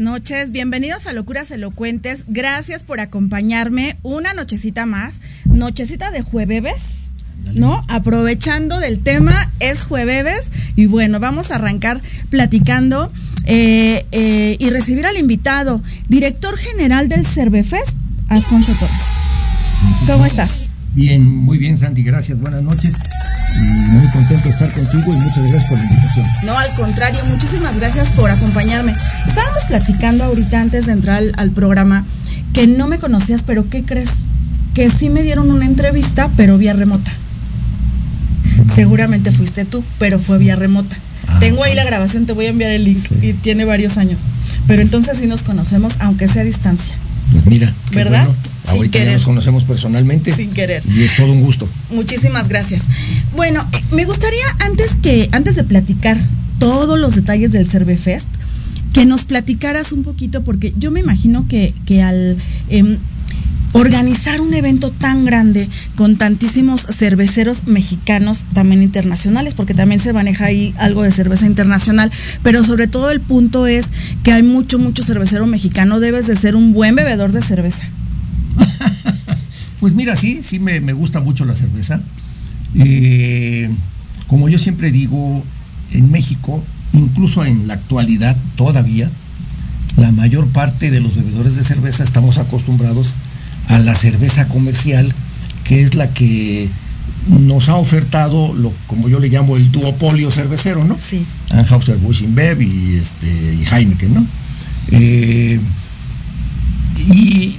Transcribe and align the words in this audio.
Noches, 0.00 0.50
bienvenidos 0.50 1.06
a 1.06 1.12
Locuras 1.12 1.50
Elocuentes, 1.50 2.24
gracias 2.26 2.82
por 2.82 3.00
acompañarme 3.00 3.98
una 4.02 4.32
nochecita 4.32 4.86
más, 4.86 5.20
nochecita 5.44 6.10
de 6.10 6.22
jueves, 6.22 6.82
¿no? 7.54 7.84
Aprovechando 7.86 8.80
del 8.80 9.00
tema, 9.00 9.32
es 9.60 9.84
jueves. 9.84 10.50
Y 10.74 10.86
bueno, 10.86 11.20
vamos 11.20 11.50
a 11.50 11.56
arrancar 11.56 12.00
platicando 12.30 13.12
eh, 13.46 14.06
eh, 14.10 14.56
y 14.58 14.70
recibir 14.70 15.06
al 15.06 15.18
invitado, 15.18 15.82
director 16.08 16.56
general 16.56 17.08
del 17.08 17.26
Cervefest, 17.26 17.90
Alfonso 18.28 18.72
Torres. 18.80 18.96
¿Cómo 20.06 20.24
estás? 20.24 20.64
Bien, 20.94 21.24
muy 21.24 21.58
bien 21.58 21.76
Santi, 21.76 22.02
gracias, 22.02 22.40
buenas 22.40 22.62
noches 22.62 22.94
muy 23.58 24.08
contento 24.08 24.44
de 24.44 24.50
estar 24.50 24.72
contigo 24.72 25.12
y 25.12 25.16
muchas 25.16 25.42
gracias 25.42 25.64
por 25.68 25.78
la 25.78 25.84
invitación. 25.84 26.26
No, 26.44 26.58
al 26.58 26.74
contrario, 26.74 27.20
muchísimas 27.26 27.76
gracias 27.76 28.08
por 28.10 28.30
acompañarme. 28.30 28.94
Estábamos 29.26 29.64
platicando 29.68 30.24
ahorita 30.24 30.60
antes 30.60 30.86
de 30.86 30.92
entrar 30.92 31.22
al, 31.36 31.50
programa 31.50 32.04
que 32.52 32.66
no 32.66 32.86
me 32.86 32.98
conocías, 32.98 33.42
pero 33.42 33.68
¿qué 33.68 33.84
crees? 33.84 34.10
Que 34.74 34.90
sí 34.90 35.10
me 35.10 35.22
dieron 35.22 35.50
una 35.50 35.66
entrevista, 35.66 36.30
pero 36.36 36.58
vía 36.58 36.72
remota. 36.72 37.10
Seguramente 38.74 39.32
fuiste 39.32 39.64
tú, 39.64 39.84
pero 39.98 40.18
fue 40.18 40.38
vía 40.38 40.56
remota. 40.56 40.96
Ah, 41.26 41.38
Tengo 41.40 41.64
ahí 41.64 41.74
la 41.74 41.84
grabación, 41.84 42.26
te 42.26 42.32
voy 42.32 42.46
a 42.46 42.50
enviar 42.50 42.70
el 42.70 42.84
link 42.84 43.04
y 43.22 43.32
tiene 43.32 43.64
varios 43.64 43.98
años. 43.98 44.20
Pero 44.66 44.82
entonces 44.82 45.18
sí 45.18 45.26
nos 45.26 45.42
conocemos, 45.42 45.94
aunque 45.98 46.28
sea 46.28 46.42
a 46.42 46.44
distancia. 46.44 46.94
Mira, 47.46 47.72
¿verdad? 47.92 48.28
Ahorita 48.66 49.02
ya 49.02 49.12
nos 49.12 49.24
conocemos 49.24 49.64
personalmente. 49.64 50.34
Sin 50.34 50.50
querer. 50.50 50.82
Y 50.86 51.02
es 51.02 51.16
todo 51.16 51.32
un 51.32 51.40
gusto. 51.40 51.68
Muchísimas 51.90 52.48
gracias. 52.48 52.82
Bueno, 53.34 53.66
eh, 53.72 53.80
me 53.92 54.04
gustaría 54.04 54.44
antes 54.60 54.94
que, 55.02 55.28
antes 55.32 55.56
de 55.56 55.64
platicar 55.64 56.16
todos 56.58 56.98
los 56.98 57.14
detalles 57.14 57.52
del 57.52 57.68
Cervefest, 57.68 58.28
que 58.92 59.06
nos 59.06 59.24
platicaras 59.24 59.92
un 59.92 60.02
poquito, 60.02 60.42
porque 60.42 60.72
yo 60.76 60.90
me 60.90 61.00
imagino 61.00 61.46
que, 61.48 61.74
que 61.86 62.02
al 62.02 62.36
em, 62.68 62.98
organizar 63.72 64.40
un 64.40 64.52
evento 64.54 64.90
tan 64.90 65.24
grande 65.24 65.68
con 65.94 66.16
tantísimos 66.16 66.86
cerveceros 66.86 67.66
mexicanos, 67.66 68.44
también 68.52 68.82
internacionales, 68.82 69.54
porque 69.54 69.74
también 69.74 70.00
se 70.00 70.12
maneja 70.12 70.46
ahí 70.46 70.74
algo 70.78 71.02
de 71.02 71.12
cerveza 71.12 71.46
internacional, 71.46 72.10
pero 72.42 72.64
sobre 72.64 72.88
todo 72.88 73.10
el 73.10 73.20
punto 73.20 73.66
es 73.66 73.86
que 74.22 74.32
hay 74.32 74.42
mucho, 74.42 74.78
mucho 74.78 75.02
cervecero 75.02 75.46
mexicano, 75.46 76.00
debes 76.00 76.26
de 76.26 76.36
ser 76.36 76.56
un 76.56 76.72
buen 76.72 76.94
bebedor 76.94 77.32
de 77.32 77.42
cerveza. 77.42 77.82
pues 79.80 79.94
mira, 79.94 80.16
sí, 80.16 80.40
sí 80.42 80.58
me, 80.58 80.80
gusta 80.92 81.20
mucho 81.20 81.44
la 81.44 81.54
cerveza. 81.54 82.00
Eh, 82.74 83.70
como 84.26 84.48
yo 84.48 84.58
siempre 84.58 84.90
digo, 84.90 85.44
en 85.92 86.10
México, 86.10 86.62
incluso 86.92 87.44
en 87.44 87.66
la 87.66 87.74
actualidad 87.74 88.36
todavía, 88.56 89.10
la 89.96 90.12
mayor 90.12 90.46
parte 90.48 90.90
de 90.90 91.00
los 91.00 91.14
bebedores 91.14 91.56
de 91.56 91.64
cerveza 91.64 92.04
estamos 92.04 92.38
acostumbrados 92.38 93.08
a 93.08 93.14
la 93.68 93.94
cerveza 93.94 94.48
comercial, 94.48 95.12
que 95.64 95.82
es 95.82 95.94
la 95.94 96.10
que 96.10 96.68
nos 97.28 97.68
ha 97.68 97.76
ofertado 97.76 98.54
lo 98.54 98.72
como 98.86 99.08
yo 99.08 99.20
le 99.20 99.28
llamo 99.28 99.56
el 99.56 99.70
duopolio 99.70 100.30
cervecero, 100.30 100.84
¿no? 100.84 100.96
Sí. 100.98 101.24
Anheuser 101.50 101.96
Busch 101.98 102.22
InBev 102.22 102.62
y 102.62 102.96
este 102.96 103.26
y 103.26 103.64
Heineken, 103.70 104.14
¿no? 104.14 104.26
Eh, 104.92 105.60
y 107.12 107.56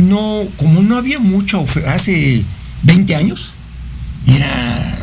no, 0.00 0.42
como 0.56 0.82
no 0.82 0.96
había 0.96 1.18
mucho, 1.18 1.64
hace 1.86 2.42
20 2.82 3.16
años, 3.16 3.52
era 4.26 4.98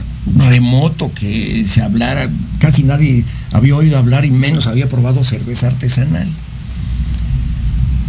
remoto 0.49 1.11
que 1.13 1.65
se 1.67 1.81
hablara, 1.81 2.29
casi 2.59 2.83
nadie 2.83 3.23
había 3.51 3.75
oído 3.75 3.97
hablar 3.97 4.25
y 4.25 4.31
menos 4.31 4.67
había 4.67 4.89
probado 4.89 5.23
cerveza 5.23 5.67
artesanal. 5.67 6.27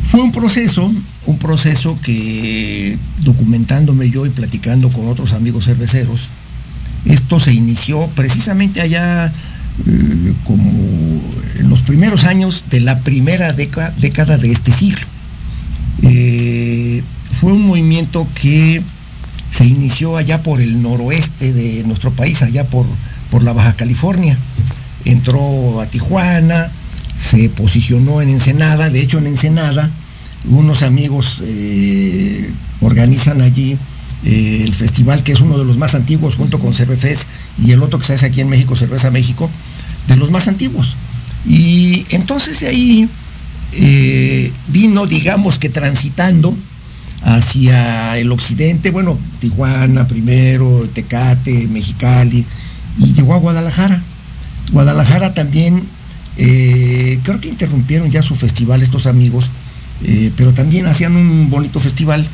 Fue 0.04 0.20
un 0.20 0.32
proceso, 0.32 0.92
un 1.26 1.38
proceso 1.38 1.98
que 2.02 2.98
documentándome 3.20 4.10
yo 4.10 4.26
y 4.26 4.30
platicando 4.30 4.90
con 4.90 5.08
otros 5.08 5.32
amigos 5.32 5.66
cerveceros, 5.66 6.28
esto 7.04 7.40
se 7.40 7.52
inició 7.52 8.08
precisamente 8.14 8.80
allá 8.80 9.26
eh, 9.26 10.32
como 10.44 10.70
en 11.58 11.68
los 11.68 11.82
primeros 11.82 12.24
años 12.24 12.64
de 12.70 12.80
la 12.80 13.00
primera 13.00 13.52
década 13.52 14.38
de 14.38 14.52
este 14.52 14.72
siglo. 14.72 15.06
Eh, 16.02 17.02
fue 17.32 17.52
un 17.52 17.66
movimiento 17.66 18.26
que 18.40 18.82
se 19.50 19.66
inició 19.66 20.16
allá 20.16 20.42
por 20.42 20.60
el 20.60 20.82
noroeste 20.82 21.52
de 21.52 21.84
nuestro 21.84 22.10
país, 22.12 22.42
allá 22.42 22.64
por, 22.64 22.86
por 23.30 23.42
la 23.42 23.52
Baja 23.52 23.74
California. 23.74 24.36
Entró 25.04 25.80
a 25.80 25.86
Tijuana, 25.86 26.70
se 27.18 27.48
posicionó 27.48 28.22
en 28.22 28.28
Ensenada, 28.28 28.90
de 28.90 29.00
hecho 29.00 29.18
en 29.18 29.26
Ensenada 29.26 29.90
unos 30.48 30.82
amigos 30.82 31.42
eh, 31.44 32.50
organizan 32.80 33.40
allí 33.40 33.76
eh, 34.24 34.62
el 34.64 34.74
festival 34.74 35.22
que 35.22 35.32
es 35.32 35.40
uno 35.40 35.58
de 35.58 35.64
los 35.64 35.76
más 35.76 35.94
antiguos 35.94 36.36
junto 36.36 36.58
con 36.58 36.74
Cervefest 36.74 37.24
y 37.62 37.72
el 37.72 37.82
otro 37.82 37.98
que 37.98 38.06
se 38.06 38.14
hace 38.14 38.26
aquí 38.26 38.40
en 38.40 38.48
México, 38.48 38.76
Cerveza 38.76 39.10
México, 39.10 39.50
de 40.08 40.16
los 40.16 40.30
más 40.30 40.48
antiguos. 40.48 40.96
Y 41.46 42.06
entonces 42.10 42.60
de 42.60 42.68
ahí 42.68 43.08
eh, 43.72 44.52
vino, 44.68 45.06
digamos 45.06 45.58
que 45.58 45.68
transitando 45.68 46.56
hacia 47.22 48.18
el 48.18 48.32
occidente, 48.32 48.90
bueno, 48.90 49.18
Tijuana 49.40 50.06
primero, 50.08 50.88
Tecate, 50.92 51.68
Mexicali, 51.68 52.44
y 52.98 53.12
llegó 53.12 53.34
a 53.34 53.38
Guadalajara. 53.38 54.02
Guadalajara 54.72 55.34
también, 55.34 55.82
creo 56.36 57.40
que 57.40 57.48
interrumpieron 57.48 58.10
ya 58.10 58.22
su 58.22 58.34
festival 58.34 58.82
estos 58.82 59.06
amigos, 59.06 59.50
eh, 60.04 60.32
pero 60.36 60.52
también 60.52 60.86
hacían 60.86 61.16
un 61.16 61.50
bonito 61.50 61.80
festival 61.80 62.26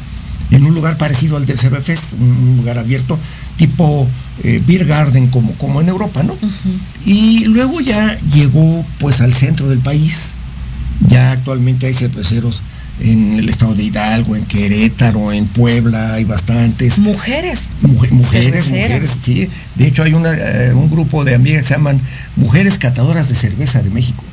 en 0.50 0.64
un 0.64 0.74
lugar 0.74 0.96
parecido 0.96 1.36
al 1.36 1.44
del 1.44 1.58
Cervefest, 1.58 2.14
un 2.14 2.56
lugar 2.58 2.78
abierto, 2.78 3.18
tipo 3.58 4.08
Beer 4.42 4.86
Garden, 4.86 5.28
como, 5.28 5.52
como 5.54 5.82
en 5.82 5.88
Europa, 5.88 6.22
¿no? 6.22 6.34
Y 7.04 7.44
luego 7.44 7.80
ya 7.82 8.18
llegó 8.32 8.82
pues 8.98 9.20
al 9.20 9.34
centro 9.34 9.68
del 9.68 9.80
país, 9.80 10.32
ya 11.06 11.32
actualmente 11.32 11.86
hay 11.86 11.92
cerveceros 11.92 12.62
en 13.00 13.38
el 13.38 13.48
estado 13.48 13.74
de 13.74 13.84
Hidalgo, 13.84 14.36
en 14.36 14.44
Querétaro, 14.44 15.32
en 15.32 15.46
Puebla, 15.46 16.14
hay 16.14 16.24
bastantes. 16.24 16.98
Mujeres. 16.98 17.60
mujeres, 17.82 18.66
mujeres, 18.66 19.18
sí. 19.22 19.48
De 19.76 19.86
hecho 19.86 20.02
hay 20.02 20.12
eh, 20.12 20.72
un 20.74 20.90
grupo 20.90 21.24
de 21.24 21.34
amigas 21.34 21.62
que 21.62 21.68
se 21.68 21.74
llaman 21.74 22.00
Mujeres 22.36 22.78
Catadoras 22.78 23.28
de 23.28 23.34
Cerveza 23.34 23.82
de 23.82 23.90
México. 23.90 24.24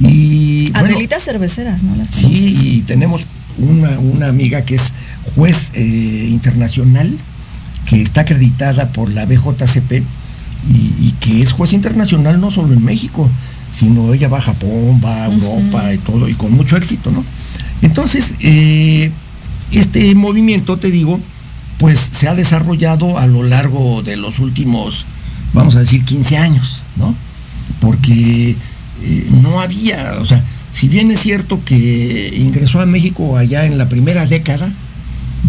Y, 0.00 0.70
Adelitas 0.74 1.24
cerveceras, 1.24 1.82
¿no? 1.82 1.94
sí, 2.04 2.76
y 2.76 2.82
tenemos 2.82 3.26
una, 3.58 4.28
amiga 4.28 4.62
que 4.62 4.76
es 4.76 4.92
juez 5.34 5.72
eh, 5.74 6.28
internacional, 6.30 7.16
que 7.86 8.02
está 8.02 8.20
acreditada 8.20 8.88
por 8.92 9.10
la 9.10 9.26
BJCP 9.26 10.02
y 10.68 11.12
que 11.20 11.42
es 11.42 11.52
juez 11.52 11.72
internacional 11.72 12.40
no 12.40 12.50
solo 12.50 12.74
en 12.74 12.84
México, 12.84 13.28
sino 13.74 14.12
ella 14.12 14.28
va 14.28 14.38
a 14.38 14.42
Japón, 14.42 15.00
va 15.04 15.24
a 15.24 15.26
Europa 15.26 15.92
y 15.92 15.98
todo, 15.98 16.28
y 16.28 16.34
con 16.34 16.52
mucho 16.52 16.76
éxito, 16.76 17.10
¿no? 17.10 17.24
Entonces, 17.82 18.34
eh, 18.40 19.10
este 19.70 20.14
movimiento, 20.14 20.78
te 20.78 20.90
digo, 20.90 21.20
pues 21.78 22.10
se 22.12 22.28
ha 22.28 22.34
desarrollado 22.34 23.18
a 23.18 23.26
lo 23.26 23.42
largo 23.42 24.02
de 24.02 24.16
los 24.16 24.38
últimos, 24.40 25.06
vamos 25.52 25.76
a 25.76 25.80
decir, 25.80 26.04
15 26.04 26.38
años, 26.38 26.82
¿no? 26.96 27.14
Porque 27.80 28.56
eh, 29.02 29.26
no 29.42 29.60
había, 29.60 30.16
o 30.20 30.24
sea, 30.24 30.42
si 30.74 30.88
bien 30.88 31.10
es 31.10 31.20
cierto 31.20 31.60
que 31.64 32.32
ingresó 32.36 32.80
a 32.80 32.86
México 32.86 33.36
allá 33.36 33.64
en 33.64 33.78
la 33.78 33.88
primera 33.88 34.26
década 34.26 34.70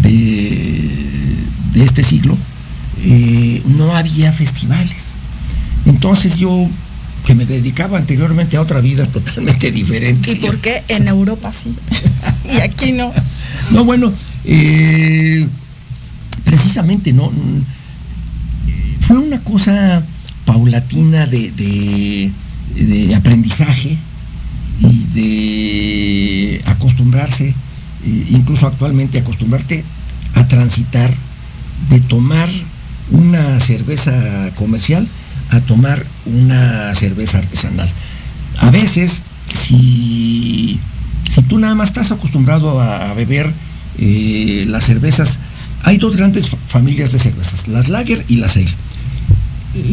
de, 0.02 0.90
este 1.76 2.02
siglo, 2.02 2.36
eh, 3.04 3.62
no 3.76 3.94
había 3.94 4.32
festivales. 4.32 5.12
Entonces 5.86 6.36
yo 6.38 6.68
que 7.24 7.34
me 7.34 7.44
dedicaba 7.44 7.98
anteriormente 7.98 8.56
a 8.56 8.62
otra 8.62 8.80
vida 8.80 9.06
totalmente 9.06 9.70
diferente. 9.72 10.32
¿Y 10.32 10.36
por 10.36 10.58
qué 10.58 10.82
en 10.88 11.06
Europa 11.08 11.52
sí? 11.52 11.74
y 12.52 12.60
aquí 12.60 12.92
no. 12.92 13.12
No, 13.70 13.84
bueno, 13.84 14.12
eh, 14.46 15.46
precisamente 16.44 17.12
no. 17.12 17.30
Fue 19.00 19.18
una 19.18 19.38
cosa 19.44 20.02
paulatina 20.44 21.26
de, 21.26 21.52
de 21.52 22.32
aprendizaje 23.14 23.96
y 24.80 25.06
de 25.14 26.62
acostumbrarse, 26.66 27.48
eh, 27.48 28.26
incluso 28.30 28.66
actualmente 28.66 29.18
acostumbrarte 29.18 29.84
a 30.34 30.46
transitar 30.48 31.12
de 31.90 32.00
tomar 32.00 32.48
una 33.10 33.60
cerveza 33.60 34.50
comercial 34.54 35.06
a 35.50 35.60
tomar 35.60 36.06
una 36.26 36.94
cerveza 36.94 37.38
artesanal. 37.38 37.88
A 38.60 38.70
veces, 38.70 39.22
si, 39.52 40.78
si 41.28 41.42
tú 41.42 41.58
nada 41.58 41.74
más 41.74 41.88
estás 41.88 42.12
acostumbrado 42.12 42.80
a, 42.80 43.12
beber 43.14 43.52
eh, 43.98 44.64
las 44.68 44.84
cervezas, 44.84 45.38
hay 45.82 45.98
dos 45.98 46.16
grandes 46.16 46.48
fa- 46.48 46.56
familias 46.68 47.10
de 47.10 47.18
cervezas, 47.18 47.66
las 47.66 47.88
lager 47.88 48.24
y 48.28 48.36
las 48.36 48.56
ale. 48.56 48.68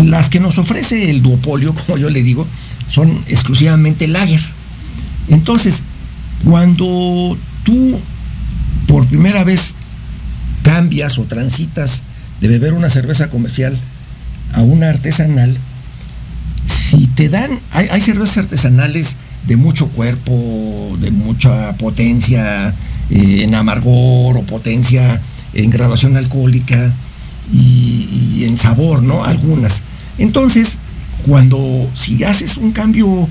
Las 0.06 0.30
que 0.30 0.40
nos 0.40 0.58
ofrece 0.60 1.10
el 1.10 1.22
duopolio, 1.24 1.74
como 1.86 1.98
yo 1.98 2.10
le 2.12 2.22
digo, 2.22 2.46
son 2.90 3.24
exclusivamente 3.28 4.08
lager. 4.08 4.42
Entonces, 5.28 5.84
cuando 6.44 7.38
tú 7.64 8.00
por 8.88 9.06
primera 9.08 9.44
vez 9.44 9.76
cambias 10.64 11.18
o 11.18 11.24
transitas 11.24 12.04
de 12.42 12.48
beber 12.48 12.74
una 12.74 12.90
cerveza 12.90 13.30
comercial 13.30 13.78
a 14.54 14.62
una 14.62 14.90
artesanal, 14.90 15.58
si 16.66 17.08
te 17.08 17.30
dan, 17.30 17.60
hay, 17.72 18.02
cervezas 18.02 18.38
artesanales 18.38 19.16
de 19.46 19.58
mucho 19.58 19.88
cuerpo, 19.90 20.98
de 21.00 21.12
mucha 21.12 21.74
potencia 21.74 22.74
eh, 23.10 23.42
en 23.44 23.56
amargor 23.56 24.38
o 24.38 24.44
potencia 24.44 25.22
en 25.54 25.70
graduación 25.70 26.18
alcohólica 26.18 26.94
y 27.52 28.44
en 28.44 28.58
sabor, 28.58 29.04
¿no? 29.04 29.24
Algunas. 29.24 29.82
Entonces, 30.18 30.80
cuando 31.26 31.90
si 31.96 32.24
haces 32.24 32.58
un 32.58 32.72
cambio 32.72 33.28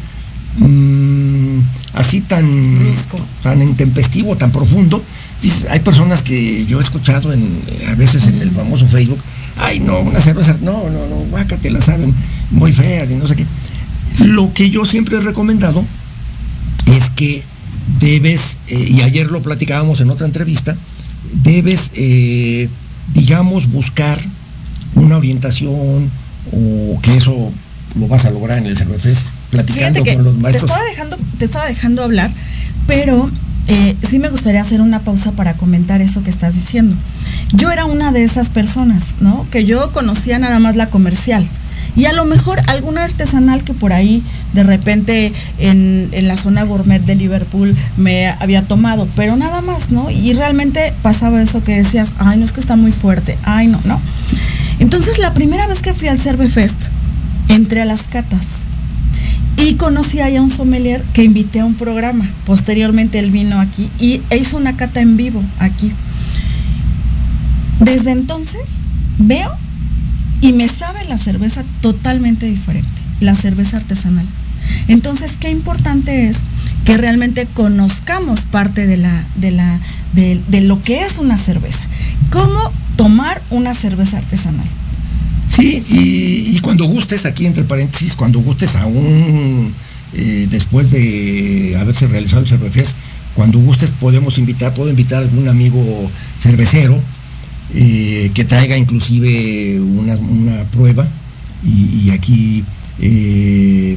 mm, 0.58 1.58
así 1.94 2.20
tan, 2.20 2.78
Brusco. 2.78 3.18
tan 3.42 3.62
intempestivo, 3.62 4.36
tan 4.36 4.52
profundo, 4.52 5.02
dices, 5.42 5.66
hay 5.70 5.80
personas 5.80 6.22
que 6.22 6.66
yo 6.66 6.78
he 6.78 6.82
escuchado 6.82 7.32
en, 7.32 7.60
a 7.88 7.94
veces 7.94 8.26
en 8.26 8.40
el 8.40 8.50
famoso 8.50 8.86
Facebook, 8.86 9.18
ay 9.58 9.80
no, 9.80 10.00
una 10.00 10.20
cerveza, 10.20 10.56
no, 10.60 10.90
no, 10.90 11.06
no, 11.06 11.16
guácate, 11.30 11.70
la 11.70 11.80
saben 11.80 12.14
muy 12.50 12.72
feas 12.72 13.10
y 13.10 13.14
no 13.14 13.26
sé 13.26 13.36
qué. 13.36 13.46
Lo 14.24 14.52
que 14.52 14.70
yo 14.70 14.84
siempre 14.84 15.18
he 15.18 15.20
recomendado 15.20 15.84
es 16.86 17.10
que 17.10 17.42
debes, 18.00 18.58
eh, 18.68 18.86
y 18.88 19.00
ayer 19.02 19.30
lo 19.30 19.42
platicábamos 19.42 20.00
en 20.00 20.10
otra 20.10 20.26
entrevista, 20.26 20.76
debes, 21.42 21.92
eh, 21.94 22.68
digamos, 23.14 23.70
buscar 23.70 24.18
una 24.94 25.16
orientación 25.16 26.10
o 26.52 27.00
que 27.02 27.16
eso 27.16 27.52
lo 27.98 28.08
vas 28.08 28.24
a 28.24 28.30
lograr 28.30 28.58
en 28.58 28.66
el 28.66 28.76
Cervefest, 28.76 29.26
platicando 29.50 30.02
que 30.02 30.14
con 30.14 30.24
los 30.24 30.34
te 30.34 30.40
maestros. 30.40 30.70
estaba 30.70 30.84
dejando, 30.88 31.18
te 31.38 31.44
estaba 31.44 31.66
dejando 31.66 32.02
hablar, 32.02 32.30
pero 32.86 33.30
eh, 33.68 33.96
sí 34.08 34.18
me 34.18 34.28
gustaría 34.28 34.60
hacer 34.60 34.80
una 34.80 35.00
pausa 35.00 35.32
para 35.32 35.54
comentar 35.54 36.00
eso 36.00 36.22
que 36.22 36.30
estás 36.30 36.54
diciendo. 36.54 36.94
Yo 37.52 37.70
era 37.70 37.84
una 37.84 38.12
de 38.12 38.24
esas 38.24 38.50
personas, 38.50 39.16
¿no? 39.20 39.46
Que 39.50 39.64
yo 39.64 39.92
conocía 39.92 40.38
nada 40.38 40.58
más 40.58 40.76
la 40.76 40.88
comercial. 40.88 41.48
Y 41.96 42.04
a 42.04 42.12
lo 42.12 42.26
mejor 42.26 42.60
alguna 42.66 43.04
artesanal 43.04 43.64
que 43.64 43.72
por 43.72 43.94
ahí 43.94 44.22
de 44.52 44.62
repente 44.62 45.32
en, 45.58 46.10
en 46.12 46.28
la 46.28 46.36
zona 46.36 46.62
gourmet 46.64 47.02
de 47.02 47.14
Liverpool 47.14 47.74
me 47.96 48.28
había 48.28 48.62
tomado, 48.62 49.08
pero 49.16 49.34
nada 49.36 49.62
más, 49.62 49.90
¿no? 49.90 50.10
Y 50.10 50.34
realmente 50.34 50.92
pasaba 51.00 51.42
eso 51.42 51.64
que 51.64 51.76
decías, 51.76 52.10
ay, 52.18 52.38
no 52.38 52.44
es 52.44 52.52
que 52.52 52.60
está 52.60 52.76
muy 52.76 52.92
fuerte, 52.92 53.38
ay, 53.44 53.68
no, 53.68 53.80
no. 53.84 53.98
Entonces 54.78 55.18
la 55.18 55.32
primera 55.32 55.66
vez 55.66 55.80
que 55.80 55.94
fui 55.94 56.08
al 56.08 56.18
Cervefest, 56.18 56.76
entré 57.48 57.82
a 57.82 57.84
las 57.84 58.06
catas 58.08 58.64
y 59.56 59.74
conocí 59.74 60.20
a 60.20 60.26
un 60.40 60.50
sommelier 60.50 61.02
que 61.12 61.24
invité 61.24 61.60
a 61.60 61.64
un 61.64 61.74
programa. 61.74 62.28
Posteriormente 62.44 63.18
él 63.18 63.30
vino 63.30 63.60
aquí 63.60 63.90
y 63.98 64.20
hizo 64.34 64.56
una 64.56 64.76
cata 64.76 65.00
en 65.00 65.16
vivo 65.16 65.42
aquí. 65.58 65.92
Desde 67.80 68.12
entonces 68.12 68.62
veo 69.18 69.54
y 70.40 70.52
me 70.52 70.68
sabe 70.68 71.04
la 71.04 71.18
cerveza 71.18 71.64
totalmente 71.80 72.46
diferente, 72.46 72.88
la 73.20 73.34
cerveza 73.34 73.78
artesanal. 73.78 74.26
Entonces, 74.88 75.36
qué 75.38 75.50
importante 75.50 76.28
es 76.28 76.38
que 76.84 76.96
realmente 76.96 77.46
conozcamos 77.54 78.40
parte 78.40 78.86
de 78.86 78.96
la, 78.96 79.24
de 79.36 79.50
la, 79.50 79.80
de 80.14 80.60
lo 80.60 80.82
que 80.82 81.02
es 81.02 81.18
una 81.18 81.38
cerveza. 81.38 81.84
¿Cómo 82.30 82.72
tomar 82.96 83.42
una 83.50 83.74
cerveza 83.74 84.18
artesanal? 84.18 84.66
Sí, 85.48 85.82
y, 85.88 86.58
cuando 86.60 86.84
gustes, 86.86 87.24
aquí 87.24 87.46
entre 87.46 87.64
paréntesis, 87.64 88.14
cuando 88.14 88.40
gustes 88.40 88.74
aún 88.76 89.72
eh, 90.14 90.46
después 90.50 90.90
de 90.90 91.76
haberse 91.80 92.06
realizado 92.08 92.42
el 92.42 92.48
Cervefest, 92.48 92.96
cuando 93.34 93.58
gustes 93.58 93.90
podemos 93.90 94.38
invitar, 94.38 94.74
puedo 94.74 94.90
invitar 94.90 95.18
a 95.18 95.22
algún 95.22 95.48
amigo 95.48 96.10
cervecero 96.40 96.98
eh, 97.74 98.30
que 98.34 98.44
traiga 98.44 98.76
inclusive 98.76 99.80
una, 99.80 100.16
una 100.16 100.64
prueba 100.64 101.06
y, 101.64 102.06
y 102.06 102.10
aquí 102.10 102.64
eh, 103.00 103.96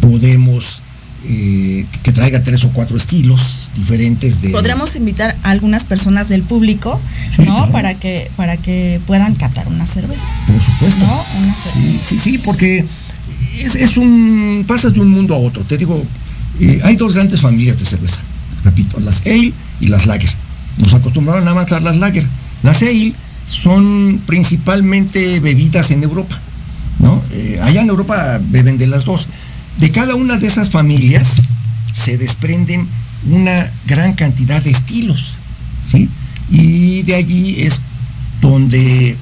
podemos 0.00 0.82
eh, 1.24 1.86
que 2.02 2.12
traiga 2.12 2.42
tres 2.42 2.64
o 2.64 2.70
cuatro 2.70 2.96
estilos 2.96 3.70
diferentes 3.76 4.40
de... 4.42 4.50
Podríamos 4.50 4.96
invitar 4.96 5.36
a 5.42 5.50
algunas 5.50 5.84
personas 5.84 6.28
del 6.28 6.42
público, 6.42 7.00
Sí, 7.36 7.42
¿no? 7.42 7.56
claro. 7.56 7.72
Para 7.72 7.94
que, 7.94 8.30
para 8.36 8.56
que 8.56 9.00
puedan 9.06 9.34
catar 9.34 9.68
una 9.68 9.86
cerveza. 9.86 10.26
Por 10.46 10.60
supuesto. 10.60 11.04
¿No? 11.06 11.24
Una 11.42 11.54
cerveza. 11.54 11.74
Sí, 11.80 12.00
sí, 12.02 12.18
sí, 12.18 12.38
porque 12.38 12.84
es, 13.58 13.74
es 13.74 13.96
un. 13.96 14.64
pasas 14.66 14.92
de 14.94 15.00
un 15.00 15.10
mundo 15.10 15.34
a 15.34 15.38
otro. 15.38 15.62
Te 15.64 15.78
digo, 15.78 16.02
eh, 16.60 16.80
hay 16.84 16.96
dos 16.96 17.14
grandes 17.14 17.40
familias 17.40 17.78
de 17.78 17.84
cerveza. 17.84 18.18
Repito, 18.64 19.00
las 19.00 19.20
ale 19.26 19.52
y 19.80 19.86
las 19.88 20.06
lager. 20.06 20.30
Nos 20.78 20.92
acostumbraron 20.94 21.46
a 21.48 21.54
matar 21.54 21.82
las 21.82 21.96
lager. 21.96 22.26
Las 22.62 22.82
ale 22.82 23.12
son 23.48 24.20
principalmente 24.26 25.40
bebidas 25.40 25.90
en 25.90 26.02
Europa. 26.02 26.38
¿no? 26.98 27.22
Eh, 27.32 27.58
allá 27.62 27.80
en 27.82 27.88
Europa 27.88 28.40
beben 28.40 28.78
de 28.78 28.86
las 28.86 29.04
dos. 29.04 29.26
De 29.78 29.90
cada 29.90 30.14
una 30.14 30.36
de 30.36 30.46
esas 30.46 30.70
familias 30.70 31.42
se 31.92 32.18
desprenden 32.18 32.86
una 33.30 33.70
gran 33.86 34.14
cantidad 34.14 34.62
de 34.62 34.70
estilos. 34.70 35.34
¿sí? 35.86 36.08
Y 36.50 37.02
de 37.02 37.14
allí 37.14 37.62
es 37.62 37.80
donde 38.40 39.16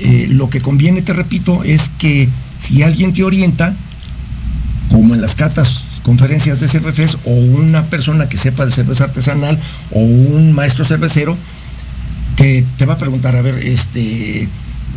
eh, 0.00 0.26
lo 0.30 0.50
que 0.50 0.60
conviene, 0.60 1.02
te 1.02 1.12
repito, 1.12 1.64
es 1.64 1.90
que 1.98 2.28
si 2.60 2.82
alguien 2.82 3.14
te 3.14 3.24
orienta, 3.24 3.74
como 4.90 5.14
en 5.14 5.20
las 5.20 5.34
catas, 5.34 5.84
conferencias 6.02 6.60
de 6.60 6.68
cervefes, 6.68 7.16
o 7.24 7.30
una 7.30 7.86
persona 7.86 8.28
que 8.28 8.38
sepa 8.38 8.66
de 8.66 8.72
cerveza 8.72 9.04
artesanal, 9.04 9.58
o 9.90 10.00
un 10.00 10.52
maestro 10.52 10.84
cervecero, 10.84 11.36
que 12.36 12.64
te 12.76 12.86
va 12.86 12.94
a 12.94 12.98
preguntar, 12.98 13.34
a 13.36 13.42
ver, 13.42 13.56
este, 13.56 14.48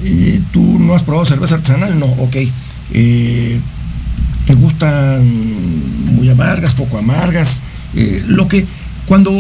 eh, 0.03 0.41
¿tú 0.51 0.79
no 0.79 0.93
has 0.93 1.03
probado 1.03 1.25
cerveza 1.25 1.55
artesanal? 1.55 1.97
No, 1.97 2.05
ok. 2.05 2.35
Eh, 2.91 3.59
¿Te 4.49 4.55
gustan 4.55 6.15
muy 6.15 6.27
amargas, 6.27 6.73
poco 6.73 6.97
amargas? 6.97 7.61
Eh, 7.95 8.23
lo 8.25 8.47
que, 8.47 8.65
cuando 9.05 9.31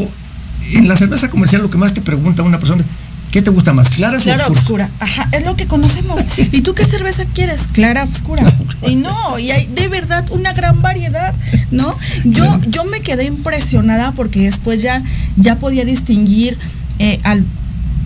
en 0.71 0.87
la 0.87 0.95
cerveza 0.95 1.31
comercial 1.31 1.63
lo 1.63 1.71
que 1.71 1.79
más 1.79 1.95
te 1.95 2.01
pregunta 2.01 2.43
una 2.43 2.59
persona, 2.59 2.83
¿qué 3.31 3.41
te 3.41 3.49
gusta 3.49 3.73
más, 3.73 3.89
claras 3.89 4.21
Clara 4.21 4.45
o 4.45 4.51
oscuras? 4.51 4.87
oscura. 4.87 4.89
Ajá, 4.99 5.27
es 5.31 5.47
lo 5.47 5.55
que 5.55 5.65
conocemos. 5.65 6.21
¿Y 6.37 6.61
tú 6.61 6.75
qué 6.75 6.85
cerveza 6.85 7.25
quieres? 7.25 7.61
Clara 7.73 8.03
oscura. 8.03 8.43
Y 8.87 8.97
no, 8.97 9.39
y 9.39 9.49
hay 9.49 9.65
de 9.73 9.87
verdad 9.87 10.23
una 10.29 10.53
gran 10.53 10.79
variedad, 10.83 11.33
¿no? 11.71 11.95
Yo, 12.23 12.59
yo 12.67 12.85
me 12.85 13.01
quedé 13.01 13.25
impresionada 13.25 14.11
porque 14.11 14.41
después 14.41 14.83
ya, 14.83 15.01
ya 15.37 15.57
podía 15.57 15.85
distinguir 15.85 16.55
eh, 16.99 17.19
al 17.23 17.43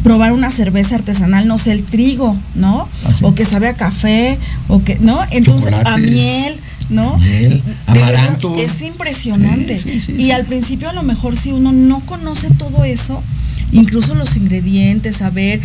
probar 0.04 0.32
una 0.32 0.52
cerveza 0.52 0.96
artesanal, 0.96 1.48
no 1.48 1.58
sé, 1.58 1.74
el 1.74 1.84
trigo, 1.84 2.38
¿no? 2.56 2.88
Ah, 3.06 3.14
sí. 3.14 3.26
O 3.26 3.36
que 3.36 3.46
sabe 3.46 3.68
a 3.68 3.74
café, 3.74 4.40
o 4.70 4.84
que, 4.84 4.98
¿no? 5.00 5.20
Entonces, 5.32 5.74
a 5.86 5.98
miel, 5.98 6.60
¿no? 6.94 7.18
Miel, 7.18 7.62
verdad. 7.88 8.38
Es 8.58 8.82
impresionante. 8.82 9.78
Sí, 9.78 10.00
sí, 10.00 10.00
sí. 10.00 10.14
Y 10.18 10.32
al 10.32 10.46
principio 10.46 10.90
a 10.90 10.94
lo 10.94 11.04
mejor 11.04 11.36
si 11.36 11.52
uno 11.52 11.72
no 11.72 12.00
conoce 12.02 12.50
todo 12.54 12.84
eso, 12.84 13.22
incluso 13.72 14.16
los 14.16 14.38
ingredientes, 14.38 15.18
saber, 15.18 15.60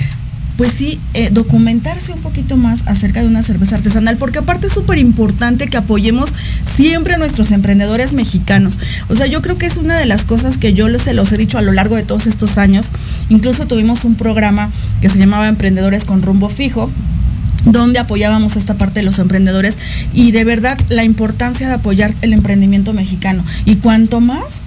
pues 0.57 0.73
sí, 0.77 0.99
eh, 1.15 1.31
documentarse 1.31 2.13
un 2.13 2.21
poquito 2.21 2.57
más 2.57 2.83
acerca 2.87 3.21
de 3.21 3.29
una 3.29 3.45
cerveza 3.45 3.77
artesanal, 3.77 4.17
porque 4.17 4.41
aparte 4.41 4.67
es 4.67 4.73
súper 4.73 4.99
importante 4.99 5.69
que 5.69 5.77
apoyemos 5.77 6.31
siempre 6.77 7.15
a 7.15 7.19
nuestros 7.19 7.53
emprendedores 7.53 8.13
mexicanos. 8.13 8.77
O 9.09 9.15
sea, 9.15 9.27
yo 9.27 9.41
creo 9.41 9.57
que 9.57 9.67
es 9.67 9.77
una 9.77 9.97
de 9.97 10.07
las 10.07 10.25
cosas 10.25 10.59
que 10.59 10.73
yo 10.73 10.87
se 10.99 11.13
los 11.13 11.33
he 11.33 11.37
dicho 11.37 11.59
a 11.59 11.63
lo 11.63 11.73
largo 11.73 11.95
de 11.95 12.03
todos 12.03 12.27
estos 12.27 12.59
años. 12.59 12.87
Incluso 13.29 13.67
tuvimos 13.67 14.05
un 14.05 14.17
programa 14.17 14.71
que 15.01 15.09
se 15.09 15.19
llamaba 15.19 15.47
Emprendedores 15.47 16.05
con 16.05 16.23
rumbo 16.23 16.49
fijo, 16.49 16.91
donde 17.65 17.99
apoyábamos 17.99 18.57
esta 18.57 18.75
parte 18.75 19.01
de 19.01 19.07
los 19.07 19.19
emprendedores 19.19 19.77
y 20.13 20.31
de 20.33 20.45
verdad 20.45 20.79
la 20.89 21.05
importancia 21.05 21.69
de 21.69 21.75
apoyar 21.75 22.15
el 22.23 22.33
emprendimiento 22.33 22.93
mexicano. 22.93 23.45
Y 23.65 23.77
cuanto 23.77 24.21
más 24.21 24.63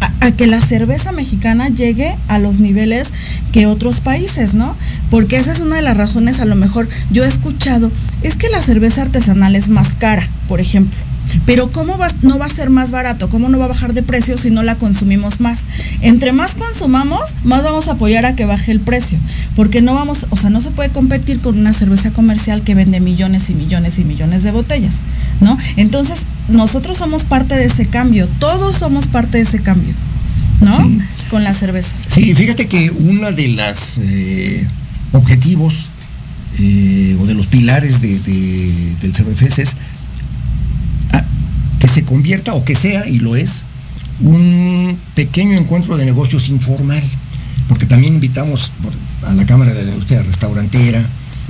a, 0.00 0.26
a 0.26 0.32
que 0.32 0.46
la 0.46 0.60
cerveza 0.60 1.12
mexicana 1.12 1.68
llegue 1.68 2.16
a 2.28 2.38
los 2.38 2.60
niveles 2.60 3.12
que 3.52 3.66
otros 3.66 4.00
países, 4.00 4.54
¿no? 4.54 4.76
Porque 5.10 5.36
esa 5.36 5.52
es 5.52 5.60
una 5.60 5.76
de 5.76 5.82
las 5.82 5.96
razones, 5.96 6.40
a 6.40 6.44
lo 6.44 6.54
mejor 6.54 6.88
yo 7.10 7.24
he 7.24 7.28
escuchado, 7.28 7.90
es 8.22 8.36
que 8.36 8.48
la 8.48 8.62
cerveza 8.62 9.02
artesanal 9.02 9.56
es 9.56 9.68
más 9.68 9.94
cara, 9.94 10.28
por 10.46 10.60
ejemplo. 10.60 11.07
Pero 11.46 11.70
¿cómo 11.72 11.98
va, 11.98 12.08
no 12.22 12.38
va 12.38 12.46
a 12.46 12.48
ser 12.48 12.70
más 12.70 12.90
barato? 12.90 13.30
¿Cómo 13.30 13.48
no 13.48 13.58
va 13.58 13.66
a 13.66 13.68
bajar 13.68 13.94
de 13.94 14.02
precio 14.02 14.36
si 14.36 14.50
no 14.50 14.62
la 14.62 14.76
consumimos 14.76 15.40
más? 15.40 15.60
Entre 16.00 16.32
más 16.32 16.54
consumamos, 16.54 17.20
más 17.44 17.62
vamos 17.62 17.88
a 17.88 17.92
apoyar 17.92 18.26
a 18.26 18.36
que 18.36 18.44
baje 18.44 18.72
el 18.72 18.80
precio. 18.80 19.18
Porque 19.56 19.80
no 19.80 19.94
vamos, 19.94 20.26
o 20.30 20.36
sea, 20.36 20.50
no 20.50 20.60
se 20.60 20.70
puede 20.70 20.90
competir 20.90 21.40
con 21.40 21.58
una 21.58 21.72
cerveza 21.72 22.10
comercial 22.12 22.62
que 22.62 22.74
vende 22.74 23.00
millones 23.00 23.50
y 23.50 23.54
millones 23.54 23.98
y 23.98 24.04
millones 24.04 24.42
de 24.42 24.50
botellas, 24.50 24.94
¿no? 25.40 25.56
Entonces, 25.76 26.20
nosotros 26.48 26.98
somos 26.98 27.24
parte 27.24 27.54
de 27.56 27.66
ese 27.66 27.86
cambio, 27.86 28.28
todos 28.38 28.76
somos 28.76 29.06
parte 29.06 29.38
de 29.38 29.44
ese 29.44 29.60
cambio, 29.60 29.94
¿no? 30.60 30.76
Sí. 30.76 30.98
Con 31.30 31.44
las 31.44 31.58
cervezas. 31.58 31.92
Sí, 32.08 32.34
fíjate 32.34 32.68
que 32.68 32.90
uno 32.90 33.32
de 33.32 33.48
los 33.48 34.00
objetivos 35.12 35.90
eh, 36.60 37.16
o 37.20 37.26
de 37.26 37.34
los 37.34 37.46
pilares 37.46 38.00
de, 38.00 38.18
de, 38.18 38.94
del 39.00 39.12
CBFES 39.12 39.58
es 39.58 39.76
se 41.98 42.04
convierta 42.04 42.54
o 42.54 42.64
que 42.64 42.76
sea, 42.76 43.08
y 43.08 43.18
lo 43.18 43.34
es, 43.34 43.64
un 44.20 44.96
pequeño 45.16 45.56
encuentro 45.56 45.96
de 45.96 46.04
negocios 46.04 46.48
informal, 46.48 47.02
porque 47.68 47.86
también 47.86 48.14
invitamos 48.14 48.70
a 49.26 49.34
la 49.34 49.44
Cámara 49.46 49.74
de 49.74 49.82
la 49.82 49.90
Industria 49.90 50.22
Restaurantera, 50.22 51.04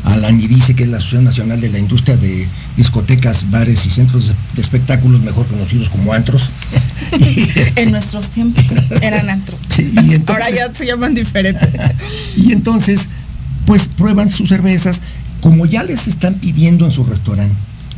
a 0.05 0.17
la 0.17 0.29
ANIDICE, 0.29 0.75
que 0.75 0.85
es 0.85 0.89
la 0.89 0.97
Asociación 0.97 1.25
Nacional 1.25 1.61
de 1.61 1.69
la 1.69 1.79
Industria 1.79 2.17
de 2.17 2.47
Discotecas, 2.79 3.51
Bares 3.51 3.85
y 3.85 3.91
Centros 3.91 4.33
de 4.55 4.63
Espectáculos, 4.63 5.21
mejor 5.21 5.47
conocidos 5.49 5.91
como 5.91 6.15
antros. 6.15 6.51
en 7.77 7.91
nuestros 7.91 8.31
tiempos 8.31 8.65
eran 9.03 9.29
antros. 9.29 9.61
Sí, 9.77 9.93
y 9.95 10.15
entonces, 10.15 10.29
Ahora 10.29 10.51
ya 10.51 10.75
se 10.75 10.87
llaman 10.87 11.15
diferente. 11.15 11.69
y 12.39 12.53
entonces, 12.53 13.09
pues 13.67 13.87
prueban 13.87 14.31
sus 14.31 14.49
cervezas, 14.49 15.03
como 15.43 15.67
ya 15.67 15.83
les 15.83 16.09
están 16.09 16.35
pidiendo 16.35 16.87
en 16.87 16.91
su 16.91 17.05
restaurante, 17.05 17.55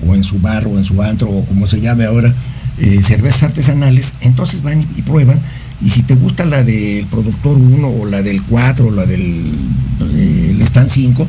o 0.07 0.15
en 0.15 0.25
su 0.25 0.39
bar, 0.41 0.67
o 0.67 0.79
en 0.79 0.85
su 0.85 1.03
antro, 1.03 1.29
o 1.29 1.45
como 1.45 1.67
se 1.67 1.81
llame 1.81 2.05
ahora, 2.05 2.35
eh, 2.79 3.01
cervezas 3.03 3.45
artesanales, 3.45 4.15
entonces 4.21 4.63
van 4.63 4.81
y, 4.81 4.87
y, 4.97 5.03
prueban, 5.03 5.39
y 5.85 5.91
si 5.91 6.03
te 6.03 6.15
gusta 6.15 6.45
la 6.45 6.63
del 6.63 7.07
productor 7.07 7.57
1, 7.57 7.89
o 7.89 8.07
la 8.07 8.23
del 8.23 8.43
4, 8.43 8.87
o 8.87 8.91
la 8.91 9.07
del 9.07 9.55
eh, 10.15 10.51
el 10.51 10.63
stand 10.63 10.91
5, 10.91 11.27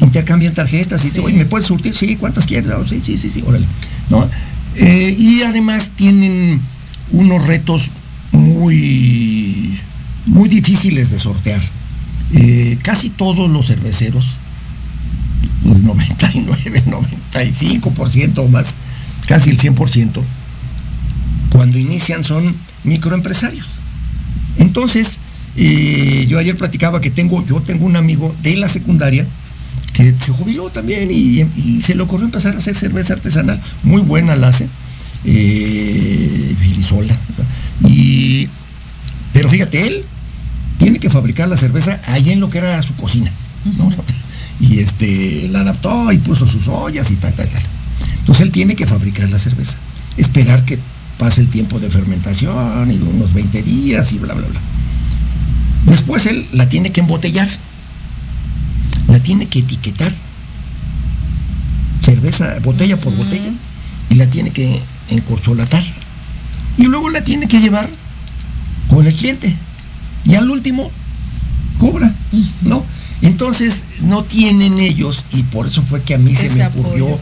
intercambian 0.00 0.54
tarjetas 0.54 1.00
y 1.00 1.02
sí. 1.02 1.08
dicen, 1.08 1.24
oye, 1.24 1.36
¿me 1.36 1.46
puedes 1.46 1.66
surtir? 1.66 1.94
Sí, 1.94 2.16
¿cuántas 2.16 2.46
quieres? 2.46 2.70
Oh, 2.72 2.86
sí, 2.86 3.02
sí, 3.04 3.16
sí, 3.16 3.30
sí, 3.30 3.42
órale. 3.46 3.66
¿No? 4.10 4.28
Eh, 4.76 5.14
y 5.18 5.42
además 5.42 5.92
tienen 5.94 6.60
unos 7.12 7.46
retos 7.46 7.90
muy, 8.32 9.78
muy 10.26 10.48
difíciles 10.48 11.10
de 11.10 11.18
sortear. 11.18 11.62
Eh, 12.32 12.78
casi 12.82 13.10
todos 13.10 13.48
los 13.50 13.66
cerveceros, 13.66 14.34
99, 15.64 16.82
95% 16.86 18.38
o 18.44 18.48
más, 18.48 18.74
casi 19.26 19.50
el 19.50 19.58
100%, 19.58 20.22
cuando 21.50 21.78
inician 21.78 22.24
son 22.24 22.54
microempresarios. 22.84 23.66
Entonces, 24.58 25.18
eh, 25.56 26.26
yo 26.28 26.38
ayer 26.38 26.56
platicaba 26.56 27.00
que 27.00 27.10
tengo, 27.10 27.44
yo 27.46 27.60
tengo 27.60 27.86
un 27.86 27.96
amigo 27.96 28.34
de 28.42 28.56
la 28.56 28.68
secundaria 28.68 29.26
que 29.92 30.12
se 30.12 30.32
jubiló 30.32 30.70
también 30.70 31.08
y, 31.10 31.46
se 31.80 31.94
le 31.94 32.02
ocurrió 32.02 32.26
empezar 32.26 32.54
a 32.54 32.58
hacer 32.58 32.76
cerveza 32.76 33.14
artesanal, 33.14 33.60
muy 33.84 34.02
buena 34.02 34.34
la 34.34 34.48
hace, 34.48 34.68
eh, 35.24 36.56
Filisola. 36.60 37.16
Y, 37.84 38.48
pero 39.32 39.48
fíjate, 39.48 39.86
él 39.86 40.04
tiene 40.78 40.98
que 40.98 41.10
fabricar 41.10 41.48
la 41.48 41.56
cerveza 41.56 42.00
allá 42.06 42.32
en 42.32 42.40
lo 42.40 42.50
que 42.50 42.58
era 42.58 42.82
su 42.82 42.94
cocina. 42.94 43.30
Y 44.60 44.78
este, 44.78 45.48
la 45.50 45.60
adaptó 45.60 46.12
y 46.12 46.18
puso 46.18 46.46
sus 46.46 46.68
ollas 46.68 47.10
y 47.10 47.16
tal, 47.16 47.32
tal, 47.34 47.48
tal. 47.48 47.62
Entonces 48.20 48.46
él 48.46 48.52
tiene 48.52 48.76
que 48.76 48.86
fabricar 48.86 49.28
la 49.28 49.38
cerveza, 49.38 49.76
esperar 50.16 50.64
que 50.64 50.78
pase 51.18 51.40
el 51.40 51.48
tiempo 51.48 51.78
de 51.78 51.90
fermentación 51.90 52.90
y 52.90 52.96
unos 52.96 53.32
20 53.34 53.62
días 53.62 54.12
y 54.12 54.18
bla, 54.18 54.34
bla, 54.34 54.46
bla. 54.46 54.60
Después 55.86 56.26
él 56.26 56.46
la 56.52 56.68
tiene 56.68 56.90
que 56.90 57.00
embotellar 57.00 57.48
la 59.08 59.20
tiene 59.20 59.46
que 59.46 59.60
etiquetar, 59.60 60.12
cerveza, 62.02 62.58
botella 62.62 63.00
por 63.00 63.14
botella, 63.14 63.52
y 64.10 64.14
la 64.16 64.26
tiene 64.26 64.50
que 64.50 64.80
encorcholatar. 65.10 65.82
Y 66.78 66.84
luego 66.84 67.10
la 67.10 67.22
tiene 67.22 67.46
que 67.46 67.60
llevar 67.60 67.88
con 68.88 69.06
el 69.06 69.14
cliente. 69.14 69.54
Y 70.24 70.34
al 70.34 70.50
último, 70.50 70.90
cobra, 71.78 72.12
¿no? 72.62 72.84
Entonces, 73.24 73.84
no 74.02 74.22
tienen 74.22 74.78
ellos, 74.78 75.24
y 75.32 75.42
por 75.44 75.66
eso 75.66 75.82
fue 75.82 76.02
que 76.02 76.14
a 76.14 76.18
mí 76.18 76.34
se 76.34 76.50
me 76.50 76.64
ocurrió 76.66 77.06
apoyo. 77.06 77.20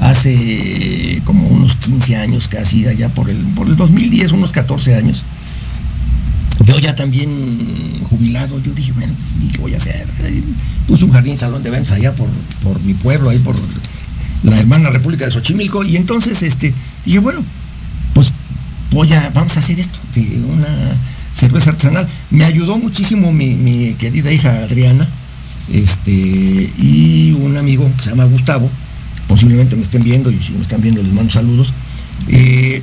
hace 0.00 1.20
como 1.24 1.46
unos 1.46 1.76
15 1.76 2.16
años 2.16 2.48
casi, 2.48 2.86
allá 2.86 3.10
por 3.10 3.28
el, 3.28 3.36
por 3.36 3.68
el 3.68 3.76
2010, 3.76 4.32
unos 4.32 4.50
14 4.50 4.94
años, 4.94 5.24
yo 6.64 6.78
ya 6.78 6.94
también 6.94 7.28
jubilado, 8.04 8.62
yo 8.62 8.72
dije, 8.72 8.92
bueno, 8.92 9.12
¿qué 9.52 9.58
voy 9.58 9.74
a 9.74 9.76
hacer? 9.76 10.06
Puse 10.86 11.04
un 11.04 11.12
jardín 11.12 11.36
salón 11.36 11.62
de 11.62 11.68
eventos 11.68 11.92
allá 11.92 12.14
por, 12.14 12.30
por 12.62 12.80
mi 12.82 12.94
pueblo, 12.94 13.28
ahí 13.28 13.38
por 13.38 13.54
la 14.44 14.58
hermana 14.58 14.88
República 14.88 15.26
de 15.26 15.32
Xochimilco, 15.32 15.84
y 15.84 15.96
entonces 15.96 16.42
este, 16.42 16.72
dije, 17.04 17.18
bueno, 17.18 17.44
pues 18.14 18.32
voy 18.90 19.12
a, 19.12 19.30
vamos 19.34 19.54
a 19.58 19.60
hacer 19.60 19.78
esto, 19.78 19.98
de 20.14 20.40
una 20.50 20.68
cerveza 21.34 21.70
artesanal. 21.70 22.08
Me 22.30 22.44
ayudó 22.44 22.78
muchísimo 22.78 23.32
mi, 23.32 23.54
mi 23.54 23.92
querida 23.94 24.32
hija 24.32 24.50
Adriana, 24.62 25.06
este, 25.70 26.10
y 26.10 27.36
un 27.40 27.56
amigo 27.56 27.90
que 27.96 28.02
se 28.02 28.10
llama 28.10 28.24
Gustavo, 28.24 28.68
posiblemente 29.28 29.76
me 29.76 29.82
estén 29.82 30.02
viendo, 30.02 30.30
y 30.30 30.38
si 30.40 30.52
me 30.52 30.62
están 30.62 30.80
viendo 30.80 31.02
les 31.02 31.12
mando 31.12 31.30
saludos. 31.30 31.72
Eh, 32.28 32.82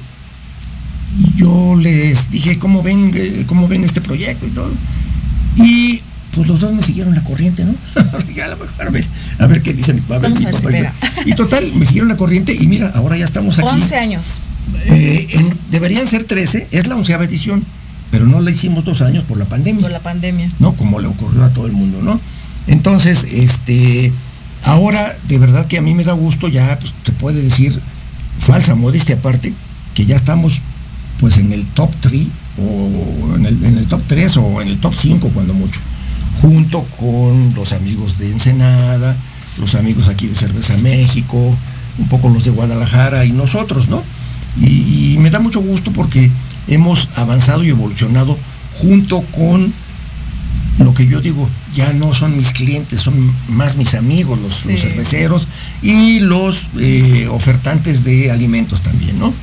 yo 1.35 1.75
les 1.75 2.29
dije 2.29 2.59
cómo 2.59 2.83
ven, 2.83 3.11
cómo 3.47 3.67
ven 3.67 3.83
este 3.83 4.01
proyecto 4.01 4.45
y 4.47 4.51
todo. 4.51 4.71
Y 5.57 6.01
pues 6.35 6.47
los 6.47 6.59
dos 6.59 6.73
me 6.73 6.81
siguieron 6.81 7.15
la 7.15 7.23
corriente, 7.23 7.65
¿no? 7.65 7.73
a, 7.95 8.89
ver, 8.89 9.05
a 9.39 9.47
ver 9.47 9.61
qué 9.61 9.73
dice 9.73 9.93
mi 9.93 10.01
papá. 10.01 10.29
Mi 10.29 10.45
papá 10.45 10.69
y 11.25 11.33
total, 11.33 11.71
me 11.75 11.85
siguieron 11.85 12.09
la 12.09 12.17
corriente 12.17 12.55
y 12.59 12.67
mira, 12.67 12.91
ahora 12.95 13.17
ya 13.17 13.25
estamos 13.25 13.57
aquí. 13.59 13.67
11 13.69 13.95
años. 13.97 14.49
Eh, 14.85 15.27
en, 15.31 15.53
deberían 15.71 16.07
ser 16.07 16.23
13, 16.23 16.67
es 16.71 16.87
la 16.87 16.95
onceava 16.95 17.25
edición, 17.25 17.63
pero 18.11 18.25
no 18.25 18.39
la 18.41 18.51
hicimos 18.51 18.85
dos 18.85 19.01
años 19.01 19.23
por 19.23 19.37
la 19.37 19.45
pandemia. 19.45 19.81
Por 19.81 19.91
la 19.91 19.99
pandemia. 19.99 20.51
¿No? 20.59 20.73
Como 20.73 20.99
le 20.99 21.07
ocurrió 21.07 21.43
a 21.43 21.49
todo 21.49 21.65
el 21.65 21.73
mundo, 21.73 22.01
¿no? 22.01 22.19
Entonces, 22.69 23.25
este, 23.31 24.13
ahora 24.63 25.17
de 25.27 25.39
verdad 25.39 25.65
que 25.65 25.79
a 25.79 25.81
mí 25.81 25.95
me 25.95 26.03
da 26.03 26.13
gusto, 26.13 26.47
ya 26.47 26.77
pues, 26.79 26.93
se 27.03 27.11
puede 27.13 27.41
decir, 27.41 27.79
falsa 28.39 28.75
modestia 28.75 29.15
aparte, 29.15 29.53
que 29.95 30.05
ya 30.05 30.15
estamos 30.15 30.61
pues 31.19 31.37
en 31.37 31.51
el 31.51 31.65
top 31.65 31.89
3 31.99 32.27
o 32.59 33.35
en 33.35 33.45
el, 33.45 33.87
top 33.87 34.01
3 34.07 34.37
o 34.37 34.61
en 34.61 34.67
el 34.67 34.77
top 34.77 34.93
5 34.95 35.29
cuando 35.33 35.55
mucho, 35.55 35.79
junto 36.41 36.83
con 36.99 37.55
los 37.55 37.73
amigos 37.73 38.19
de 38.19 38.31
Ensenada, 38.31 39.17
los 39.59 39.73
amigos 39.73 40.07
aquí 40.07 40.27
de 40.27 40.35
Cerveza 40.35 40.77
México, 40.77 41.55
un 41.97 42.07
poco 42.07 42.29
los 42.29 42.45
de 42.45 42.51
Guadalajara 42.51 43.25
y 43.25 43.31
nosotros, 43.31 43.89
¿no? 43.89 44.03
Y 44.61 45.17
me 45.19 45.31
da 45.31 45.39
mucho 45.39 45.59
gusto 45.59 45.91
porque 45.91 46.29
hemos 46.67 47.09
avanzado 47.15 47.63
y 47.63 47.69
evolucionado 47.69 48.37
junto 48.73 49.21
con 49.21 49.73
lo 50.79 50.93
que 50.93 51.05
yo 51.05 51.21
digo, 51.21 51.47
ya 51.73 51.93
no 51.93 52.13
son 52.13 52.35
mis 52.37 52.51
clientes, 52.53 53.01
son 53.01 53.15
más 53.49 53.75
mis 53.75 53.93
amigos, 53.93 54.39
los, 54.39 54.53
sí. 54.53 54.71
los 54.71 54.81
cerveceros 54.81 55.47
y 55.81 56.19
los 56.19 56.67
eh, 56.79 57.27
ofertantes 57.29 58.03
de 58.03 58.31
alimentos 58.31 58.81
también, 58.81 59.19
¿no? 59.19 59.33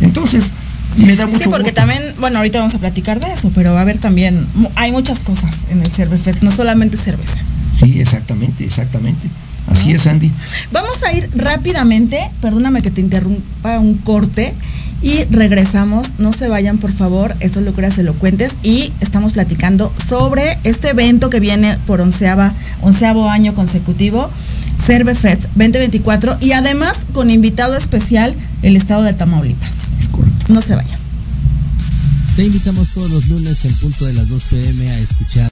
Entonces, 0.00 0.52
me 0.96 1.16
da 1.16 1.26
mucho 1.26 1.44
Sí, 1.44 1.48
porque 1.48 1.70
gusto. 1.70 1.80
también, 1.80 2.02
bueno, 2.20 2.38
ahorita 2.38 2.58
vamos 2.58 2.74
a 2.74 2.78
platicar 2.78 3.20
de 3.20 3.32
eso, 3.32 3.50
pero 3.54 3.72
va 3.72 3.78
a 3.78 3.82
haber 3.82 3.98
también, 3.98 4.46
hay 4.76 4.92
muchas 4.92 5.20
cosas 5.20 5.54
en 5.70 5.80
el 5.80 5.90
Cervefest, 5.90 6.42
no 6.42 6.50
solamente 6.50 6.96
cerveza. 6.96 7.36
Sí, 7.80 8.00
exactamente, 8.00 8.64
exactamente. 8.64 9.28
Así 9.68 9.90
¿no? 9.90 9.96
es, 9.96 10.06
Andy. 10.06 10.30
Vamos 10.72 11.02
a 11.04 11.12
ir 11.12 11.30
rápidamente, 11.34 12.18
perdóname 12.40 12.82
que 12.82 12.90
te 12.90 13.00
interrumpa 13.00 13.78
un 13.78 13.94
corte, 13.98 14.52
y 15.02 15.24
regresamos, 15.24 16.18
no 16.18 16.32
se 16.32 16.48
vayan 16.48 16.78
por 16.78 16.92
favor, 16.92 17.34
eso 17.40 17.60
es 17.60 17.66
locuras 17.66 17.98
elocuentes 17.98 18.54
y 18.62 18.92
estamos 19.00 19.32
platicando 19.32 19.92
sobre 20.08 20.58
este 20.64 20.90
evento 20.90 21.28
que 21.28 21.40
viene 21.40 21.76
por 21.86 22.00
onceava, 22.00 22.54
onceavo 22.82 23.28
año 23.28 23.54
consecutivo, 23.54 24.30
Cervefest 24.84 25.42
2024 25.54 26.38
y 26.40 26.52
además 26.52 27.06
con 27.12 27.30
invitado 27.30 27.76
especial 27.76 28.34
el 28.62 28.76
estado 28.76 29.02
de 29.02 29.12
Tamaulipas. 29.12 29.72
Es 30.00 30.08
correcto. 30.08 30.46
No 30.48 30.60
se 30.60 30.74
vayan. 30.74 30.98
Te 32.36 32.44
invitamos 32.44 32.88
todos 32.94 33.10
los 33.10 33.28
lunes 33.28 33.64
en 33.64 33.74
punto 33.74 34.06
de 34.06 34.14
las 34.14 34.28
2 34.28 34.42
pm 34.44 34.90
a 34.90 34.98
escuchar. 34.98 35.50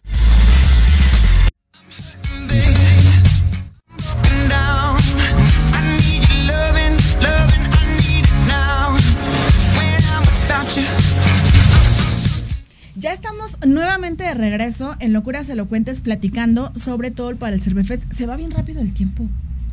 Estamos 13.44 13.66
nuevamente 13.66 14.24
de 14.24 14.34
regreso 14.34 14.94
en 15.00 15.14
Locuras 15.14 15.48
Elocuentes 15.48 16.02
platicando 16.02 16.72
sobre 16.76 17.10
todo 17.10 17.34
para 17.36 17.54
el 17.54 17.62
Cervefest. 17.62 18.02
Se 18.12 18.26
va 18.26 18.36
bien 18.36 18.50
rápido 18.50 18.80
el 18.82 18.92
tiempo 18.92 19.26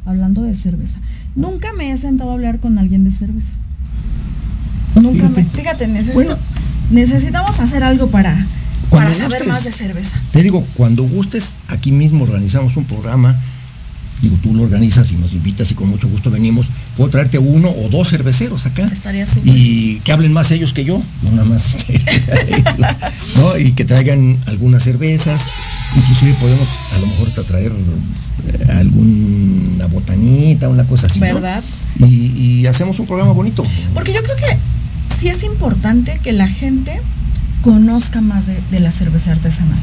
hablando 0.05 0.43
de 0.43 0.55
cerveza. 0.55 0.99
Nunca 1.35 1.73
me 1.73 1.91
he 1.91 1.97
sentado 1.97 2.31
a 2.31 2.33
hablar 2.35 2.59
con 2.61 2.77
alguien 2.77 3.03
de 3.03 3.11
cerveza. 3.11 3.49
Nunca 4.95 5.27
me. 5.29 5.43
Fíjate. 5.43 5.57
Fíjate, 5.57 5.87
necesito, 5.87 6.13
Bueno. 6.13 6.37
necesitamos 6.91 7.59
hacer 7.59 7.83
algo 7.83 8.07
para, 8.07 8.37
para 8.89 9.13
saber 9.13 9.43
gustes. 9.43 9.47
más 9.47 9.63
de 9.65 9.71
cerveza. 9.73 10.17
Te 10.31 10.43
digo, 10.43 10.65
cuando 10.75 11.03
gustes, 11.03 11.55
aquí 11.67 11.91
mismo 11.91 12.23
organizamos 12.23 12.77
un 12.77 12.85
programa. 12.85 13.35
Digo, 14.21 14.35
tú 14.41 14.53
lo 14.53 14.63
organizas 14.63 15.11
y 15.11 15.15
nos 15.15 15.33
invitas 15.33 15.69
y 15.71 15.75
con 15.75 15.89
mucho 15.89 16.07
gusto 16.07 16.31
venimos. 16.31 16.67
Puedo 16.95 17.09
traerte 17.09 17.37
uno 17.37 17.69
o 17.69 17.89
dos 17.89 18.09
cerveceros 18.09 18.65
acá. 18.65 18.89
Estaría 18.91 19.27
súper. 19.27 19.53
Y 19.55 20.01
que 20.03 20.11
hablen 20.11 20.33
más 20.33 20.49
ellos 20.49 20.73
que 20.73 20.83
yo, 20.83 21.01
no 21.21 21.31
nada 21.31 21.45
más. 21.45 21.77
¿no? 23.37 23.57
Y 23.59 23.73
que 23.73 23.85
traigan 23.85 24.37
algunas 24.47 24.83
cervezas. 24.83 25.43
Inclusive 25.95 26.33
podemos 26.39 26.67
a 26.95 26.99
lo 26.99 27.07
mejor 27.07 27.27
hasta 27.27 27.43
traer 27.43 27.71
eh, 27.71 28.71
alguna 28.71 29.85
botanita, 29.87 30.67
una 30.67 30.85
cosa 30.85 31.07
así. 31.07 31.19
¿no? 31.19 31.25
¿Verdad? 31.27 31.63
Y, 31.99 32.61
y 32.61 32.67
hacemos 32.67 32.99
un 32.99 33.05
programa 33.05 33.33
bonito. 33.33 33.63
Porque 33.93 34.13
yo 34.13 34.23
creo 34.23 34.35
que 34.35 34.57
sí 35.19 35.29
es 35.29 35.43
importante 35.43 36.19
que 36.23 36.33
la 36.33 36.47
gente 36.47 36.99
conozca 37.61 38.21
más 38.21 38.47
de, 38.47 38.59
de 38.71 38.79
la 38.79 38.91
cerveza 38.91 39.31
artesanal, 39.31 39.79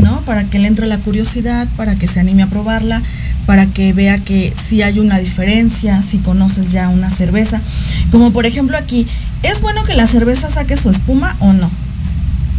¿no? 0.00 0.20
Para 0.22 0.44
que 0.44 0.58
le 0.58 0.66
entre 0.68 0.86
la 0.86 0.98
curiosidad, 0.98 1.68
para 1.76 1.94
que 1.94 2.08
se 2.08 2.20
anime 2.20 2.42
a 2.42 2.48
probarla, 2.48 3.02
para 3.48 3.64
que 3.64 3.94
vea 3.94 4.18
que 4.18 4.52
sí 4.68 4.82
hay 4.82 4.98
una 4.98 5.18
diferencia, 5.18 6.02
si 6.02 6.18
conoces 6.18 6.70
ya 6.70 6.90
una 6.90 7.10
cerveza. 7.10 7.62
Como 8.10 8.30
por 8.30 8.44
ejemplo 8.44 8.76
aquí, 8.76 9.06
¿es 9.42 9.62
bueno 9.62 9.84
que 9.84 9.94
la 9.94 10.06
cerveza 10.06 10.50
saque 10.50 10.76
su 10.76 10.90
espuma 10.90 11.34
o 11.40 11.54
no? 11.54 11.70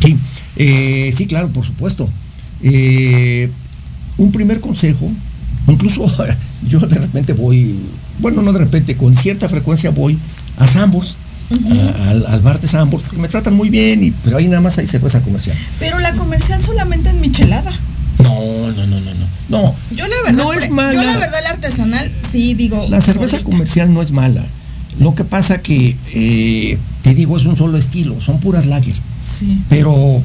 Sí, 0.04 0.18
eh, 0.56 1.14
sí, 1.16 1.28
claro, 1.28 1.50
por 1.50 1.64
supuesto. 1.64 2.10
Eh, 2.64 3.52
un 4.18 4.32
primer 4.32 4.62
consejo, 4.62 5.12
incluso 5.68 6.12
yo 6.68 6.80
de 6.80 6.98
repente 6.98 7.34
voy, 7.34 7.76
bueno, 8.18 8.42
no 8.42 8.52
de 8.52 8.58
repente, 8.58 8.98
con 8.98 9.16
cierta 9.16 9.48
frecuencia 9.48 9.92
voy 9.92 10.18
a 10.58 10.66
Sambors, 10.66 11.18
al, 12.08 12.26
al 12.26 12.42
bar 12.42 12.60
de 12.60 12.68
Sambors, 12.68 13.04
porque 13.04 13.22
me 13.22 13.28
tratan 13.28 13.54
muy 13.54 13.70
bien, 13.70 14.02
y, 14.02 14.10
pero 14.10 14.38
ahí 14.38 14.48
nada 14.48 14.62
más 14.62 14.80
hay 14.80 14.88
cerveza 14.88 15.22
comercial. 15.22 15.56
Pero 15.80 16.00
la 16.00 16.14
comercial 16.14 16.60
solamente 16.60 17.12
en 17.12 17.22
michelada. 17.22 17.72
No, 18.30 18.72
no, 18.74 18.88
no, 18.88 19.00
no, 19.02 19.14
no. 19.14 19.30
No, 19.50 19.76
Yo 19.96 20.08
la 20.08 20.16
verdad, 20.24 20.44
No 20.44 20.54
es 20.54 20.70
mala. 20.70 20.94
yo 20.94 21.04
la 21.04 21.18
verdad 21.18 21.40
la 21.44 21.50
artesanal 21.50 22.12
sí 22.32 22.54
digo. 22.54 22.86
la 22.90 23.02
cerveza 23.02 23.32
solita. 23.38 23.50
comercial 23.50 23.94
no 23.94 24.02
es 24.02 24.12
mala. 24.12 24.46
Lo 25.00 25.16
que 25.16 25.24
pasa 25.24 25.60
que, 25.62 25.96
eh, 26.14 26.78
te 27.04 27.16
digo, 27.16 27.38
es 27.38 27.46
un 27.46 27.58
solo 27.58 27.78
estilo, 27.78 28.20
son 28.22 28.40
puras 28.40 28.66
lager. 28.68 28.96
Sí. 29.26 29.60
Pero, 29.70 30.22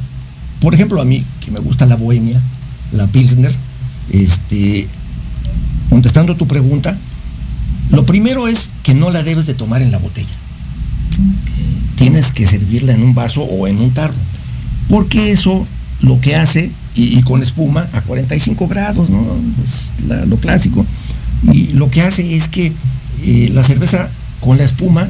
por 0.61 0.75
ejemplo, 0.75 1.01
a 1.01 1.05
mí, 1.05 1.25
que 1.45 1.51
me 1.51 1.61
gusta 1.61 1.87
la 1.87 1.97
bohemia, 1.97 2.41
la 2.93 3.07
Pilsner, 3.07 3.55
este, 4.13 4.89
contestando 5.91 6.37
tu 6.37 6.47
pregunta, 6.47 6.97
lo 7.91 8.05
primero 8.05 8.49
es 8.49 8.71
que 8.83 8.95
no 8.95 9.11
la 9.11 9.23
debes 9.23 9.47
de 9.47 9.55
tomar 9.55 9.81
en 9.81 9.91
la 9.93 9.99
botella. 9.99 10.35
Ok. 11.13 11.97
Tienes 11.97 12.33
que 12.33 12.47
servirla 12.47 12.93
en 12.93 13.03
un 13.03 13.15
vaso 13.15 13.43
o 13.43 13.69
en 13.69 13.79
un 13.81 13.93
tarro. 13.93 14.15
Porque 14.89 15.33
eso 15.33 15.67
lo 16.01 16.21
que 16.21 16.35
hace, 16.37 16.71
y, 16.95 17.23
con 17.23 17.43
espuma 17.43 17.89
a 17.93 18.01
45 18.03 18.69
grados, 18.69 19.11
¿no? 19.11 19.25
Es 19.65 19.93
lo 20.27 20.37
clásico. 20.37 20.87
Y 21.53 21.69
lo 21.69 21.91
que 21.91 22.03
hace 22.03 22.37
es 22.37 22.49
que 22.49 22.73
eh, 23.23 23.51
la 23.53 23.65
cerveza 23.65 24.09
con 24.41 24.59
la 24.59 24.65
espuma 24.65 25.09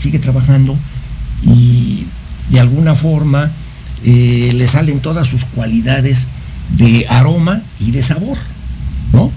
sigue 0.00 0.18
trabajando 0.18 0.76
y 1.42 2.06
de 2.50 2.60
alguna 2.60 2.94
forma 2.94 3.50
eh, 4.04 4.52
le 4.54 4.68
salen 4.68 5.00
todas 5.00 5.26
sus 5.26 5.44
cualidades 5.44 6.26
de 6.76 7.06
aroma 7.08 7.60
y 7.80 7.90
de 7.90 8.02
sabor, 8.02 8.38
¿no? 9.12 9.30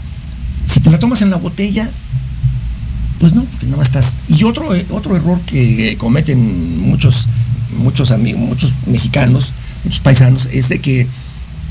Si 0.68 0.80
te 0.80 0.90
la 0.90 1.00
tomas 1.00 1.22
en 1.22 1.30
la 1.30 1.38
botella, 1.38 1.90
pues 3.20 3.34
no, 3.34 3.44
porque 3.44 3.66
no 3.66 3.82
estás. 3.82 4.14
Y 4.28 4.44
otro, 4.44 4.74
eh, 4.74 4.86
otro 4.90 5.16
error 5.16 5.40
que 5.42 5.98
cometen 5.98 6.82
muchos, 6.82 7.28
muchos 7.78 8.12
amigos, 8.12 8.42
muchos 8.42 8.74
mexicanos, 8.86 9.52
muchos 9.84 10.00
paisanos, 10.00 10.48
es 10.52 10.70
de 10.70 10.80
que 10.80 11.08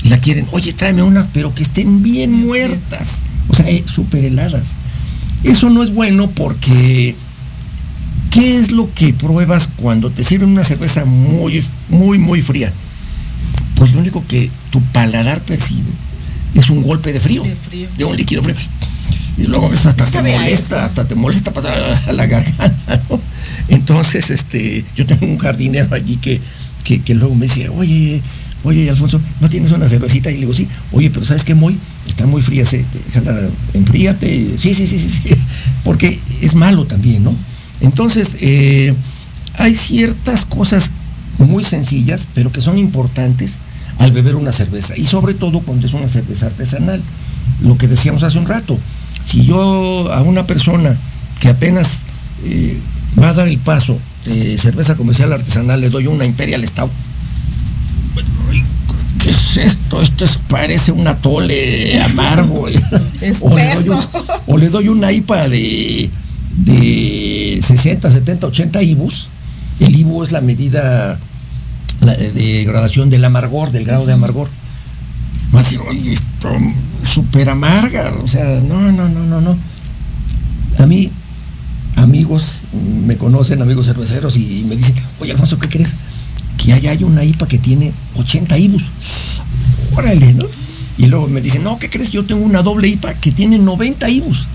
la 0.03 0.19
quieren, 0.19 0.47
oye, 0.51 0.73
tráeme 0.73 1.03
una, 1.03 1.27
pero 1.33 1.53
que 1.53 1.63
estén 1.63 2.01
bien 2.03 2.31
muertas, 2.31 3.23
o 3.49 3.55
sea, 3.55 3.69
eh, 3.69 3.83
súper 3.85 4.23
heladas. 4.25 4.75
Eso 5.43 5.69
no 5.69 5.83
es 5.83 5.93
bueno 5.93 6.29
porque 6.31 7.15
¿qué 8.31 8.59
es 8.59 8.71
lo 8.71 8.93
que 8.93 9.13
pruebas 9.13 9.69
cuando 9.75 10.09
te 10.09 10.23
sirven 10.23 10.49
una 10.49 10.63
cerveza 10.63 11.05
muy, 11.05 11.63
muy, 11.89 12.17
muy 12.17 12.41
fría? 12.41 12.71
Pues 13.75 13.93
lo 13.93 13.99
único 13.99 14.23
que 14.27 14.49
tu 14.71 14.81
paladar 14.81 15.41
percibe 15.41 15.89
es 16.55 16.69
un 16.69 16.81
golpe 16.83 17.13
de 17.13 17.19
frío, 17.19 17.43
De 17.43 17.55
frío. 17.55 17.87
de 17.97 18.05
un 18.05 18.15
líquido 18.17 18.43
frío. 18.43 18.55
Y 19.37 19.43
luego 19.43 19.69
ves, 19.69 19.85
hasta 19.85 20.05
te 20.05 20.17
a 20.17 20.21
molesta, 20.21 20.75
eso. 20.75 20.85
hasta 20.85 21.07
te 21.07 21.15
molesta 21.15 21.53
para 21.53 22.11
la 22.11 22.25
garganta, 22.25 23.01
¿no? 23.09 23.19
Entonces, 23.69 24.29
este, 24.31 24.83
yo 24.95 25.05
tengo 25.05 25.25
un 25.25 25.37
jardinero 25.37 25.93
allí 25.95 26.17
que, 26.17 26.41
que, 26.83 27.01
que 27.01 27.13
luego 27.13 27.35
me 27.35 27.45
dice, 27.45 27.69
oye, 27.69 28.21
oye, 28.63 28.89
Alfonso, 28.89 29.19
¿no 29.39 29.49
tienes 29.49 29.71
una 29.71 29.87
cervecita? 29.87 30.29
Y 30.29 30.35
le 30.35 30.39
digo, 30.41 30.53
sí, 30.53 30.67
oye, 30.91 31.09
pero 31.09 31.25
¿sabes 31.25 31.43
qué, 31.43 31.55
Muy? 31.55 31.77
Están 32.07 32.29
muy 32.29 32.41
frías, 32.41 32.73
eh, 32.73 32.85
déjala, 33.07 33.49
enfríate. 33.73 34.57
Sí, 34.57 34.73
sí, 34.73 34.87
sí, 34.87 34.99
sí, 34.99 35.35
porque 35.83 36.19
es 36.41 36.55
malo 36.55 36.85
también, 36.85 37.23
¿no? 37.23 37.33
Entonces, 37.81 38.37
eh, 38.41 38.93
hay 39.57 39.75
ciertas 39.75 40.45
cosas 40.45 40.91
muy 41.37 41.63
sencillas, 41.63 42.27
pero 42.33 42.51
que 42.51 42.61
son 42.61 42.77
importantes 42.77 43.57
al 43.99 44.11
beber 44.11 44.35
una 44.35 44.51
cerveza, 44.51 44.93
y 44.97 45.05
sobre 45.05 45.33
todo 45.33 45.59
cuando 45.59 45.85
es 45.87 45.93
una 45.93 46.07
cerveza 46.07 46.47
artesanal. 46.47 47.01
Lo 47.61 47.77
que 47.77 47.87
decíamos 47.87 48.23
hace 48.23 48.37
un 48.37 48.45
rato, 48.45 48.79
si 49.25 49.43
yo 49.45 50.11
a 50.13 50.21
una 50.21 50.47
persona 50.47 50.97
que 51.41 51.49
apenas 51.49 52.03
eh, 52.45 52.77
va 53.21 53.29
a 53.29 53.33
dar 53.33 53.47
el 53.47 53.57
paso 53.57 53.99
de 54.25 54.57
cerveza 54.57 54.95
comercial 54.95 55.33
artesanal 55.33 55.81
le 55.81 55.89
doy 55.89 56.07
una 56.07 56.25
Imperial 56.25 56.65
Stout, 56.67 56.91
¿qué 59.19 59.29
es 59.29 59.57
esto? 59.57 60.01
Esto 60.01 60.25
es- 60.25 60.37
parece 60.49 60.91
un 60.91 61.07
atole 61.07 62.01
amargo. 62.01 62.61
o, 63.41 63.55
le 63.57 63.73
doy 63.75 63.89
un- 63.89 63.97
Espeso. 63.99 64.27
o 64.47 64.57
le 64.57 64.69
doy 64.69 64.87
una 64.87 65.11
IPA 65.11 65.49
de, 65.49 66.09
de 66.57 67.59
60, 67.65 68.11
70, 68.11 68.47
80 68.47 68.81
IBUs. 68.83 69.27
El 69.79 69.95
IBU 69.95 70.23
es 70.23 70.31
la 70.31 70.41
medida 70.41 71.19
de 72.01 72.63
gradación 72.65 73.09
del 73.09 73.23
amargor, 73.25 73.71
del 73.71 73.85
grado 73.85 74.05
de 74.05 74.13
amargor. 74.13 74.49
Va 75.53 75.59
a 75.59 75.63
decir, 75.63 75.79
oye, 75.79 76.13
esto 76.13 76.49
súper 77.03 77.49
amarga. 77.49 78.13
O 78.23 78.27
sea, 78.27 78.61
no, 78.61 78.91
no, 78.91 79.07
no, 79.09 79.25
no, 79.25 79.41
no. 79.41 79.57
A 80.79 80.85
mí, 80.85 81.11
amigos 81.95 82.65
me 83.05 83.17
conocen, 83.17 83.61
amigos 83.61 83.85
cerveceros, 83.87 84.37
y 84.37 84.65
me 84.69 84.75
dicen, 84.75 84.95
oye 85.19 85.31
Alfonso, 85.31 85.57
¿qué 85.59 85.67
crees? 85.67 85.95
Que 86.69 86.75
allá 86.75 86.91
hay 86.91 87.03
una 87.03 87.23
IPA 87.23 87.47
que 87.47 87.57
tiene 87.57 87.91
80 88.15 88.55
IBUs. 88.59 88.83
Órale, 89.95 90.33
¿no? 90.35 90.45
Y 90.99 91.07
luego 91.07 91.27
me 91.27 91.41
dicen, 91.41 91.63
no, 91.63 91.79
¿qué 91.79 91.89
crees? 91.89 92.11
Yo 92.11 92.23
tengo 92.25 92.45
una 92.45 92.61
doble 92.61 92.87
IPA 92.89 93.15
que 93.15 93.31
tiene 93.31 93.57
90 93.57 94.07
IBUs. 94.07 94.45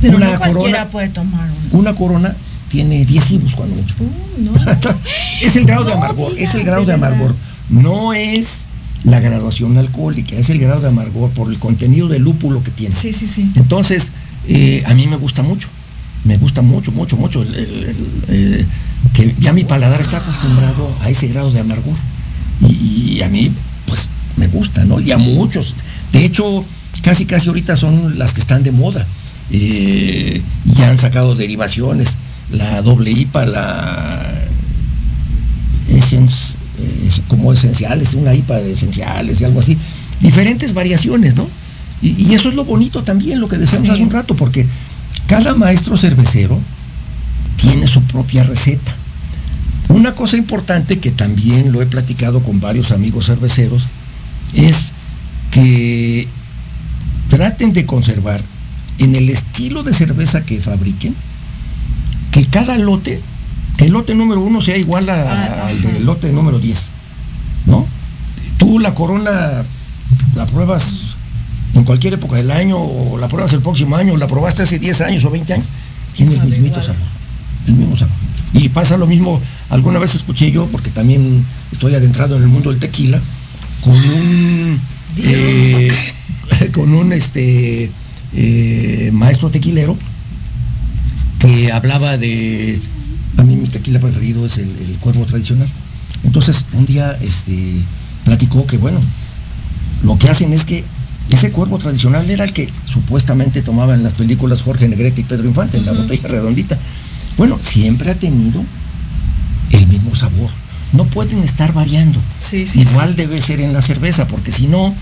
Pero 0.00 0.16
Una 0.16 0.30
no 0.32 0.38
cualquiera 0.38 0.60
corona. 0.78 0.90
puede 0.90 1.08
tomar 1.08 1.50
una. 1.50 1.78
Una 1.80 1.94
corona 1.96 2.36
tiene 2.68 3.04
10 3.04 3.30
IBUs 3.32 3.56
cuando 3.56 3.74
mucho. 3.74 3.94
Uh, 3.98 4.42
no. 4.44 4.52
es 5.42 5.56
el 5.56 5.64
grado 5.64 5.84
de 5.86 5.92
amargor, 5.94 6.32
es 6.38 6.54
el 6.54 6.62
grado 6.62 6.84
de 6.84 6.92
amargor. 6.94 7.34
No 7.68 8.12
es 8.12 8.66
la 9.02 9.18
graduación 9.18 9.76
alcohólica, 9.76 10.36
es 10.36 10.50
el 10.50 10.60
grado 10.60 10.82
de 10.82 10.88
amargor 10.88 11.30
por 11.30 11.50
el 11.50 11.58
contenido 11.58 12.06
de 12.06 12.20
lúpulo 12.20 12.62
que 12.62 12.70
tiene. 12.70 12.94
Sí, 12.94 13.12
sí, 13.12 13.26
sí. 13.26 13.50
Entonces, 13.56 14.12
eh, 14.46 14.84
a 14.86 14.94
mí 14.94 15.08
me 15.08 15.16
gusta 15.16 15.42
mucho, 15.42 15.66
me 16.22 16.36
gusta 16.36 16.62
mucho, 16.62 16.92
mucho, 16.92 17.16
mucho, 17.16 17.42
el- 17.42 17.54
el- 17.56 17.84
el, 17.84 17.96
eh, 18.28 18.66
que 19.14 19.34
ya 19.40 19.52
mi 19.54 19.64
paladar 19.64 20.00
está 20.02 20.18
acostumbrado 20.18 20.90
a 21.02 21.08
ese 21.08 21.28
grado 21.28 21.50
de 21.50 21.60
amargor. 21.60 21.96
Y, 22.68 23.16
y 23.18 23.22
a 23.22 23.28
mí, 23.30 23.50
pues, 23.86 24.08
me 24.36 24.48
gusta, 24.48 24.84
¿no? 24.84 25.00
Y 25.00 25.10
a 25.12 25.18
muchos. 25.18 25.74
De 26.12 26.24
hecho, 26.24 26.64
casi, 27.02 27.24
casi 27.24 27.48
ahorita 27.48 27.76
son 27.76 28.18
las 28.18 28.32
que 28.34 28.40
están 28.40 28.62
de 28.62 28.72
moda. 28.72 29.06
Eh, 29.50 30.42
ya 30.76 30.90
han 30.90 30.98
sacado 30.98 31.34
derivaciones, 31.34 32.08
la 32.50 32.82
doble 32.82 33.10
IPA, 33.12 33.46
la 33.46 34.22
Essence, 35.88 36.54
eh, 36.80 37.10
como 37.28 37.52
esenciales, 37.52 38.14
una 38.14 38.34
IPA 38.34 38.56
de 38.56 38.72
esenciales 38.72 39.40
y 39.40 39.44
algo 39.44 39.60
así. 39.60 39.76
Diferentes 40.20 40.72
variaciones, 40.74 41.36
¿no? 41.36 41.48
Y, 42.02 42.10
y 42.20 42.34
eso 42.34 42.48
es 42.48 42.54
lo 42.54 42.64
bonito 42.64 43.02
también, 43.02 43.40
lo 43.40 43.48
que 43.48 43.58
decíamos 43.58 43.86
Sí. 43.86 43.92
hace 43.92 44.02
un 44.02 44.10
rato, 44.10 44.34
porque 44.34 44.66
cada 45.28 45.54
maestro 45.54 45.96
cervecero 45.96 46.58
tiene 47.56 47.86
su 47.86 48.02
propia 48.02 48.42
receta. 48.44 48.94
Una 49.88 50.14
cosa 50.14 50.36
importante 50.36 50.98
que 50.98 51.10
también 51.10 51.72
lo 51.72 51.82
he 51.82 51.86
platicado 51.86 52.42
con 52.42 52.60
varios 52.60 52.90
amigos 52.90 53.26
cerveceros 53.26 53.84
es 54.54 54.90
que 55.50 56.26
traten 57.28 57.72
de 57.72 57.86
conservar 57.86 58.40
en 58.98 59.14
el 59.14 59.28
estilo 59.30 59.82
de 59.82 59.92
cerveza 59.94 60.44
que 60.44 60.60
fabriquen, 60.60 61.14
que 62.32 62.46
cada 62.46 62.76
lote, 62.78 63.20
que 63.76 63.86
el 63.86 63.92
lote 63.92 64.14
número 64.14 64.40
uno 64.40 64.60
sea 64.60 64.76
igual 64.76 65.08
a- 65.10 65.22
Ah, 65.22 65.66
al 65.68 65.82
del 65.82 66.04
lote 66.06 66.32
número 66.32 66.58
10, 66.58 66.78
¿no? 67.66 67.86
Tú 68.58 68.78
la 68.78 68.94
corona 68.94 69.62
la 70.36 70.46
pruebas 70.46 71.14
en 71.74 71.84
cualquier 71.84 72.14
época 72.14 72.36
del 72.36 72.50
año, 72.50 72.78
o 72.78 73.18
la 73.18 73.28
pruebas 73.28 73.52
el 73.52 73.60
próximo 73.60 73.96
año, 73.96 74.12
o 74.14 74.16
la 74.16 74.26
probaste 74.28 74.62
hace 74.62 74.78
10 74.78 75.00
años 75.00 75.24
o 75.24 75.30
20 75.30 75.54
años, 75.54 75.66
tiene 76.16 76.34
el 76.34 76.44
mismito 76.44 76.80
sabor, 76.82 77.02
el 77.66 77.74
mismo 77.74 77.96
sabor. 77.96 78.14
Y 78.54 78.68
pasa 78.68 78.96
lo 78.96 79.06
mismo, 79.06 79.40
alguna 79.68 79.98
vez 79.98 80.14
escuché 80.14 80.50
yo, 80.50 80.66
porque 80.66 80.90
también 80.90 81.44
estoy 81.72 81.94
adentrado 81.94 82.36
en 82.36 82.42
el 82.42 82.48
mundo 82.48 82.70
del 82.70 82.78
tequila, 82.78 83.20
con 83.82 83.96
un 83.96 84.80
eh, 85.18 85.92
con 86.72 86.94
un 86.94 87.12
este 87.12 87.90
eh, 88.34 89.10
maestro 89.12 89.50
tequilero 89.50 89.96
que 91.38 91.72
hablaba 91.72 92.16
de 92.16 92.80
a 93.36 93.42
mí 93.42 93.56
mi 93.56 93.66
tequila 93.66 93.98
preferido 93.98 94.46
es 94.46 94.58
el, 94.58 94.68
el 94.68 94.96
cuervo 95.00 95.26
tradicional. 95.26 95.68
Entonces 96.22 96.64
un 96.72 96.86
día 96.86 97.16
este 97.20 97.74
platicó 98.24 98.66
que 98.66 98.78
bueno, 98.78 99.00
lo 100.04 100.16
que 100.16 100.30
hacen 100.30 100.52
es 100.52 100.64
que 100.64 100.84
ese 101.30 101.50
cuervo 101.50 101.78
tradicional 101.78 102.30
era 102.30 102.44
el 102.44 102.52
que 102.52 102.68
supuestamente 102.86 103.62
tomaba 103.62 103.94
en 103.94 104.02
las 104.02 104.12
películas 104.12 104.62
Jorge 104.62 104.88
Negrete 104.88 105.22
y 105.22 105.24
Pedro 105.24 105.48
Infante, 105.48 105.78
en 105.78 105.86
la 105.86 105.92
botella 105.92 106.28
redondita. 106.28 106.78
Bueno, 107.36 107.58
siempre 107.62 108.10
ha 108.10 108.14
tenido 108.14 108.64
el 109.70 109.86
mismo 109.88 110.14
sabor. 110.14 110.50
No 110.92 111.04
pueden 111.06 111.42
estar 111.42 111.72
variando. 111.72 112.20
Sí, 112.40 112.66
sí, 112.66 112.80
Igual 112.82 113.16
debe 113.16 113.42
ser 113.42 113.60
en 113.60 113.72
la 113.72 113.82
cerveza, 113.82 114.28
porque 114.28 114.52
si 114.52 114.66
no... 114.68 114.94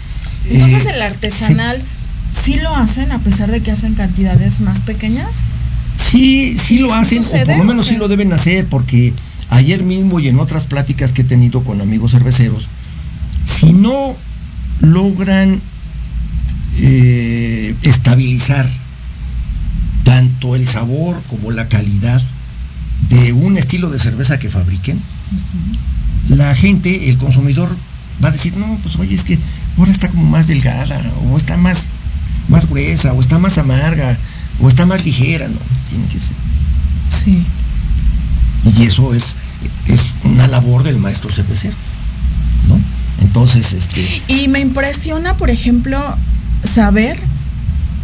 Entonces 0.48 0.86
eh, 0.86 0.92
el 0.94 1.02
artesanal 1.02 1.82
sí 2.44 2.54
lo 2.54 2.74
hacen 2.74 3.12
a 3.12 3.18
pesar 3.18 3.50
de 3.50 3.60
que 3.60 3.70
hacen 3.70 3.94
cantidades 3.94 4.60
más 4.60 4.80
pequeñas. 4.80 5.28
Sí, 5.98 6.56
sí 6.58 6.78
lo 6.78 6.88
¿Sí 6.88 6.94
hacen, 6.94 7.24
o 7.24 7.30
por 7.44 7.58
lo 7.58 7.64
menos 7.64 7.82
O 7.82 7.84
sea- 7.84 7.92
sí 7.92 7.98
lo 7.98 8.08
deben 8.08 8.32
hacer, 8.32 8.66
porque 8.66 9.12
ayer 9.50 9.82
mismo 9.82 10.18
y 10.18 10.28
en 10.28 10.38
otras 10.40 10.66
pláticas 10.66 11.12
que 11.12 11.22
he 11.22 11.24
tenido 11.26 11.62
con 11.62 11.80
amigos 11.82 12.12
cerveceros, 12.12 12.68
si 13.44 13.72
no 13.72 14.16
logran 14.80 15.60
eh, 16.78 17.74
estabilizar 17.82 18.68
tanto 20.22 20.54
el 20.54 20.68
sabor 20.68 21.20
como 21.28 21.50
la 21.50 21.68
calidad 21.68 22.22
de 23.10 23.32
un 23.32 23.56
estilo 23.56 23.90
de 23.90 23.98
cerveza 23.98 24.38
que 24.38 24.48
fabriquen, 24.48 24.98
la 26.28 26.54
gente, 26.54 27.10
el 27.10 27.18
consumidor, 27.18 27.68
va 28.22 28.28
a 28.28 28.32
decir, 28.32 28.56
no, 28.56 28.78
pues 28.82 28.96
oye, 28.96 29.14
es 29.14 29.24
que 29.24 29.36
ahora 29.76 29.90
está 29.90 30.08
como 30.08 30.24
más 30.24 30.46
delgada, 30.46 31.02
o 31.28 31.36
está 31.36 31.56
más, 31.56 31.84
más 32.48 32.68
gruesa, 32.68 33.12
o 33.12 33.20
está 33.20 33.38
más 33.38 33.58
amarga, 33.58 34.16
o 34.60 34.68
está 34.68 34.86
más 34.86 35.04
ligera, 35.04 35.48
no, 35.48 35.58
tiene 35.90 36.06
que 36.06 36.20
ser. 36.20 36.36
Sí. 37.24 37.44
Y 38.78 38.84
eso 38.84 39.12
es, 39.14 39.34
es 39.88 40.14
una 40.24 40.46
labor 40.46 40.84
del 40.84 40.98
maestro 40.98 41.32
cervecero, 41.32 41.74
¿no? 42.68 42.78
Entonces, 43.24 43.72
este, 43.72 44.22
Y 44.28 44.46
me 44.46 44.60
impresiona, 44.60 45.36
por 45.36 45.50
ejemplo, 45.50 46.00
saber, 46.72 47.18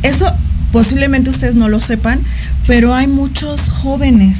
eso 0.02 0.26
posiblemente 0.72 1.30
ustedes 1.30 1.54
no 1.54 1.68
lo 1.68 1.80
sepan, 1.80 2.20
pero 2.66 2.94
hay 2.94 3.06
muchos 3.06 3.60
jóvenes 3.68 4.38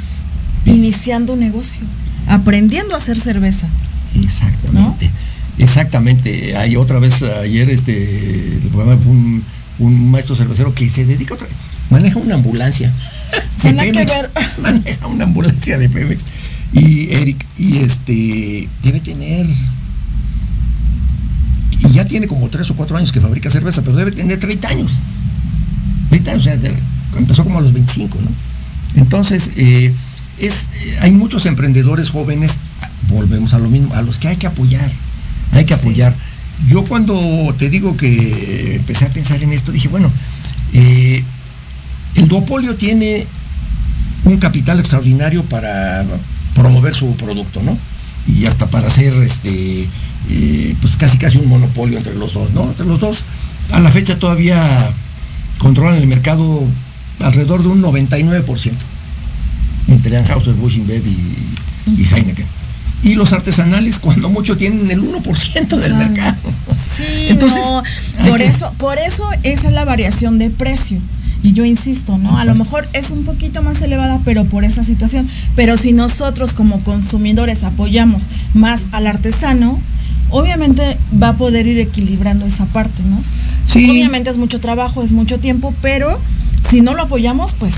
iniciando 0.65 1.33
un 1.33 1.39
negocio, 1.39 1.81
aprendiendo 2.27 2.95
a 2.95 2.97
hacer 2.97 3.19
cerveza. 3.19 3.67
Exactamente. 4.15 5.09
Exactamente. 5.57 6.55
Hay 6.55 6.75
otra 6.77 6.99
vez 6.99 7.21
ayer 7.21 7.69
este 7.69 8.61
un, 9.05 9.43
un 9.79 10.11
maestro 10.11 10.35
cervecero 10.35 10.73
que 10.73 10.89
se 10.89 11.05
dedica 11.05 11.33
otra 11.33 11.47
maneja 11.89 12.19
una 12.19 12.35
ambulancia. 12.35 12.93
de 13.63 13.73
Nada 13.73 13.85
que 13.85 13.91
Pemex, 13.91 14.11
ver. 14.11 14.29
Maneja 14.61 15.07
una 15.07 15.23
ambulancia 15.25 15.77
de 15.77 15.89
Pemex. 15.89 16.23
Y 16.71 17.11
Eric, 17.13 17.45
y 17.57 17.77
este 17.77 18.69
debe 18.83 18.99
tener 18.99 19.45
y 21.81 21.93
ya 21.93 22.05
tiene 22.05 22.27
como 22.27 22.49
tres 22.49 22.69
o 22.71 22.75
cuatro 22.75 22.97
años 22.97 23.11
que 23.11 23.21
fabrica 23.21 23.49
cerveza, 23.49 23.81
pero 23.81 23.95
debe 23.95 24.11
tener 24.11 24.39
30 24.39 24.67
años. 24.67 24.91
30 26.09 26.31
años, 26.31 26.41
o 26.41 26.49
sea, 26.49 26.59
empezó 27.17 27.43
como 27.43 27.59
a 27.59 27.61
los 27.61 27.73
25, 27.73 28.17
¿no? 28.21 29.01
Entonces, 29.01 29.51
eh, 29.57 29.93
es, 30.39 30.69
eh, 30.83 30.97
hay 31.01 31.11
muchos 31.11 31.45
emprendedores 31.45 32.09
jóvenes, 32.09 32.53
volvemos 33.09 33.53
a 33.53 33.59
lo 33.59 33.69
mismo, 33.69 33.93
a 33.93 34.01
los 34.01 34.19
que 34.19 34.27
hay 34.27 34.37
que 34.37 34.47
apoyar, 34.47 34.89
hay 35.53 35.65
que 35.65 35.73
apoyar. 35.73 36.15
Yo 36.67 36.83
cuando 36.83 37.15
te 37.57 37.69
digo 37.69 37.95
que 37.95 38.75
empecé 38.75 39.05
a 39.05 39.09
pensar 39.09 39.41
en 39.43 39.53
esto, 39.53 39.71
dije, 39.71 39.87
bueno, 39.87 40.11
eh, 40.73 41.23
el 42.15 42.27
duopolio 42.27 42.75
tiene 42.75 43.25
un 44.25 44.37
capital 44.37 44.79
extraordinario 44.79 45.43
para 45.43 46.05
promover 46.53 46.93
su 46.93 47.15
producto, 47.15 47.61
¿no? 47.63 47.77
Y 48.27 48.45
hasta 48.45 48.67
para 48.67 48.87
hacer 48.87 49.13
este, 49.23 49.87
eh, 50.29 50.75
pues 50.81 50.95
casi 50.97 51.17
casi 51.17 51.37
un 51.37 51.47
monopolio 51.47 51.97
entre 51.97 52.15
los 52.15 52.33
dos, 52.33 52.51
¿no? 52.51 52.63
Entre 52.63 52.85
los 52.85 52.99
dos, 52.99 53.23
a 53.71 53.79
la 53.79 53.91
fecha 53.91 54.19
todavía 54.19 54.61
controlan 55.59 55.95
el 55.95 56.07
mercado 56.07 56.63
alrededor 57.19 57.61
de 57.61 57.69
un 57.69 57.81
99% 57.83 58.71
entre 59.89 60.17
Anheuser-Busch, 60.17 60.75
InBev 60.77 61.03
y, 61.05 62.01
y 62.01 62.05
Heineken. 62.05 62.45
Y 63.01 63.13
los 63.15 63.31
artesanales, 63.31 63.97
cuando 63.97 64.29
mucho, 64.29 64.57
tienen 64.57 64.91
el 64.91 65.01
1% 65.01 65.67
del 65.67 65.81
sea, 65.81 65.95
mercado. 65.95 66.35
Sí, 66.73 67.27
Entonces, 67.29 67.61
no, 67.61 67.83
por 68.27 68.39
que- 68.39 68.45
eso, 68.47 68.73
por 68.77 68.97
eso 68.97 69.23
esa 69.43 69.67
es 69.69 69.73
la 69.73 69.85
variación 69.85 70.37
de 70.37 70.49
precio. 70.49 70.99
Y 71.41 71.53
yo 71.53 71.63
insisto, 71.63 72.17
¿no? 72.17 72.37
A 72.37 72.43
lo 72.43 72.53
mejor 72.55 72.85
es 72.91 73.11
un 73.11 73.23
poquito 73.23 73.63
más 73.63 73.81
elevada, 73.81 74.19
pero 74.25 74.43
por 74.43 74.65
esa 74.65 74.83
situación. 74.83 75.25
Pero 75.55 75.77
si 75.77 75.93
nosotros 75.93 76.53
como 76.53 76.83
consumidores 76.83 77.63
apoyamos 77.63 78.27
más 78.53 78.81
al 78.91 79.07
artesano, 79.07 79.79
obviamente 80.31 80.97
va 81.21 81.29
a 81.29 81.37
poder 81.37 81.65
ir 81.67 81.79
equilibrando 81.79 82.45
esa 82.45 82.65
parte, 82.65 83.01
¿no? 83.09 83.21
Sí. 83.71 83.89
Obviamente 83.89 84.29
es 84.29 84.37
mucho 84.37 84.59
trabajo, 84.59 85.03
es 85.03 85.11
mucho 85.11 85.39
tiempo, 85.39 85.73
pero 85.81 86.19
si 86.69 86.81
no 86.81 86.93
lo 86.95 87.03
apoyamos, 87.03 87.53
pues 87.53 87.73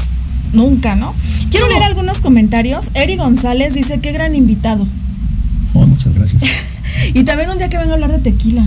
nunca, 0.53 0.95
¿no? 0.95 1.13
Quiero 1.49 1.67
leer 1.69 1.83
algunos 1.83 2.21
comentarios. 2.21 2.91
Eri 2.93 3.17
González 3.17 3.73
dice, 3.73 3.99
qué 3.99 4.11
gran 4.11 4.35
invitado. 4.35 4.87
Oh, 5.73 5.85
muchas 5.85 6.13
gracias. 6.13 6.43
Y 7.13 7.23
también 7.23 7.49
un 7.49 7.57
día 7.57 7.67
que 7.69 7.77
venga 7.77 7.91
a 7.91 7.93
hablar 7.95 8.11
de 8.11 8.19
tequila. 8.19 8.63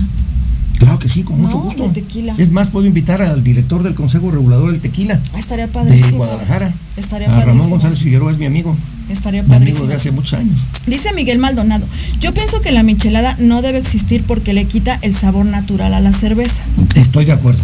Claro 0.79 0.99
que 0.99 1.07
sí, 1.07 1.23
con 1.23 1.39
mucho 1.41 1.55
No, 1.57 1.63
gusto. 1.63 1.83
de 1.83 1.89
tequila. 1.89 2.35
Es 2.37 2.51
más, 2.51 2.69
puedo 2.69 2.85
invitar 2.85 3.21
al 3.21 3.43
director 3.43 3.81
del 3.81 3.95
Consejo 3.95 4.29
Regulador 4.29 4.71
del 4.71 4.81
Tequila 4.81 5.19
Ah, 5.33 5.39
estaría 5.39 5.67
de 5.67 5.71
padrísimo. 5.71 6.17
Guadalajara. 6.17 6.73
Estaría 6.97 7.27
a 7.27 7.31
Ramón 7.31 7.45
padrísimo. 7.45 7.69
González 7.69 7.99
Figueroa 7.99 8.31
es 8.31 8.37
mi 8.37 8.45
amigo. 8.45 8.75
Estaría 9.09 9.43
Mi 9.43 9.47
amigo 9.55 9.59
padrísimo. 9.59 9.85
de 9.87 9.95
hace 9.95 10.11
muchos 10.11 10.39
años. 10.39 10.59
Dice 10.87 11.13
Miguel 11.13 11.37
Maldonado, 11.39 11.85
yo 12.19 12.33
pienso 12.33 12.61
que 12.61 12.71
la 12.71 12.81
michelada 12.83 13.35
no 13.39 13.61
debe 13.61 13.77
existir 13.79 14.23
porque 14.23 14.53
le 14.53 14.65
quita 14.65 14.97
el 15.01 15.15
sabor 15.15 15.45
natural 15.45 15.93
a 15.93 15.99
la 15.99 16.11
cerveza. 16.11 16.63
Estoy 16.95 17.25
de 17.25 17.33
acuerdo. 17.33 17.61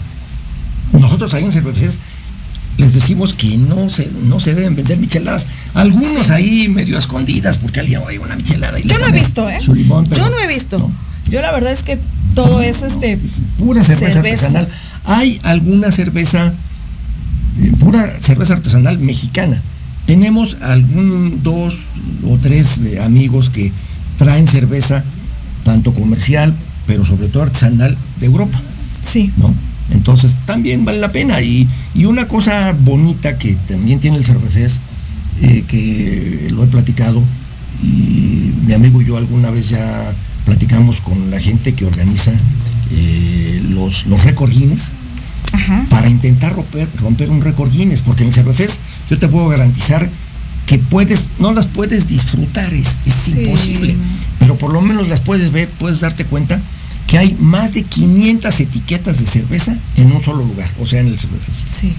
Nosotros 0.94 1.34
ahí 1.34 1.44
en 1.46 1.52
Cervecerías 1.52 1.98
les 2.78 2.94
decimos 2.94 3.34
que 3.34 3.58
no 3.58 3.90
se, 3.90 4.10
no 4.26 4.40
se 4.40 4.54
deben 4.54 4.76
vender 4.76 4.98
micheladas. 4.98 5.46
Algunos 5.74 6.30
ahí 6.30 6.68
medio 6.70 6.98
escondidas 6.98 7.58
porque 7.58 7.80
alguien 7.80 8.02
oye 8.06 8.20
una 8.20 8.36
michelada. 8.36 8.80
Y 8.80 8.84
Yo 8.88 8.98
no 9.00 9.08
he 9.08 9.12
visto, 9.12 9.50
¿eh? 9.50 9.60
limón, 9.74 10.10
Yo 10.10 10.30
no 10.30 10.40
he 10.40 10.48
visto. 10.48 10.80
no. 10.80 10.92
Yo 11.30 11.42
la 11.42 11.52
verdad 11.52 11.72
es 11.72 11.84
que 11.84 11.98
todo 12.36 12.62
es 12.62 12.82
este... 12.82 13.14
Es 13.14 13.42
pura 13.58 13.84
cerveza, 13.84 14.14
Cerveza. 14.14 14.48
artesanal. 14.48 14.68
Hay 15.06 15.40
alguna 15.44 15.92
cerveza, 15.92 16.54
eh, 17.62 17.72
pura 17.80 18.12
cerveza 18.20 18.54
artesanal 18.54 19.00
mexicana. 19.00 19.62
Tenemos 20.12 20.58
algún 20.60 21.40
dos 21.42 21.78
o 22.28 22.38
tres 22.38 22.84
de 22.84 23.00
amigos 23.02 23.50
que 23.50 23.72
traen 24.18 24.46
cerveza, 24.46 25.06
tanto 25.64 25.94
comercial, 25.94 26.54
pero 26.86 27.06
sobre 27.06 27.30
todo 27.30 27.44
artesanal, 27.44 27.96
de 28.20 28.26
Europa, 28.26 28.62
Sí. 29.10 29.32
¿no? 29.38 29.56
Entonces 29.92 30.36
también 30.46 30.84
vale 30.84 31.00
la 31.00 31.14
pena. 31.14 31.42
Y, 31.42 31.66
y 31.96 32.04
una 32.04 32.28
cosa 32.28 32.76
bonita 32.78 33.38
que 33.38 33.56
también 33.70 34.02
tiene 34.02 34.18
el 34.18 34.26
Cervefest, 34.26 34.82
eh, 35.44 35.64
que 35.66 36.50
lo 36.52 36.66
he 36.66 36.68
platicado, 36.68 37.24
y 37.82 38.52
mi 38.68 38.74
amigo 38.74 39.02
y 39.02 39.06
yo 39.06 39.16
alguna 39.16 39.50
vez 39.50 39.70
ya 39.70 40.12
platicamos 40.44 41.00
con 41.00 41.32
la 41.32 41.40
gente 41.40 41.74
que 41.74 41.86
organiza 41.86 42.34
eh, 42.92 43.64
los, 43.70 44.06
los 44.08 44.26
récord 44.26 44.52
Guinness 44.52 44.92
Ajá. 45.54 45.86
para 45.90 46.10
intentar 46.10 46.54
romper, 46.54 46.90
romper 47.00 47.30
un 47.30 47.40
récord 47.42 47.72
Guinness, 47.72 48.02
porque 48.02 48.24
en 48.24 48.28
el 48.28 48.36
Cervefest 48.36 48.78
yo 49.10 49.18
te 49.18 49.28
puedo 49.28 49.48
garantizar 49.50 50.10
que 50.66 50.80
puedes, 50.80 51.28
no 51.40 51.52
las 51.54 51.68
puedes 51.68 52.08
disfrutar, 52.08 52.74
es, 52.74 52.88
es 53.06 53.14
Sí. 53.14 53.42
imposible, 53.42 53.96
pero 54.40 54.56
por 54.58 54.72
lo 54.72 54.82
menos 54.82 55.10
las 55.10 55.20
puedes 55.22 55.52
ver, 55.52 55.68
puedes 55.68 56.00
darte 56.00 56.24
cuenta 56.26 56.60
que 57.08 57.18
hay 57.18 57.36
más 57.40 57.74
de 57.74 57.84
500 57.84 58.58
etiquetas 58.62 59.20
de 59.20 59.26
cerveza 59.26 59.76
en 59.98 60.12
un 60.14 60.24
solo 60.24 60.46
lugar, 60.46 60.70
o 60.80 60.86
sea, 60.86 61.02
en 61.02 61.08
el 61.08 61.20
Cervefest. 61.20 61.68
Sí. 61.68 61.94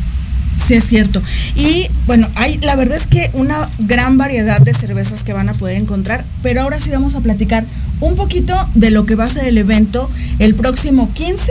Sí, 0.66 0.74
es 0.74 0.85
cierto. 0.87 1.20
Y 1.57 1.87
bueno, 2.07 2.29
hay, 2.35 2.59
la 2.59 2.77
verdad 2.77 2.97
es 2.99 3.07
que 3.07 3.31
una 3.33 3.68
gran 3.79 4.16
variedad 4.18 4.61
de 4.61 4.72
cervezas 4.74 5.22
que 5.24 5.33
van 5.33 5.49
a 5.49 5.55
poder 5.55 5.77
encontrar, 5.79 6.24
pero 6.43 6.62
ahora 6.62 6.79
sí 6.79 6.91
vamos 6.91 7.14
a 7.14 7.20
platicar 7.20 7.64
un 8.01 8.14
poquito 8.16 8.55
de 8.74 8.91
lo 8.91 9.05
que 9.07 9.14
va 9.14 9.24
a 9.24 9.29
ser 9.31 9.47
el 9.47 9.57
evento 9.59 10.11
el 10.39 10.55
próximo 10.55 11.11
15, 11.12 11.51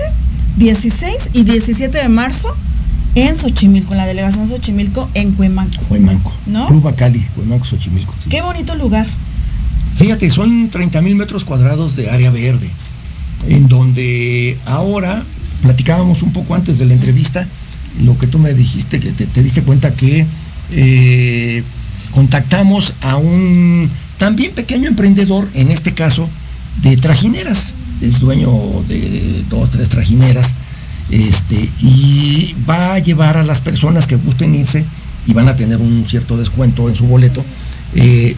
16 0.58 1.14
y 1.34 1.44
17 1.44 1.98
de 1.98 2.10
marzo 2.10 2.56
en 3.16 3.38
Xochimilco, 3.38 3.94
en 3.94 3.98
la 3.98 4.06
delegación 4.06 4.48
Xochimilco 4.48 5.10
en 5.14 5.32
Cuemanco. 5.34 5.82
Huemanco, 5.90 6.34
¿No? 6.46 6.68
Club 6.68 6.84
Bacali, 6.84 7.24
Huemanco, 7.38 7.66
Xochimilco. 7.66 8.14
sí. 8.24 8.30
Qué 8.30 8.42
bonito 8.42 8.76
lugar. 8.76 9.08
Fíjate, 9.96 10.32
son 10.32 10.70
30 10.70 11.02
mil 11.02 11.16
metros 11.16 11.44
cuadrados 11.44 11.96
de 11.96 12.10
área 12.10 12.32
verde, 12.32 12.70
en 13.48 13.68
donde 13.68 14.58
ahora, 14.66 15.24
platicábamos 15.62 16.24
un 16.24 16.32
poco 16.32 16.56
antes 16.56 16.80
de 16.80 16.86
la 16.86 16.94
entrevista, 16.94 17.46
lo 18.04 18.18
que 18.18 18.28
tú 18.28 18.40
me 18.40 18.54
dijiste, 18.54 19.00
que 19.00 19.12
te, 19.12 19.26
te 19.26 19.44
diste 19.44 19.62
cuenta 19.64 19.92
que 19.94 20.26
eh, 20.72 21.64
contactamos 22.14 22.94
a 23.02 23.18
un 23.18 23.90
también 24.18 24.52
pequeño 24.54 24.88
emprendedor, 24.88 25.48
en 25.54 25.72
este 25.72 25.94
caso, 25.94 26.28
de 26.84 26.96
trajineras. 26.98 27.76
Es 28.02 28.20
dueño 28.20 28.52
de 28.88 29.44
dos, 29.50 29.70
tres 29.72 29.90
trajineras. 29.90 30.54
Este, 31.12 31.70
y 31.82 32.56
va 32.70 32.94
a 32.94 33.00
llevar 33.00 33.38
a 33.38 33.44
las 33.44 33.60
personas 33.60 34.08
que 34.08 34.16
gusten 34.16 34.56
irse 34.56 34.86
y 35.28 35.34
van 35.34 35.50
a 35.50 35.56
tener 35.56 35.78
un 35.78 36.06
cierto 36.10 36.38
descuento 36.38 36.88
en 36.90 36.96
su 36.96 37.06
boleto, 37.06 37.44
eh, 37.96 38.36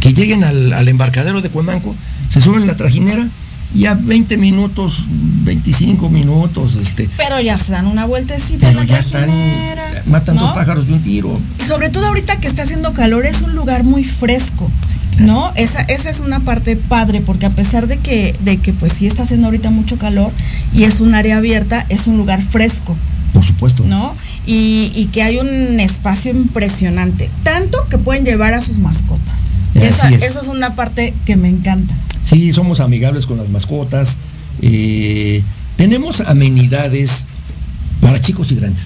que 0.00 0.12
lleguen 0.12 0.44
al, 0.44 0.72
al 0.72 0.88
embarcadero 0.88 1.40
de 1.40 1.48
Cuemanco, 1.48 1.94
se 2.28 2.40
suben 2.40 2.62
en 2.62 2.66
la 2.68 2.76
trajinera 2.76 3.26
y 3.74 3.86
a 3.86 3.94
20 3.94 4.36
minutos, 4.36 5.04
25 5.08 6.08
minutos, 6.10 6.74
este, 6.74 7.08
Pero 7.16 7.40
ya 7.40 7.56
se 7.56 7.72
dan 7.72 7.86
una 7.86 8.04
vueltecita 8.04 8.68
en 8.68 8.74
pero 8.74 8.80
la 8.80 8.84
ya 8.84 8.98
están, 8.98 9.24
trajinera, 9.26 10.02
matan 10.06 10.36
¿no? 10.36 10.42
dos 10.42 10.52
pájaros 10.54 10.88
de 10.88 10.94
un 10.94 11.02
tiro. 11.02 11.40
Sobre 11.66 11.88
todo 11.88 12.06
ahorita 12.06 12.40
que 12.40 12.48
está 12.48 12.64
haciendo 12.64 12.92
calor, 12.94 13.26
es 13.26 13.42
un 13.42 13.54
lugar 13.54 13.84
muy 13.84 14.04
fresco. 14.04 14.68
¿No? 15.20 15.52
Esa, 15.56 15.82
esa 15.82 16.10
es 16.10 16.20
una 16.20 16.40
parte 16.40 16.76
padre, 16.76 17.20
porque 17.20 17.46
a 17.46 17.50
pesar 17.50 17.86
de 17.86 17.98
que, 17.98 18.34
de 18.40 18.56
que 18.58 18.72
pues 18.72 18.92
sí 18.92 19.06
está 19.06 19.22
haciendo 19.24 19.46
ahorita 19.48 19.70
mucho 19.70 19.98
calor 19.98 20.32
y 20.74 20.84
es 20.84 21.00
un 21.00 21.14
área 21.14 21.36
abierta, 21.38 21.84
es 21.88 22.06
un 22.06 22.16
lugar 22.16 22.42
fresco, 22.42 22.96
Por 23.34 23.44
supuesto. 23.44 23.84
¿no? 23.86 24.14
Y, 24.46 24.90
y 24.94 25.06
que 25.12 25.22
hay 25.22 25.38
un 25.38 25.80
espacio 25.80 26.32
impresionante, 26.32 27.28
tanto 27.44 27.78
que 27.88 27.98
pueden 27.98 28.24
llevar 28.24 28.54
a 28.54 28.60
sus 28.60 28.78
mascotas. 28.78 29.34
Esa, 29.74 30.08
es. 30.10 30.22
Eso 30.22 30.40
es 30.40 30.48
una 30.48 30.74
parte 30.74 31.14
que 31.26 31.36
me 31.36 31.48
encanta. 31.48 31.94
Sí, 32.24 32.52
somos 32.52 32.80
amigables 32.80 33.26
con 33.26 33.36
las 33.38 33.48
mascotas. 33.50 34.16
eh, 34.62 35.42
tenemos 35.76 36.20
amenidades 36.20 37.26
para 38.00 38.20
chicos 38.20 38.50
y 38.52 38.56
grandes. 38.56 38.82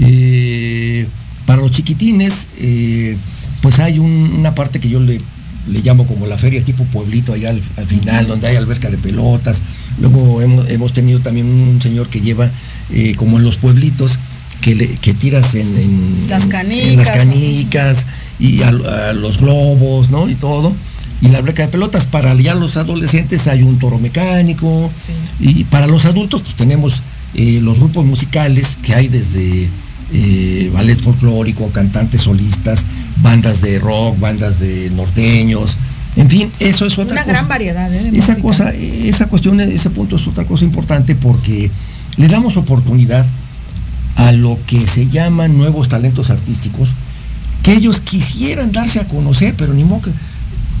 Eh, 0.00 1.06
para 1.46 1.60
los 1.62 1.70
chiquitines, 1.70 2.48
eh, 2.58 3.16
pues 3.62 3.78
hay 3.78 3.98
un- 3.98 4.34
una 4.38 4.54
parte 4.54 4.80
que 4.80 4.88
yo 4.88 5.00
le, 5.00 5.20
le 5.68 5.80
llamo 5.80 6.06
como 6.06 6.26
la 6.26 6.38
feria 6.38 6.62
tipo 6.64 6.84
pueblito 6.84 7.32
allá 7.32 7.50
al, 7.50 7.60
al 7.76 7.86
final, 7.86 8.26
donde 8.26 8.46
hay 8.48 8.56
alberca 8.56 8.90
de 8.90 8.98
pelotas. 8.98 9.62
Luego 10.00 10.40
hemos, 10.42 10.68
hemos 10.70 10.92
tenido 10.92 11.20
también 11.20 11.46
un 11.46 11.80
señor 11.82 12.08
que 12.08 12.20
lleva 12.20 12.50
eh, 12.92 13.14
como 13.16 13.38
en 13.38 13.44
los 13.44 13.56
pueblitos 13.56 14.18
que, 14.60 14.74
le- 14.74 14.96
que 14.98 15.14
tiras 15.14 15.54
en, 15.54 15.76
en- 15.78 16.26
Las 16.28 16.46
canicas. 16.46 16.86
en 16.88 16.96
las 16.96 17.10
canicas 17.10 18.06
y 18.38 18.62
a, 18.62 18.68
a 18.68 19.12
los 19.12 19.38
globos, 19.38 20.10
¿no? 20.10 20.28
Y 20.28 20.34
todo. 20.34 20.72
Y 21.22 21.28
la 21.28 21.38
alberca 21.38 21.62
de 21.62 21.68
pelotas. 21.68 22.04
Para 22.04 22.34
ya 22.34 22.54
los 22.54 22.76
adolescentes 22.76 23.46
hay 23.48 23.62
un 23.62 23.78
toro 23.78 23.98
mecánico. 23.98 24.90
Y 25.40 25.64
para 25.64 25.86
los 25.86 26.04
adultos, 26.04 26.42
pues 26.42 26.54
tenemos 26.56 27.02
eh, 27.34 27.60
los 27.62 27.78
grupos 27.78 28.04
musicales 28.04 28.76
que 28.82 28.94
hay 28.94 29.08
desde 29.08 29.68
eh, 30.12 30.70
ballet 30.72 31.00
folclórico, 31.00 31.70
cantantes 31.70 32.22
solistas, 32.22 32.84
bandas 33.22 33.60
de 33.60 33.78
rock, 33.78 34.18
bandas 34.20 34.58
de 34.60 34.90
norteños. 34.90 35.76
En 36.16 36.30
fin, 36.30 36.50
eso 36.60 36.86
es 36.86 36.98
otra 36.98 37.12
Una 37.12 37.22
cosa. 37.22 37.32
gran 37.32 37.48
variedad, 37.48 37.92
¿eh? 37.92 38.10
de 38.10 38.18
Esa 38.18 38.32
música. 38.32 38.42
cosa, 38.42 38.70
esa 38.70 39.26
cuestión, 39.26 39.60
ese 39.60 39.90
punto 39.90 40.16
es 40.16 40.26
otra 40.26 40.44
cosa 40.44 40.64
importante 40.64 41.14
porque 41.14 41.70
le 42.16 42.28
damos 42.28 42.56
oportunidad 42.56 43.26
a 44.16 44.32
lo 44.32 44.58
que 44.66 44.86
se 44.86 45.08
llaman 45.08 45.58
nuevos 45.58 45.88
talentos 45.90 46.30
artísticos, 46.30 46.88
que 47.62 47.74
ellos 47.74 48.00
quisieran 48.00 48.72
darse 48.72 49.00
a 49.00 49.08
conocer, 49.08 49.54
pero 49.58 49.74
ni 49.74 49.84
modo 49.84 50.02
que. 50.02 50.10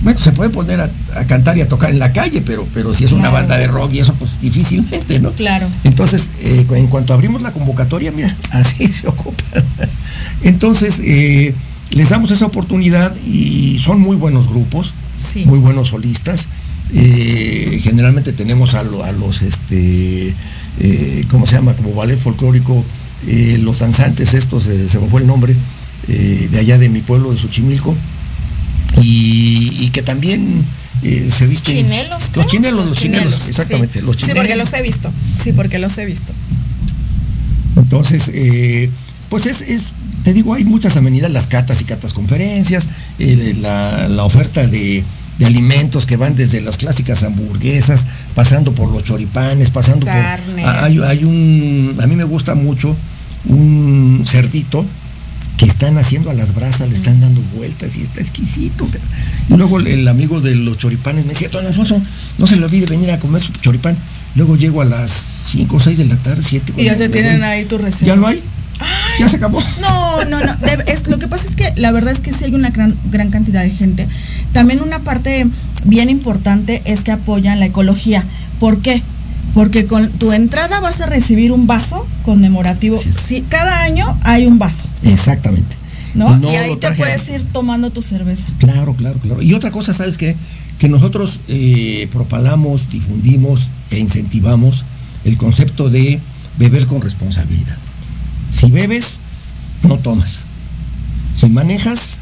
Bueno, 0.02 0.18
se 0.20 0.30
puede 0.32 0.50
poner 0.50 0.80
a, 0.80 0.90
a 1.16 1.26
cantar 1.26 1.56
y 1.58 1.62
a 1.62 1.68
tocar 1.68 1.90
en 1.90 1.98
la 1.98 2.12
calle, 2.12 2.42
pero, 2.44 2.66
pero 2.74 2.92
si 2.94 3.04
es 3.04 3.12
una 3.12 3.30
banda 3.30 3.56
de 3.56 3.66
rock 3.66 3.92
y 3.94 3.98
eso, 4.00 4.14
pues 4.14 4.40
difícilmente, 4.40 5.18
¿no? 5.18 5.30
Claro. 5.32 5.66
Entonces, 5.84 6.30
eh, 6.40 6.66
en 6.70 6.86
cuanto 6.86 7.12
abrimos 7.14 7.42
la 7.42 7.50
convocatoria, 7.52 8.12
mira, 8.12 8.34
así 8.50 8.86
se 8.86 9.08
ocupa. 9.08 9.42
Entonces, 10.42 11.00
eh, 11.04 11.54
les 11.90 12.08
damos 12.10 12.30
esa 12.30 12.46
oportunidad 12.46 13.14
y 13.24 13.78
son 13.80 14.00
muy 14.00 14.16
buenos 14.16 14.48
grupos, 14.48 14.92
Sí. 15.18 15.44
muy 15.46 15.58
buenos 15.58 15.88
solistas. 15.88 16.46
Eh, 16.94 17.80
generalmente 17.82 18.32
tenemos 18.32 18.74
a, 18.74 18.82
lo- 18.84 19.02
a 19.02 19.12
los, 19.12 19.42
este, 19.42 20.34
¿cómo 21.30 21.46
se 21.46 21.54
llama? 21.56 21.74
Como 21.74 21.94
ballet 21.94 22.18
folclórico, 22.18 22.84
los 23.60 23.78
danzantes 23.78 24.34
estos, 24.34 24.64
se 24.64 24.98
me 25.00 25.08
fue 25.08 25.22
el 25.22 25.26
nombre, 25.26 25.56
de 26.06 26.58
allá 26.60 26.78
de 26.78 26.88
mi 26.90 27.00
pueblo, 27.00 27.32
de 27.32 27.38
Xochimilco, 27.38 27.94
y, 29.02 29.70
y 29.80 29.90
que 29.90 30.02
también 30.02 30.64
eh, 31.02 31.30
se 31.36 31.46
visten... 31.46 31.76
Chinelos. 31.76 32.22
Los 32.34 32.46
chinelos, 32.46 32.88
los 32.88 32.98
chinelos, 32.98 33.48
exactamente, 33.48 34.00
sí. 34.00 34.04
los 34.06 34.16
Sí, 34.16 34.22
chinelos. 34.22 34.38
porque 34.42 34.56
los 34.56 34.72
he 34.72 34.82
visto. 34.82 35.12
Sí, 35.44 35.52
porque 35.52 35.78
los 35.78 35.98
he 35.98 36.06
visto. 36.06 36.32
Entonces, 37.76 38.30
eh, 38.32 38.90
pues 39.28 39.46
es, 39.46 39.60
es, 39.62 39.92
te 40.24 40.32
digo, 40.32 40.54
hay 40.54 40.64
muchas 40.64 40.96
amenidades, 40.96 41.32
las 41.32 41.46
catas 41.46 41.80
y 41.80 41.84
catas 41.84 42.12
conferencias, 42.12 42.88
eh, 43.18 43.54
la, 43.60 44.08
la 44.08 44.24
oferta 44.24 44.66
de, 44.66 45.04
de 45.38 45.46
alimentos 45.46 46.06
que 46.06 46.16
van 46.16 46.34
desde 46.36 46.60
las 46.62 46.78
clásicas 46.78 47.22
hamburguesas, 47.22 48.06
pasando 48.34 48.72
por 48.72 48.90
los 48.90 49.04
choripanes, 49.04 49.70
pasando 49.70 50.06
Carne. 50.06 50.62
por... 50.62 50.70
Hay, 50.70 50.98
hay 51.00 51.24
un, 51.24 51.96
a 52.02 52.06
mí 52.06 52.16
me 52.16 52.24
gusta 52.24 52.54
mucho 52.54 52.96
un 53.48 54.24
cerdito 54.26 54.84
que 55.56 55.64
están 55.64 55.96
haciendo 55.98 56.30
a 56.30 56.34
las 56.34 56.54
brasas, 56.54 56.88
le 56.88 56.94
están 56.94 57.20
dando 57.20 57.40
vueltas 57.54 57.96
y 57.96 58.02
está 58.02 58.20
exquisito. 58.20 58.86
Y 59.48 59.54
luego 59.54 59.78
el, 59.78 60.06
amigo 60.06 60.40
de 60.40 60.54
los 60.54 60.78
choripanes 60.78 61.24
me 61.24 61.32
decía, 61.32 61.48
don 61.48 61.66
Alfonso, 61.66 62.00
no 62.38 62.46
se 62.46 62.56
le 62.56 62.64
olvide 62.64 62.86
venir 62.86 63.10
a 63.10 63.18
comer 63.18 63.42
su 63.42 63.52
choripán. 63.52 63.96
Luego 64.34 64.56
llego 64.56 64.82
a 64.82 64.84
las 64.84 65.12
5 65.50 65.76
o 65.76 65.80
6 65.80 65.98
de 65.98 66.04
la 66.04 66.16
tarde, 66.16 66.42
7. 66.46 66.74
Y 66.76 66.84
ya 66.84 66.96
te 66.96 67.08
tienen 67.08 67.42
ahí 67.42 67.64
tu 67.64 67.78
receta. 67.78 68.06
Ya 68.06 68.16
no 68.16 68.26
hay. 68.26 68.42
Ya 69.18 69.28
se 69.30 69.36
acabó. 69.36 69.62
No, 69.80 70.24
no, 70.26 70.40
no. 70.40 70.56
de- 70.56 70.92
es, 70.92 71.08
lo 71.08 71.18
que 71.18 71.26
pasa 71.26 71.48
es 71.48 71.56
que 71.56 71.72
la 71.76 71.90
verdad 71.90 72.12
es 72.12 72.18
que 72.18 72.34
sí 72.34 72.44
hay 72.44 72.54
una 72.54 72.68
gran, 72.68 72.94
gran 73.10 73.30
cantidad 73.30 73.62
de 73.62 73.70
gente. 73.70 74.06
También 74.52 74.82
una 74.82 74.98
parte 74.98 75.46
bien 75.84 76.10
importante 76.10 76.82
es 76.84 77.00
que 77.00 77.12
apoyan 77.12 77.58
la 77.60 77.66
ecología. 77.66 78.24
¿Por 78.60 78.82
qué? 78.82 79.02
Porque 79.54 79.86
con 79.86 80.10
tu 80.10 80.32
entrada 80.32 80.80
vas 80.80 81.00
a 81.00 81.06
recibir 81.06 81.52
un 81.52 81.66
vaso 81.66 82.06
conmemorativo. 82.26 83.00
Sí, 83.00 83.44
cada 83.48 83.84
año 83.84 84.04
hay 84.24 84.46
un 84.46 84.58
vaso, 84.58 84.88
Exactamente. 85.04 85.76
¿no? 86.14 86.36
No 86.38 86.52
y 86.52 86.56
ahí 86.56 86.76
te 86.76 86.90
puedes 86.92 87.28
ir 87.30 87.44
tomando 87.52 87.90
tu 87.90 88.02
cerveza. 88.02 88.46
Claro, 88.58 88.94
claro, 88.94 89.18
claro. 89.20 89.42
Y 89.42 89.54
otra 89.54 89.70
cosa, 89.70 89.94
¿sabes 89.94 90.16
qué? 90.16 90.34
Que 90.78 90.88
nosotros 90.88 91.38
eh, 91.46 92.08
propalamos, 92.12 92.90
difundimos 92.90 93.70
e 93.90 94.00
incentivamos 94.00 94.84
el 95.24 95.36
concepto 95.36 95.88
de 95.88 96.20
beber 96.58 96.86
con 96.86 97.00
responsabilidad. 97.00 97.76
Si 98.50 98.70
bebes, 98.70 99.18
no 99.84 99.96
tomas. 99.98 100.42
Si 101.38 101.46
manejas, 101.46 102.16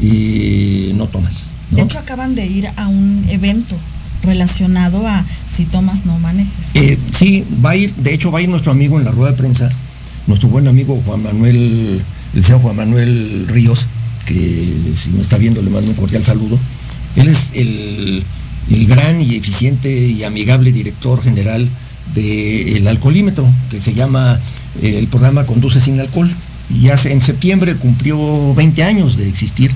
eh, 0.00 0.92
no 0.94 1.08
tomas. 1.08 1.46
¿no? 1.72 1.78
De 1.78 1.82
hecho, 1.82 1.98
acaban 1.98 2.36
de 2.36 2.46
ir 2.46 2.68
a 2.76 2.86
un 2.86 3.26
evento 3.28 3.76
relacionado 4.22 5.06
a 5.06 5.24
si 5.48 5.64
tomas 5.64 6.06
no 6.06 6.18
manejes. 6.18 6.70
Eh, 6.74 6.98
sí, 7.16 7.44
va 7.64 7.70
a 7.70 7.76
ir, 7.76 7.94
de 7.94 8.14
hecho 8.14 8.30
va 8.30 8.38
a 8.40 8.42
ir 8.42 8.48
nuestro 8.48 8.72
amigo 8.72 8.98
en 8.98 9.04
la 9.04 9.10
rueda 9.10 9.32
de 9.32 9.36
prensa, 9.36 9.70
nuestro 10.26 10.48
buen 10.48 10.68
amigo 10.68 11.00
Juan 11.06 11.22
Manuel, 11.22 12.00
el 12.34 12.44
señor 12.44 12.60
Juan 12.60 12.76
Manuel 12.76 13.46
Ríos, 13.48 13.86
que 14.26 14.94
si 14.96 15.10
me 15.10 15.22
está 15.22 15.38
viendo 15.38 15.62
le 15.62 15.70
mando 15.70 15.90
un 15.90 15.96
cordial 15.96 16.24
saludo. 16.24 16.58
Él 17.16 17.28
es 17.28 17.52
el, 17.54 18.24
gran 18.86 19.20
y 19.20 19.34
eficiente 19.34 19.90
y 19.90 20.22
amigable 20.22 20.70
director 20.70 21.22
general 21.22 21.68
del 22.14 22.86
alcoholímetro, 22.86 23.46
que 23.70 23.80
se 23.80 23.94
llama 23.94 24.38
eh, 24.82 24.98
el 24.98 25.08
programa 25.08 25.46
Conduce 25.46 25.80
sin 25.80 25.98
alcohol. 25.98 26.30
Y 26.72 26.88
hace 26.88 27.12
en 27.12 27.20
septiembre 27.20 27.74
cumplió 27.74 28.54
20 28.54 28.84
años 28.84 29.16
de 29.16 29.28
existir 29.28 29.72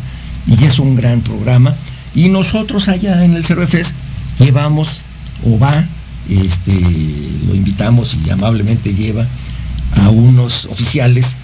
y 0.47 0.63
es 0.65 0.79
un 0.79 0.95
gran 0.95 1.23
programa. 1.23 1.75
Y 2.15 2.29
nosotros 2.29 2.87
allá 2.87 3.25
en 3.25 3.35
el 3.35 3.45
Cervefest 3.45 3.95
llevamos 4.45 5.03
o 5.47 5.59
va, 5.59 5.85
este, 6.29 6.73
lo 7.47 7.55
invitamos 7.55 8.17
y 8.27 8.31
amablemente 8.31 8.95
lleva 8.95 9.27
a 9.97 10.11
unos 10.11 10.67
oficiales 10.67 11.37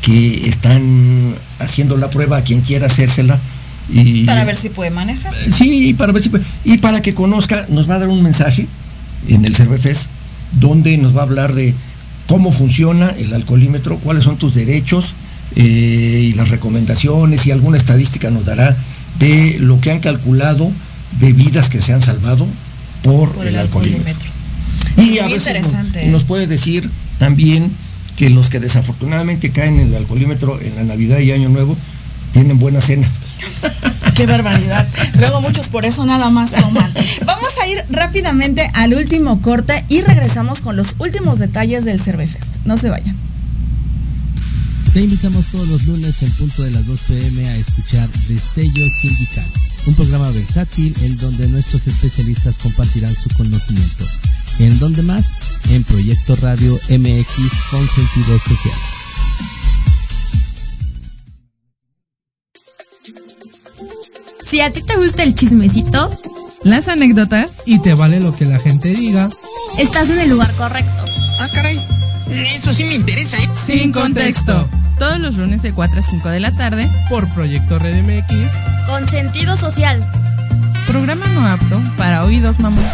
que 0.00 0.48
están 0.48 1.34
haciendo 1.60 1.96
la 1.96 2.10
prueba 2.10 2.38
a 2.38 2.42
quien 2.42 2.60
quiera 2.60 2.86
hacérsela. 2.86 3.38
Y, 3.92 4.24
Para 4.24 4.44
ver 4.44 4.56
si 4.56 4.68
puede 4.68 4.90
manejar. 4.90 5.32
Sí, 5.56 5.94
para 5.94 6.12
ver 6.12 6.22
si 6.22 6.28
puede- 6.28 6.44
Y 6.64 6.78
para 6.78 7.02
que 7.02 7.14
conozca, 7.14 7.66
nos 7.68 7.88
va 7.88 7.96
a 7.96 7.98
dar 8.00 8.08
un 8.08 8.22
mensaje 8.22 8.66
en 9.28 9.44
el 9.44 9.54
Cervefest 9.54 10.06
donde 10.60 10.96
nos 10.98 11.16
va 11.16 11.20
a 11.20 11.24
hablar 11.24 11.54
de 11.54 11.74
cómo 12.26 12.52
funciona 12.52 13.10
el 13.18 13.32
alcoholímetro, 13.34 13.98
cuáles 13.98 14.24
son 14.24 14.36
tus 14.38 14.54
derechos 14.54 15.14
eh, 15.56 16.30
y 16.30 16.34
las 16.34 16.48
recomendaciones 16.48 17.46
y 17.46 17.50
alguna 17.50 17.76
estadística 17.76 18.30
nos 18.30 18.44
dará 18.44 18.76
de 19.18 19.58
lo 19.60 19.80
que 19.80 19.90
han 19.92 20.00
calculado 20.00 20.70
de 21.20 21.32
vidas 21.32 21.68
que 21.68 21.80
se 21.80 21.92
han 21.92 22.02
salvado 22.02 22.46
por, 23.02 23.30
Por 23.32 23.46
el, 23.46 23.54
el 23.54 23.60
alcoholímetro. 23.60 24.10
alcoholímetro. 24.10 24.32
Y 25.14 25.18
a 25.18 25.24
Muy 25.24 25.34
veces 25.34 25.54
nos- 25.54 25.64
interesante, 25.64 26.04
y 26.04 26.08
¿eh? 26.08 26.10
nos 26.12 26.24
puede 26.24 26.46
decir 26.46 26.88
también 27.18 27.70
que 28.16 28.30
los 28.30 28.50
que 28.50 28.60
desafortunadamente 28.60 29.50
caen 29.50 29.80
en 29.80 29.88
el 29.88 29.94
alcoholímetro 29.96 30.60
en 30.60 30.74
la 30.76 30.84
Navidad 30.84 31.18
y 31.20 31.32
Año 31.32 31.48
Nuevo 31.48 31.76
tienen 32.32 32.58
buena 32.58 32.80
cena. 32.80 33.08
Qué 34.14 34.26
barbaridad. 34.26 34.86
Luego 35.18 35.40
muchos 35.40 35.68
por 35.68 35.84
eso 35.86 36.04
nada 36.04 36.28
más 36.30 36.50
toman. 36.50 36.92
Vamos 37.24 37.48
a 37.62 37.66
ir 37.68 37.82
rápidamente 37.90 38.70
al 38.74 38.92
último 38.94 39.40
corte 39.40 39.84
y 39.88 40.02
regresamos 40.02 40.60
con 40.60 40.76
los 40.76 40.94
últimos 40.98 41.38
detalles 41.38 41.84
del 41.84 41.98
Cervefest. 42.00 42.44
No 42.66 42.76
se 42.76 42.90
vayan. 42.90 43.16
Te 44.92 45.00
invitamos 45.00 45.46
todos 45.46 45.66
los 45.68 45.84
lunes 45.84 46.22
en 46.22 46.30
punto 46.32 46.62
de 46.62 46.70
las 46.72 46.86
2 46.86 47.00
pm 47.08 47.48
a 47.48 47.56
escuchar 47.56 48.08
Destello 48.28 48.86
Sindical, 48.90 49.46
un 49.86 49.94
programa 49.94 50.30
versátil 50.30 50.94
en 51.02 51.16
donde 51.18 51.48
nuestros 51.48 51.86
especialistas 51.86 52.58
compartirán 52.58 53.14
su 53.14 53.28
conocimiento. 53.30 54.04
¿En 54.58 54.78
dónde 54.78 55.02
más? 55.02 55.30
En 55.70 55.82
Proyecto 55.84 56.36
Radio 56.36 56.74
MX 56.88 57.62
con 57.70 57.88
sentido 57.88 58.38
social. 58.38 58.74
Si 64.42 64.60
a 64.60 64.70
ti 64.70 64.82
te 64.82 64.96
gusta 64.96 65.22
el 65.22 65.34
chismecito, 65.34 66.10
las 66.62 66.88
anécdotas 66.88 67.62
y 67.64 67.78
te 67.78 67.94
vale 67.94 68.20
lo 68.20 68.32
que 68.32 68.44
la 68.44 68.58
gente 68.58 68.90
diga, 68.90 69.30
estás 69.78 70.10
en 70.10 70.18
el 70.18 70.28
lugar 70.28 70.52
correcto. 70.56 71.04
Ah, 71.38 71.48
caray. 71.52 71.80
Eso 72.54 72.72
sí 72.72 72.84
me 72.84 72.94
interesa, 72.94 73.38
¿eh? 73.38 73.48
Sin 73.66 73.92
contexto. 73.92 74.68
Todos 74.98 75.18
los 75.18 75.34
lunes 75.34 75.62
de 75.62 75.72
4 75.72 75.98
a 75.98 76.02
5 76.02 76.28
de 76.28 76.40
la 76.40 76.56
tarde 76.56 76.88
por 77.08 77.28
Proyecto 77.34 77.78
Red 77.78 78.02
MX 78.02 78.52
con 78.86 79.08
sentido 79.08 79.56
social. 79.56 80.04
Programa 80.86 81.26
no 81.28 81.46
apto 81.46 81.82
para 81.96 82.24
oídos 82.24 82.58
mamón. 82.60 82.84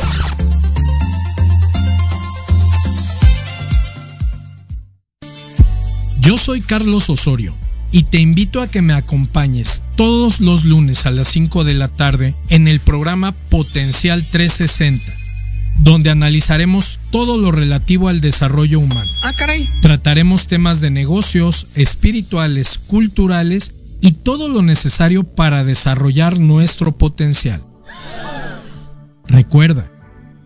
Yo 6.20 6.36
soy 6.36 6.60
Carlos 6.60 7.08
Osorio 7.08 7.54
y 7.90 8.02
te 8.02 8.18
invito 8.18 8.60
a 8.60 8.68
que 8.68 8.82
me 8.82 8.92
acompañes 8.92 9.82
todos 9.96 10.40
los 10.40 10.64
lunes 10.64 11.06
a 11.06 11.10
las 11.10 11.28
5 11.28 11.64
de 11.64 11.74
la 11.74 11.88
tarde 11.88 12.34
en 12.50 12.68
el 12.68 12.80
programa 12.80 13.32
Potencial 13.32 14.22
360, 14.22 15.10
donde 15.78 16.10
analizaremos 16.10 16.98
todo 17.10 17.38
lo 17.38 17.50
relativo 17.50 18.08
al 18.08 18.20
desarrollo 18.20 18.80
humano. 18.80 19.10
Ah, 19.22 19.32
caray. 19.32 19.68
Trataremos 19.80 20.46
temas 20.46 20.80
de 20.80 20.90
negocios, 20.90 21.66
espirituales, 21.74 22.78
culturales 22.78 23.74
y 24.00 24.12
todo 24.12 24.48
lo 24.48 24.62
necesario 24.62 25.24
para 25.24 25.64
desarrollar 25.64 26.38
nuestro 26.38 26.92
potencial. 26.92 27.62
Recuerda, 29.26 29.90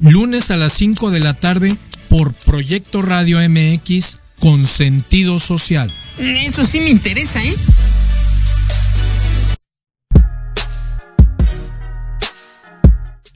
lunes 0.00 0.50
a 0.50 0.56
las 0.56 0.72
5 0.74 1.10
de 1.10 1.20
la 1.20 1.34
tarde 1.34 1.76
por 2.08 2.34
Proyecto 2.34 3.02
Radio 3.02 3.38
MX 3.48 4.18
con 4.38 4.66
sentido 4.66 5.38
social. 5.38 5.90
Eso 6.18 6.64
sí 6.64 6.80
me 6.80 6.90
interesa, 6.90 7.42
¿eh? 7.42 7.54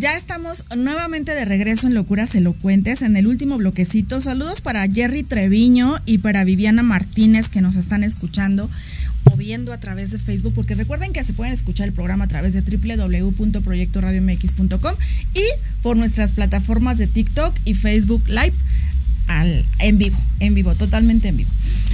Ya 0.00 0.16
estamos 0.16 0.64
nuevamente 0.74 1.34
de 1.34 1.44
regreso 1.44 1.86
en 1.86 1.92
Locuras 1.92 2.34
Elocuentes, 2.34 3.02
en 3.02 3.16
el 3.16 3.26
último 3.26 3.58
bloquecito. 3.58 4.22
Saludos 4.22 4.62
para 4.62 4.88
Jerry 4.88 5.24
Treviño 5.24 5.92
y 6.06 6.16
para 6.16 6.42
Viviana 6.42 6.82
Martínez 6.82 7.50
que 7.50 7.60
nos 7.60 7.76
están 7.76 8.02
escuchando 8.02 8.70
o 9.24 9.36
viendo 9.36 9.74
a 9.74 9.78
través 9.78 10.10
de 10.10 10.18
Facebook, 10.18 10.54
porque 10.54 10.74
recuerden 10.74 11.12
que 11.12 11.22
se 11.22 11.34
pueden 11.34 11.52
escuchar 11.52 11.86
el 11.86 11.92
programa 11.92 12.24
a 12.24 12.28
través 12.28 12.54
de 12.54 12.62
www.proyectoradiomx.com 12.62 14.94
y 15.34 15.44
por 15.82 15.98
nuestras 15.98 16.32
plataformas 16.32 16.96
de 16.96 17.06
TikTok 17.06 17.54
y 17.66 17.74
Facebook 17.74 18.26
Live 18.26 18.54
al, 19.26 19.66
en 19.80 19.98
vivo, 19.98 20.16
en 20.38 20.54
vivo, 20.54 20.74
totalmente 20.76 21.28
en 21.28 21.36
vivo. 21.36 21.50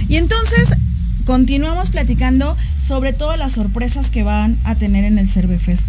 Y 0.07 0.15
entonces 0.15 0.69
continuamos 1.27 1.89
platicando 1.89 2.55
sobre 2.87 3.11
todas 3.11 3.37
las 3.37 3.51
sorpresas 3.51 4.09
que 4.09 4.23
van 4.23 4.57
a 4.63 4.75
tener 4.75 5.03
en 5.03 5.19
el 5.19 5.27
Cervefest 5.27 5.83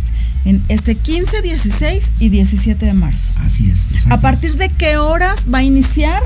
en 0.45 0.61
este 0.69 0.97
15, 0.97 1.43
16 1.43 2.11
y 2.19 2.29
17 2.29 2.85
de 2.85 2.93
marzo. 2.93 3.35
Así 3.37 3.71
es. 3.71 3.87
Exacto. 3.93 4.15
¿A 4.15 4.21
partir 4.21 4.57
de 4.57 4.69
qué 4.69 4.97
horas 4.97 5.47
va 5.53 5.59
a 5.59 5.63
iniciar? 5.63 6.25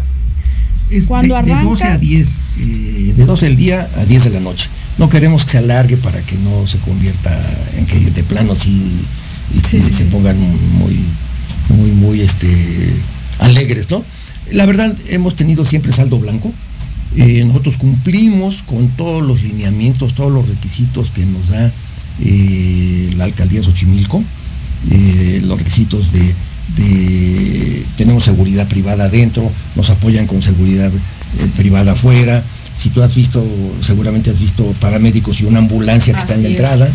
Es 0.90 1.06
cuando 1.06 1.34
de, 1.34 1.40
arranca. 1.40 1.62
De 1.62 1.68
12 1.68 1.84
a 1.84 1.98
10, 1.98 2.40
eh, 2.58 3.14
de 3.14 3.26
12 3.26 3.46
del 3.46 3.56
día 3.56 3.86
a 3.98 4.04
10 4.06 4.24
de 4.24 4.30
la 4.30 4.40
noche. 4.40 4.70
No 4.96 5.10
queremos 5.10 5.44
que 5.44 5.52
se 5.52 5.58
alargue 5.58 5.98
para 5.98 6.18
que 6.22 6.36
no 6.36 6.66
se 6.66 6.78
convierta 6.78 7.38
en 7.76 7.84
que 7.84 7.98
de 7.98 8.22
plano 8.22 8.54
sí, 8.56 8.92
sí, 9.68 9.82
sí, 9.82 9.92
se 9.92 10.04
pongan 10.06 10.40
muy, 10.40 10.98
muy, 11.68 11.90
muy 11.90 12.20
este, 12.22 12.48
alegres, 13.40 13.90
¿no? 13.90 14.02
La 14.52 14.64
verdad, 14.64 14.94
hemos 15.08 15.34
tenido 15.34 15.66
siempre 15.66 15.92
saldo 15.92 16.18
blanco. 16.18 16.50
Eh, 17.16 17.44
nosotros 17.44 17.76
cumplimos 17.76 18.62
con 18.62 18.88
todos 18.88 19.22
los 19.22 19.42
lineamientos, 19.42 20.14
todos 20.14 20.32
los 20.32 20.48
requisitos 20.48 21.10
que 21.10 21.24
nos 21.26 21.48
da 21.48 21.70
eh, 22.24 23.12
la 23.16 23.24
alcaldía 23.24 23.60
de 23.60 23.66
Xochimilco, 23.66 24.22
eh, 24.90 25.40
los 25.44 25.58
requisitos 25.58 26.12
de, 26.12 26.34
de, 26.76 27.84
tenemos 27.98 28.24
seguridad 28.24 28.66
privada 28.66 29.04
adentro, 29.04 29.50
nos 29.76 29.90
apoyan 29.90 30.26
con 30.26 30.40
seguridad 30.40 30.90
privada 31.56 31.92
afuera. 31.92 32.42
Si 32.78 32.88
tú 32.88 33.02
has 33.02 33.14
visto, 33.14 33.44
seguramente 33.82 34.30
has 34.30 34.40
visto 34.40 34.64
paramédicos 34.80 35.40
y 35.40 35.44
una 35.44 35.58
ambulancia 35.58 36.14
que 36.14 36.18
Así 36.20 36.32
está 36.32 36.34
en 36.34 36.42
la 36.42 36.48
es. 36.48 36.54
entrada. 36.54 36.88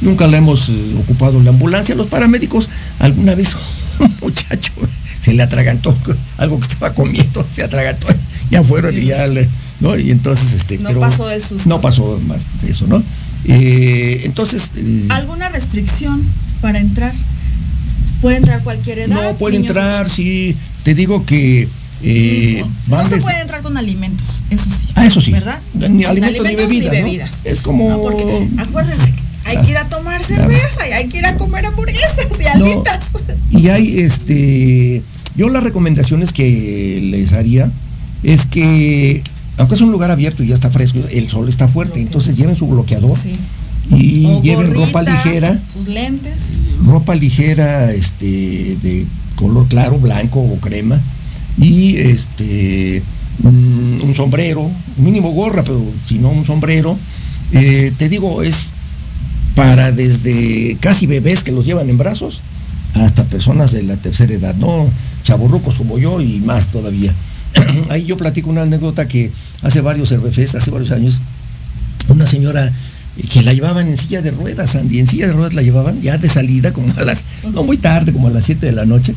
Nunca 0.00 0.26
la 0.26 0.38
hemos 0.38 0.70
ocupado 0.98 1.42
la 1.42 1.50
ambulancia. 1.50 1.94
Los 1.94 2.06
paramédicos, 2.06 2.68
alguna 3.00 3.34
vez 3.34 3.56
un 3.98 4.14
muchacho 4.22 4.72
se 5.24 5.32
le 5.32 5.42
atragantó 5.42 5.96
algo 6.38 6.60
que 6.60 6.68
estaba 6.70 6.94
comiendo, 6.94 7.46
se 7.50 7.62
atragantó, 7.62 8.06
ya 8.50 8.62
fueron 8.62 8.96
y 8.96 9.06
ya 9.06 9.26
le, 9.26 9.48
¿no? 9.80 9.96
Y 9.98 10.10
entonces 10.10 10.52
este, 10.52 10.78
No 10.78 10.88
pero 10.88 11.00
pasó 11.00 11.26
de 11.26 11.40
susto. 11.40 11.68
No 11.68 11.80
pasó 11.80 12.20
más 12.26 12.42
de 12.62 12.70
eso, 12.70 12.86
¿no? 12.86 13.02
Eh, 13.46 14.22
entonces. 14.24 14.70
eh, 14.76 15.06
¿Alguna 15.10 15.48
restricción 15.48 16.22
para 16.60 16.78
entrar? 16.78 17.12
¿Puede 18.20 18.36
entrar 18.38 18.62
cualquier 18.62 18.98
edad? 19.00 19.22
no 19.22 19.36
puede 19.38 19.56
entrar, 19.56 20.10
sí. 20.10 20.56
Te 20.82 20.94
digo 20.94 21.24
que 21.24 21.68
eh, 22.02 22.64
No 22.88 23.08
se 23.08 23.18
puede 23.18 23.40
entrar 23.40 23.62
con 23.62 23.76
alimentos, 23.76 24.28
eso 24.50 24.64
sí. 24.64 24.88
Ah, 24.94 25.06
eso 25.06 25.20
sí. 25.20 25.32
¿Verdad? 25.32 25.58
Ni 25.74 26.04
alimentos 26.04 26.44
ni 26.46 26.54
bebidas, 26.54 27.30
¿no? 27.42 27.50
Es 27.50 27.60
como- 27.62 27.88
No, 27.88 28.00
porque 28.02 28.48
acuérdense, 28.58 29.12
hay 29.44 29.58
que 29.62 29.70
ir 29.72 29.76
a 29.78 29.88
tomar 29.88 30.22
cerveza 30.22 30.88
y 30.88 30.92
hay 30.92 31.08
que 31.08 31.18
ir 31.18 31.26
a 31.26 31.36
comer 31.36 31.66
hamburguesas 31.66 32.26
y 32.40 32.46
alitas. 32.46 32.98
y 33.50 33.68
hay 33.68 33.98
este. 34.00 35.02
Yo 35.36 35.48
las 35.48 35.62
recomendaciones 35.62 36.32
que 36.32 37.00
les 37.02 37.32
haría 37.32 37.70
es 38.22 38.46
que, 38.46 39.22
aunque 39.58 39.74
es 39.74 39.80
un 39.80 39.90
lugar 39.90 40.10
abierto 40.10 40.42
y 40.42 40.48
ya 40.48 40.54
está 40.54 40.70
fresco, 40.70 41.00
el 41.10 41.28
sol 41.28 41.48
está 41.48 41.68
fuerte, 41.68 42.00
entonces 42.00 42.36
lleven 42.36 42.56
su 42.56 42.66
bloqueador 42.68 43.18
Sí. 43.18 43.36
y 43.90 44.24
O 44.26 44.42
lleven 44.42 44.68
gorrita, 44.72 44.86
ropa 44.86 45.02
ligera, 45.02 45.60
Sus 45.72 45.88
lentes. 45.88 46.32
ropa 46.86 47.14
ligera 47.14 47.92
este 47.92 48.76
de 48.82 49.06
color 49.34 49.66
claro, 49.68 49.98
blanco 49.98 50.40
o 50.40 50.56
crema 50.60 51.00
y 51.58 51.96
este 51.96 53.02
mm, 53.42 54.02
un 54.02 54.14
sombrero, 54.14 54.70
mínimo 54.98 55.32
gorra, 55.32 55.64
pero 55.64 55.84
si 56.08 56.18
no 56.18 56.30
un 56.30 56.44
sombrero, 56.44 56.96
eh, 57.52 57.92
te 57.98 58.08
digo 58.08 58.42
es 58.42 58.68
para 59.54 59.92
desde 59.92 60.76
casi 60.80 61.06
bebés 61.06 61.42
que 61.42 61.52
los 61.52 61.64
llevan 61.66 61.88
en 61.90 61.98
brazos 61.98 62.40
hasta 62.94 63.24
personas 63.24 63.72
de 63.72 63.82
la 63.82 63.96
tercera 63.96 64.32
edad, 64.34 64.54
no 64.56 64.86
chavorrucos 65.24 65.76
como 65.76 65.98
yo 65.98 66.20
y 66.20 66.40
más 66.40 66.68
todavía. 66.68 67.12
Ahí 67.90 68.04
yo 68.04 68.16
platico 68.16 68.50
una 68.50 68.62
anécdota 68.62 69.08
que 69.08 69.30
hace 69.62 69.80
varios 69.80 70.10
cervefes, 70.10 70.54
hace 70.54 70.70
varios 70.70 70.90
años, 70.90 71.20
una 72.08 72.26
señora 72.26 72.70
que 73.32 73.42
la 73.42 73.52
llevaban 73.52 73.88
en 73.88 73.96
silla 73.96 74.22
de 74.22 74.30
ruedas, 74.30 74.74
Andy, 74.74 74.98
en 74.98 75.06
silla 75.06 75.26
de 75.28 75.32
ruedas 75.32 75.54
la 75.54 75.62
llevaban 75.62 76.00
ya 76.02 76.18
de 76.18 76.28
salida, 76.28 76.72
como 76.72 76.92
a 76.96 77.02
las, 77.02 77.24
no 77.52 77.62
muy 77.62 77.76
tarde, 77.76 78.12
como 78.12 78.28
a 78.28 78.30
las 78.30 78.44
7 78.44 78.66
de 78.66 78.72
la 78.72 78.86
noche, 78.86 79.14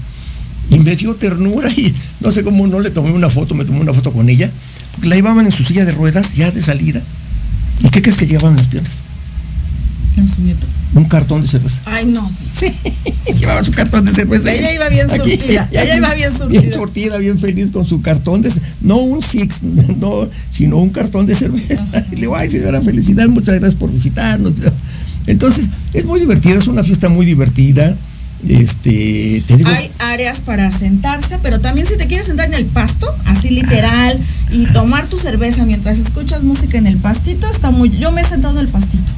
y 0.70 0.80
me 0.80 0.95
dio 0.95 1.16
ternura 1.16 1.70
y 1.72 1.93
no 2.20 2.32
sé 2.32 2.43
cómo 2.43 2.68
no 2.68 2.80
le 2.80 2.91
tomé 2.91 3.12
una 3.12 3.30
foto, 3.30 3.55
me 3.55 3.66
tomé 3.66 3.80
una 3.80 3.93
foto 3.93 4.14
con 4.14 4.30
ella, 4.30 4.51
porque 4.91 5.08
la 5.08 5.16
llevaban 5.16 5.45
en 5.45 5.51
su 5.51 5.64
silla 5.64 5.86
de 5.86 5.91
ruedas 5.91 6.36
ya 6.36 6.51
de 6.51 6.62
salida. 6.62 7.01
¿Y 7.84 7.89
qué 7.89 8.01
crees 8.01 8.18
que 8.18 8.28
llevaban 8.28 8.55
las 8.55 8.68
piernas? 8.68 9.01
En 10.18 10.28
su 10.28 10.41
nieto. 10.41 10.65
un 10.95 11.05
cartón 11.05 11.43
de 11.43 11.47
cerveza. 11.47 11.80
Ay, 11.86 12.05
no. 12.07 12.30
Sí, 12.57 12.74
llevaba 13.39 13.63
su 13.63 13.72
cartón 13.72 14.03
de 14.03 14.11
cerveza. 14.11 14.51
Ella 14.51 14.74
iba 14.74 14.89
bien 14.89 15.11
Aquí, 15.11 15.32
surtida. 15.32 15.70
Ella 15.72 15.97
iba 15.97 16.13
bien 16.15 16.36
surtida. 16.36 16.59
Bien 16.59 16.74
surtida, 16.74 17.18
bien 17.20 17.38
feliz 17.38 17.70
con 17.70 17.86
su 17.86 18.01
cartón 18.01 18.41
de 18.41 18.51
no 18.82 18.97
un 18.97 19.22
six, 19.22 19.61
no, 19.97 20.28
sino 20.51 20.78
un 20.78 20.89
cartón 20.89 21.28
de 21.28 21.36
cerveza. 21.36 21.86
Y 22.11 22.15
le 22.15 22.22
digo, 22.22 22.36
ay 22.36 22.49
señora, 22.49 22.82
felicidad, 22.82 23.28
muchas 23.28 23.55
gracias 23.55 23.76
por 23.76 23.91
visitarnos. 23.91 24.53
Entonces, 25.28 25.70
es 25.93 26.05
muy 26.05 26.20
divertida, 26.20 26.57
es 26.57 26.68
una 26.68 26.84
fiesta 26.84 27.09
muy 27.09 27.26
divertida. 27.26 27.95
Este, 28.47 29.43
te 29.45 29.57
digo, 29.57 29.70
Hay 29.70 29.91
áreas 29.99 30.41
para 30.41 30.72
sentarse, 30.72 31.38
pero 31.43 31.59
también 31.59 31.86
si 31.86 31.97
te 31.97 32.07
quieres 32.07 32.28
sentar 32.28 32.47
en 32.47 32.53
el 32.53 32.65
pasto, 32.65 33.13
así 33.26 33.49
literal, 33.49 34.20
y 34.51 34.65
tomar 34.68 35.07
tu 35.07 35.18
cerveza 35.18 35.65
mientras 35.65 35.99
escuchas 35.99 36.43
música 36.43 36.78
en 36.78 36.88
el 36.88 36.97
pastito, 36.97 37.47
está 37.51 37.72
muy. 37.72 37.89
Yo 37.97 38.11
me 38.11 38.22
he 38.22 38.26
sentado 38.26 38.59
en 38.59 38.65
el 38.65 38.72
pastito 38.72 39.16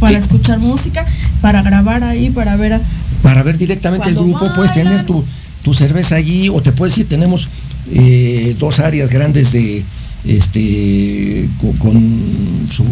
para 0.00 0.18
escuchar 0.18 0.58
música, 0.58 1.04
para 1.40 1.62
grabar 1.62 2.04
ahí, 2.04 2.30
para 2.30 2.56
ver. 2.56 2.74
a- 2.74 2.80
para 3.22 3.42
ver 3.42 3.58
directamente 3.58 4.08
el 4.08 4.14
grupo, 4.14 4.50
puedes 4.54 4.72
tener 4.72 5.04
tu, 5.04 5.24
tu 5.64 5.74
cerveza 5.74 6.14
allí, 6.14 6.48
o 6.48 6.60
te 6.62 6.72
puedes 6.72 6.94
decir, 6.94 7.08
tenemos 7.08 7.48
eh, 7.92 8.54
dos 8.58 8.78
áreas 8.78 9.10
grandes 9.10 9.52
de 9.52 9.82
este 10.26 11.48
con, 11.60 11.72
con 11.78 12.18
su, 12.74 12.84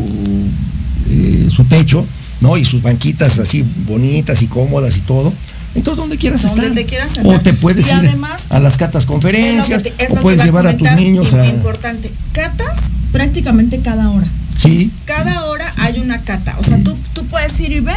eh, 1.11 1.49
su 1.51 1.65
techo, 1.65 2.05
¿no? 2.41 2.57
Y 2.57 2.65
sus 2.65 2.83
banquitas 2.83 3.39
así 3.39 3.65
bonitas 3.87 4.43
y 4.43 4.47
cómodas 4.47 4.97
y 4.97 5.01
todo. 5.01 5.33
Entonces, 5.75 5.99
donde 5.99 6.17
quieras 6.17 6.43
Donde 6.43 6.63
estar. 6.63 6.75
te 6.75 6.87
quieras 6.87 7.13
sentar. 7.13 7.35
o 7.37 7.41
te 7.41 7.53
puedes 7.53 7.87
Y 7.87 7.91
ir 7.91 7.95
además, 7.97 8.43
a 8.49 8.59
las 8.59 8.77
catas 8.77 9.05
conferencias, 9.07 9.83
o 10.11 10.15
puedes 10.17 10.39
iba 10.39 10.43
a 10.45 10.47
llevar 10.47 10.67
a 10.67 10.77
tus 10.77 10.91
niños 10.93 11.35
a. 11.35 11.47
Importante. 11.47 12.11
Catas 12.33 12.73
prácticamente 13.13 13.79
cada 13.81 14.11
hora. 14.11 14.27
Sí, 14.67 14.91
Cada 15.05 15.45
hora 15.47 15.73
hay 15.79 15.99
una 15.99 16.21
cata. 16.23 16.57
O 16.59 16.63
sea, 16.63 16.79
tú, 16.83 16.97
tú 17.13 17.25
puedes 17.27 17.59
ir 17.61 17.73
y 17.73 17.81
ver 17.81 17.97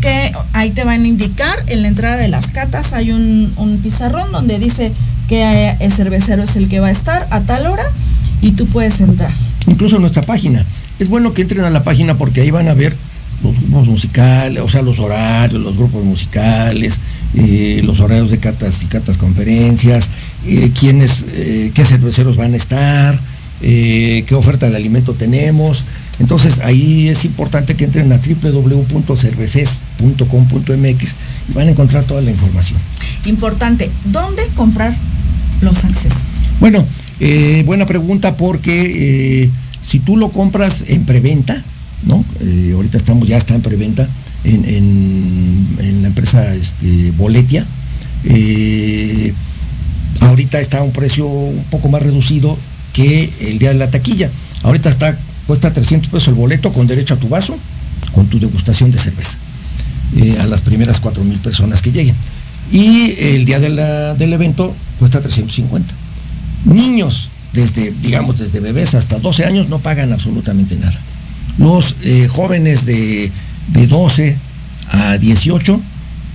que 0.00 0.32
ahí 0.52 0.70
te 0.70 0.84
van 0.84 1.02
a 1.02 1.08
indicar 1.08 1.64
en 1.66 1.82
la 1.82 1.88
entrada 1.88 2.16
de 2.16 2.28
las 2.28 2.48
catas 2.48 2.92
hay 2.92 3.10
un, 3.10 3.52
un 3.56 3.78
pizarrón 3.78 4.30
donde 4.32 4.58
dice 4.58 4.92
que 5.28 5.42
eh, 5.42 5.76
el 5.80 5.92
cervecero 5.92 6.42
es 6.42 6.56
el 6.56 6.68
que 6.68 6.80
va 6.80 6.88
a 6.88 6.90
estar 6.90 7.26
a 7.30 7.40
tal 7.40 7.66
hora 7.66 7.84
y 8.42 8.52
tú 8.52 8.66
puedes 8.66 9.00
entrar. 9.00 9.32
incluso 9.66 9.96
en 9.96 10.02
nuestra 10.02 10.22
página. 10.22 10.64
Es 10.98 11.08
bueno 11.08 11.32
que 11.32 11.42
entren 11.42 11.64
a 11.64 11.70
la 11.70 11.82
página 11.82 12.16
porque 12.16 12.42
ahí 12.42 12.50
van 12.50 12.68
a 12.68 12.74
ver 12.74 12.94
los 13.42 13.56
grupos 13.56 13.86
musicales, 13.88 14.62
o 14.62 14.68
sea, 14.68 14.82
los 14.82 14.98
horarios, 14.98 15.60
los 15.60 15.76
grupos 15.76 16.04
musicales, 16.04 17.00
eh, 17.34 17.80
los 17.84 18.00
horarios 18.00 18.30
de 18.30 18.38
catas 18.38 18.82
y 18.82 18.86
catas 18.86 19.18
conferencias, 19.18 20.08
eh, 20.46 20.70
quiénes, 20.78 21.24
eh, 21.32 21.72
qué 21.74 21.84
cerveceros 21.84 22.36
van 22.36 22.54
a 22.54 22.56
estar, 22.56 23.18
qué 23.60 24.26
oferta 24.32 24.68
de 24.68 24.76
alimento 24.76 25.14
tenemos. 25.14 25.84
Entonces 26.20 26.60
ahí 26.60 27.08
es 27.08 27.24
importante 27.24 27.74
que 27.74 27.84
entren 27.84 28.12
a 28.12 28.18
www.cervefes.com.mx 28.18 31.14
y 31.48 31.52
van 31.52 31.68
a 31.68 31.70
encontrar 31.70 32.04
toda 32.04 32.20
la 32.20 32.30
información. 32.30 32.78
Importante, 33.26 33.90
¿dónde 34.06 34.46
comprar 34.54 34.94
los 35.60 35.84
accesos? 35.84 36.18
Bueno, 36.60 36.84
eh, 37.20 37.62
buena 37.66 37.86
pregunta 37.86 38.36
porque 38.36 39.42
eh, 39.44 39.50
si 39.86 39.98
tú 39.98 40.16
lo 40.16 40.30
compras 40.30 40.84
en 40.88 41.04
preventa, 41.04 41.62
¿no? 42.06 42.24
Eh, 42.40 42.72
ahorita 42.74 42.96
estamos, 42.98 43.26
ya 43.28 43.36
está 43.38 43.54
en 43.54 43.62
preventa 43.62 44.06
en, 44.44 44.64
en- 44.64 45.68
en 45.80 46.02
la 46.02 46.08
empresa 46.08 46.54
este, 46.54 47.10
Boletia. 47.12 47.66
ahorita 50.20 50.60
está 50.60 50.78
a 50.78 50.82
un 50.82 50.92
precio 50.92 51.26
un 51.26 51.64
poco 51.70 51.88
más 51.88 52.02
reducido 52.02 52.56
que 52.92 53.30
el 53.40 53.58
día 53.58 53.70
de 53.70 53.76
la 53.78 53.90
taquilla. 53.90 54.30
Ahorita 54.62 54.88
está, 54.88 55.16
cuesta 55.46 55.72
300 55.72 56.10
pesos 56.10 56.28
el 56.28 56.34
boleto 56.34 56.72
con 56.72 56.86
derecho 56.86 57.14
a 57.14 57.16
tu 57.16 57.28
vaso, 57.28 57.56
con 58.12 58.26
tu 58.26 58.38
degustación 58.38 58.90
de 58.90 58.98
cerveza, 58.98 59.36
eh, 60.16 60.36
a 60.40 60.46
las 60.46 60.60
primeras 60.60 61.00
4 61.00 61.22
mil 61.24 61.38
personas 61.38 61.82
que 61.82 61.92
lleguen. 61.92 62.14
Y 62.72 63.14
el 63.18 63.44
día 63.44 63.60
del 63.60 64.32
evento 64.32 64.74
cuesta 64.98 65.20
350. 65.20 65.94
Niños, 66.64 67.28
desde, 67.52 67.92
digamos, 68.02 68.38
desde 68.38 68.60
bebés 68.60 68.94
hasta 68.94 69.18
12 69.18 69.44
años 69.44 69.68
no 69.68 69.78
pagan 69.78 70.12
absolutamente 70.12 70.76
nada. 70.76 70.98
Los 71.58 71.94
eh, 72.02 72.26
jóvenes 72.28 72.86
de, 72.86 73.30
de 73.68 73.86
12 73.86 74.36
a 74.88 75.18
18, 75.18 75.80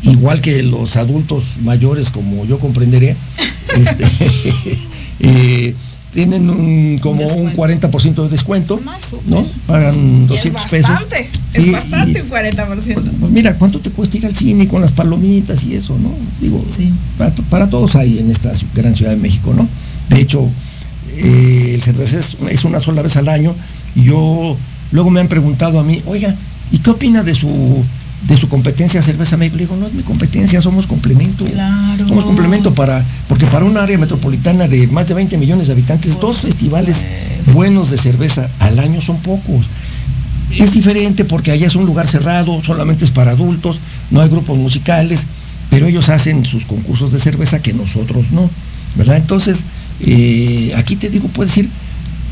igual 0.04 0.40
que 0.42 0.64
los 0.64 0.96
adultos 0.96 1.44
mayores, 1.64 2.12
como 2.12 2.46
yo 2.46 2.60
comprenderé, 2.60 3.16
este, 3.76 4.06
eh, 5.22 5.76
tienen 6.14 6.50
un, 6.50 6.98
como 7.02 7.26
un 7.28 7.52
40% 7.54 8.24
de 8.24 8.30
descuento, 8.30 8.82
¿no? 9.28 9.46
Pagan 9.68 10.28
200 10.28 10.66
es 10.66 10.72
pesos. 10.72 10.90
bastante, 10.90 11.30
Sí, 11.54 11.62
es 11.68 11.72
bastante 11.72 12.22
un 12.24 12.30
40%. 12.30 13.12
pues 13.20 13.32
mira, 13.32 13.56
¿cuánto 13.58 13.80
te 13.80 13.92
cuesta 13.92 14.18
ir 14.18 14.26
al 14.26 14.36
cine 14.36 14.68
con 14.68 14.82
las 14.82 14.92
palomitas 14.92 15.64
y 15.64 15.76
eso, 15.76 15.98
no? 16.00 16.12
Digo, 16.42 16.64
para, 17.18 17.34
para 17.50 17.70
todos 17.70 17.96
hay 17.96 18.20
en 18.20 18.32
esta 18.32 18.52
gran 18.74 18.96
ciudad 18.96 19.12
de 19.12 19.18
México, 19.18 19.54
¿no? 19.56 19.68
De 20.10 20.20
hecho, 20.20 20.48
eh, 21.18 21.72
el 21.76 21.82
cerveza 21.82 22.20
es, 22.20 22.38
es 22.50 22.64
una 22.64 22.80
sola 22.80 23.02
vez 23.02 23.16
al 23.18 23.30
año 23.30 23.56
y 23.96 24.04
yo, 24.04 24.58
luego 24.92 25.10
me 25.12 25.20
han 25.20 25.28
preguntado 25.28 25.80
a 25.80 25.84
mí, 25.84 26.02
oiga, 26.06 26.36
¿y 26.72 26.80
qué 26.80 26.90
opina 26.90 27.24
de 27.24 27.36
su 27.36 27.84
de 28.28 28.38
su 28.38 28.50
competencia 28.50 29.02
Cerveza 29.02 29.38
México? 29.38 29.58
Le 29.58 29.64
digo, 29.64 29.76
no 29.76 29.88
es 29.88 29.94
mi 29.94 30.04
competencia, 30.04 30.62
somos 30.62 30.88
complemento. 30.88 31.46
Claro. 31.46 32.08
Somos 32.08 32.26
complemento 32.26 32.74
para, 32.74 33.04
porque 33.28 33.46
para 33.46 33.66
un 33.66 33.78
área 33.78 33.98
metropolitana 33.98 34.68
de 34.68 34.88
más 34.88 35.08
de 35.08 35.14
20 35.14 35.38
millones 35.38 35.68
de 35.68 35.74
habitantes, 35.74 36.20
dos 36.20 36.40
festivales 36.40 37.06
buenos 37.54 37.92
de 37.92 37.98
cerveza 37.98 38.50
al 38.60 38.80
año 38.80 39.02
son 39.02 39.18
pocos. 39.18 39.66
Es 40.52 40.74
diferente 40.74 41.26
porque 41.26 41.52
allá 41.52 41.68
es 41.68 41.76
un 41.76 41.86
lugar 41.86 42.08
cerrado, 42.08 42.62
solamente 42.64 43.06
es 43.06 43.12
para 43.12 43.32
adultos, 43.32 43.80
no 44.10 44.22
hay 44.22 44.30
grupos 44.30 44.58
musicales, 44.58 45.26
pero 45.70 45.88
ellos 45.88 46.10
hacen 46.10 46.46
sus 46.46 46.66
concursos 46.66 47.12
de 47.12 47.20
cerveza 47.20 47.62
que 47.62 47.74
nosotros 47.74 48.32
no, 48.32 48.50
¿verdad? 48.96 49.18
Entonces, 49.18 49.64
eh, 50.02 50.74
aquí 50.76 50.96
te 50.96 51.10
digo, 51.10 51.28
puedes 51.28 51.56
ir 51.58 51.70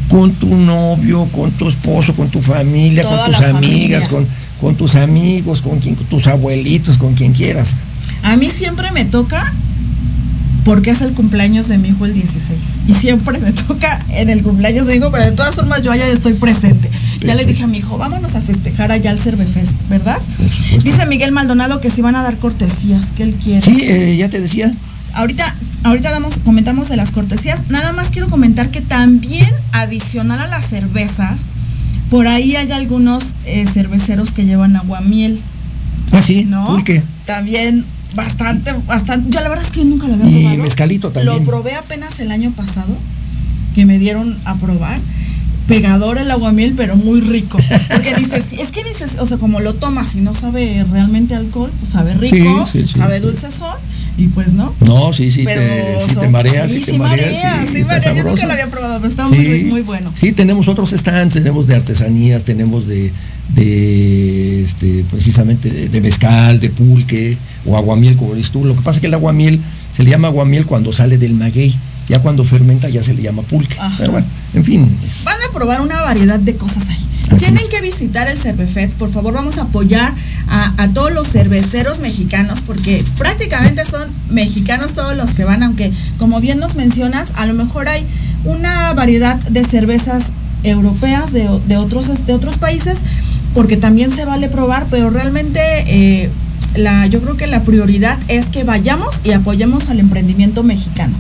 con 0.09 0.31
tu 0.33 0.55
novio, 0.55 1.27
con 1.31 1.51
tu 1.51 1.69
esposo, 1.69 2.15
con 2.15 2.29
tu 2.29 2.41
familia, 2.41 3.03
Toda 3.03 3.25
con 3.25 3.33
tus 3.33 3.43
amigas, 3.43 4.05
familia. 4.05 4.09
con, 4.09 4.27
con 4.60 4.76
tus 4.76 4.95
amigos, 4.95 5.62
con, 5.62 5.80
quien, 5.80 5.95
tus 5.95 6.28
abuelitos, 6.28 6.97
con 6.97 7.14
quien 7.14 7.34
quieras. 7.34 7.76
A 8.24 8.38
mí 8.38 8.49
siempre 8.49 8.91
me 8.91 9.05
toca 9.05 9.53
porque 10.68 10.89
es 10.89 11.01
el 11.01 11.14
cumpleaños 11.14 11.70
de 11.70 11.78
mi 11.78 11.88
hijo 11.88 12.05
el 12.05 12.14
16. 12.14 12.60
Y 12.89 12.93
siempre 12.93 13.39
me 13.39 13.53
toca 13.53 14.03
en 14.10 14.30
el 14.30 14.43
cumpleaños 14.43 14.86
de 14.86 14.93
mi 14.93 14.97
hijo, 14.99 15.10
pero 15.12 15.24
de 15.24 15.32
todas 15.32 15.55
formas 15.55 15.82
yo 15.82 15.93
allá 15.93 16.05
estoy 16.08 16.34
presente. 16.34 16.91
Ya 17.22 17.36
le 17.36 17.45
dije 17.45 17.64
a 17.64 17.68
mi 17.68 17.78
hijo, 17.78 17.97
vámonos 17.97 18.36
a 18.36 18.41
festejar 18.41 18.91
allá 18.91 19.12
al 19.12 19.20
Cervefest, 19.20 19.72
¿verdad? 19.89 20.18
Dice 20.84 21.05
Miguel 21.05 21.32
Maldonado 21.32 21.80
que 21.80 21.89
si 21.89 22.01
van 22.01 22.18
a 22.18 22.22
dar 22.22 22.38
cortesías, 22.38 23.05
que 23.16 23.24
él 23.24 23.36
quiere. 23.41 23.62
Sí, 23.62 23.80
eh, 23.84 24.18
ya 24.18 24.30
te 24.30 24.41
decía. 24.41 24.74
Ahorita, 25.14 25.55
ahorita 25.84 26.12
damos, 26.12 26.38
comentamos 26.43 26.89
de 26.89 26.97
las 26.97 27.12
cortesías. 27.12 27.62
Nada 27.70 27.93
más 27.93 28.10
quiero 28.10 28.28
comentar 28.28 28.70
que 28.70 28.82
también 28.82 29.47
adicional 29.72 30.41
a 30.41 30.47
las 30.47 30.68
cervezas, 30.68 31.39
por 32.10 32.28
ahí 32.28 32.55
hay 32.55 32.72
algunos 32.72 33.24
eh, 33.45 33.66
cerveceros 33.72 34.32
que 34.32 34.45
llevan 34.45 34.76
aguamiel. 34.76 35.39
Ah, 36.12 36.22
sí, 36.22 36.45
¿No? 36.45 36.66
pulque. 36.66 37.03
También 37.26 37.84
bastante, 38.16 38.74
bastante. 38.88 39.30
Yo 39.30 39.41
la 39.41 39.49
verdad 39.49 39.66
es 39.66 39.72
que 39.72 39.84
nunca 39.86 40.08
lo 40.08 40.14
había 40.14 40.28
Y 40.30 40.41
probado. 40.43 40.64
mezcalito 40.64 41.10
también. 41.12 41.38
Lo 41.38 41.43
probé 41.43 41.76
apenas 41.76 42.20
el 42.20 42.32
año 42.32 42.51
pasado, 42.51 42.95
que 43.76 43.86
me 43.86 43.99
dieron 43.99 44.38
a 44.45 44.55
probar. 44.55 44.99
Pegador 45.68 46.18
el 46.18 46.32
aguamiel, 46.32 46.74
pero 46.78 46.95
muy 46.95 47.20
rico. 47.20 47.58
Porque 47.89 48.16
dices, 48.16 48.53
es 48.58 48.70
que 48.72 48.84
dices, 48.86 49.18
o 49.20 49.26
sea, 49.26 49.38
como 49.38 49.60
lo 49.60 49.74
tomas 49.74 50.16
y 50.16 50.22
no 50.22 50.34
sabe 50.34 50.86
realmente 50.89 51.36
alcohol, 51.36 51.72
pues 51.80 51.91
sabe 51.91 52.14
rico, 52.14 52.68
Sí, 52.72 52.82
sí, 52.84 52.88
sí. 52.88 52.93
sabe 52.97 53.20
dulcezón, 53.20 53.76
y 54.18 54.28
pues 54.30 54.51
no. 54.53 54.74
No, 54.82 55.13
sí, 55.13 55.32
sí, 55.32 55.43
Pero 55.45 55.61
te, 55.61 56.01
sí 56.09 56.15
te 56.20 56.28
mareas, 56.30 56.72
sí, 56.72 56.80
sí, 56.80 56.91
te 56.91 56.97
mareas. 56.97 57.32
marea, 57.32 57.65
sí 57.72 57.78
está 57.80 57.93
marea. 57.97 58.13
Yo 58.15 58.24
nunca 58.24 58.45
lo 58.47 58.53
había 58.53 58.68
probado, 58.68 58.97
pero 58.99 59.09
está 59.11 59.28
muy, 59.28 59.63
muy 59.65 59.82
bueno. 59.82 60.11
Sí, 60.15 60.32
tenemos 60.32 60.68
otros 60.68 60.89
stands, 60.91 61.36
tenemos 61.36 61.68
de 61.68 61.76
artesanías, 61.76 62.43
tenemos 62.43 62.88
de, 62.88 63.11
de 63.55 64.63
este, 64.63 65.05
precisamente 65.11 65.70
de, 65.70 65.89
de 65.89 66.01
mezcal, 66.01 66.59
de 66.59 66.70
pulque 66.70 67.38
o 67.65 67.78
aguamiel, 67.78 68.15
como 68.18 68.34
dices 68.36 68.51
tú. 68.51 68.65
Lo 68.65 68.74
que 68.76 68.82
pasa 68.82 68.97
es 68.97 69.01
que 69.01 69.07
el 69.07 69.13
aguamiel 69.13 69.59
se 69.95 70.03
le 70.03 70.09
llama 70.09 70.28
aguamiel 70.30 70.65
cuando 70.65 70.91
sale 70.93 71.18
del 71.18 71.34
maguey. 71.34 71.76
Ya 72.09 72.22
cuando 72.22 72.45
fermenta 72.45 72.88
ya 72.88 73.03
se 73.03 73.13
le 73.13 73.22
llama 73.22 73.41
pulque. 73.41 73.76
Ajá. 73.78 73.93
Pero 73.99 74.11
bueno, 74.13 74.26
en 74.53 74.63
fin. 74.63 74.97
es- 75.05 75.26
Van 75.26 75.36
a 75.47 75.51
probar 75.53 75.82
una 75.82 76.01
variedad 76.03 76.39
de 76.39 76.55
cosas 76.55 76.88
ahí. 76.88 76.97
Tienen 77.38 77.63
que 77.69 77.82
visitar 77.82 78.28
el 78.28 78.38
Cervefest, 78.38 78.93
por 78.93 79.11
favor, 79.11 79.34
vamos 79.34 79.57
a 79.57 79.63
apoyar 79.63 80.13
a, 80.47 80.88
todos 80.93 81.11
los 81.11 81.28
cerveceros 81.28 81.99
mexicanos, 81.99 82.59
porque 82.65 83.03
prácticamente 83.17 83.84
son 83.86 84.07
mexicanos 84.30 84.93
todos 84.93 85.15
los 85.17 85.32
que 85.32 85.43
van, 85.43 85.61
aunque 85.61 85.91
como 86.17 86.39
bien 86.39 86.59
nos 86.59 86.75
mencionas, 86.75 87.32
a 87.36 87.45
lo 87.45 87.53
mejor 87.53 87.89
hay 87.89 88.05
una 88.45 88.93
variedad 88.93 89.36
de 89.36 89.65
cervezas 89.65 90.25
europeas 90.63 91.34
de, 91.34 91.47
de 91.67 91.78
otros, 91.78 92.25
de 92.25 92.34
otros 92.34 92.57
países, 92.57 92.99
porque 93.53 93.75
también 93.78 94.15
se 94.15 94.25
vale 94.25 94.47
probar, 94.47 94.88
pero 94.89 95.09
realmente 95.09 95.59
eh, 95.88 96.30
la, 96.75 97.07
yo 97.07 97.21
creo 97.21 97.38
que 97.38 97.47
la 97.47 97.63
prioridad 97.63 98.17
es 98.28 98.45
que 98.47 98.63
vayamos 98.63 99.15
y 99.23 99.32
apoyemos 99.32 99.89
al 99.89 99.99
emprendimiento 99.99 100.63
mexicano. 100.63 101.15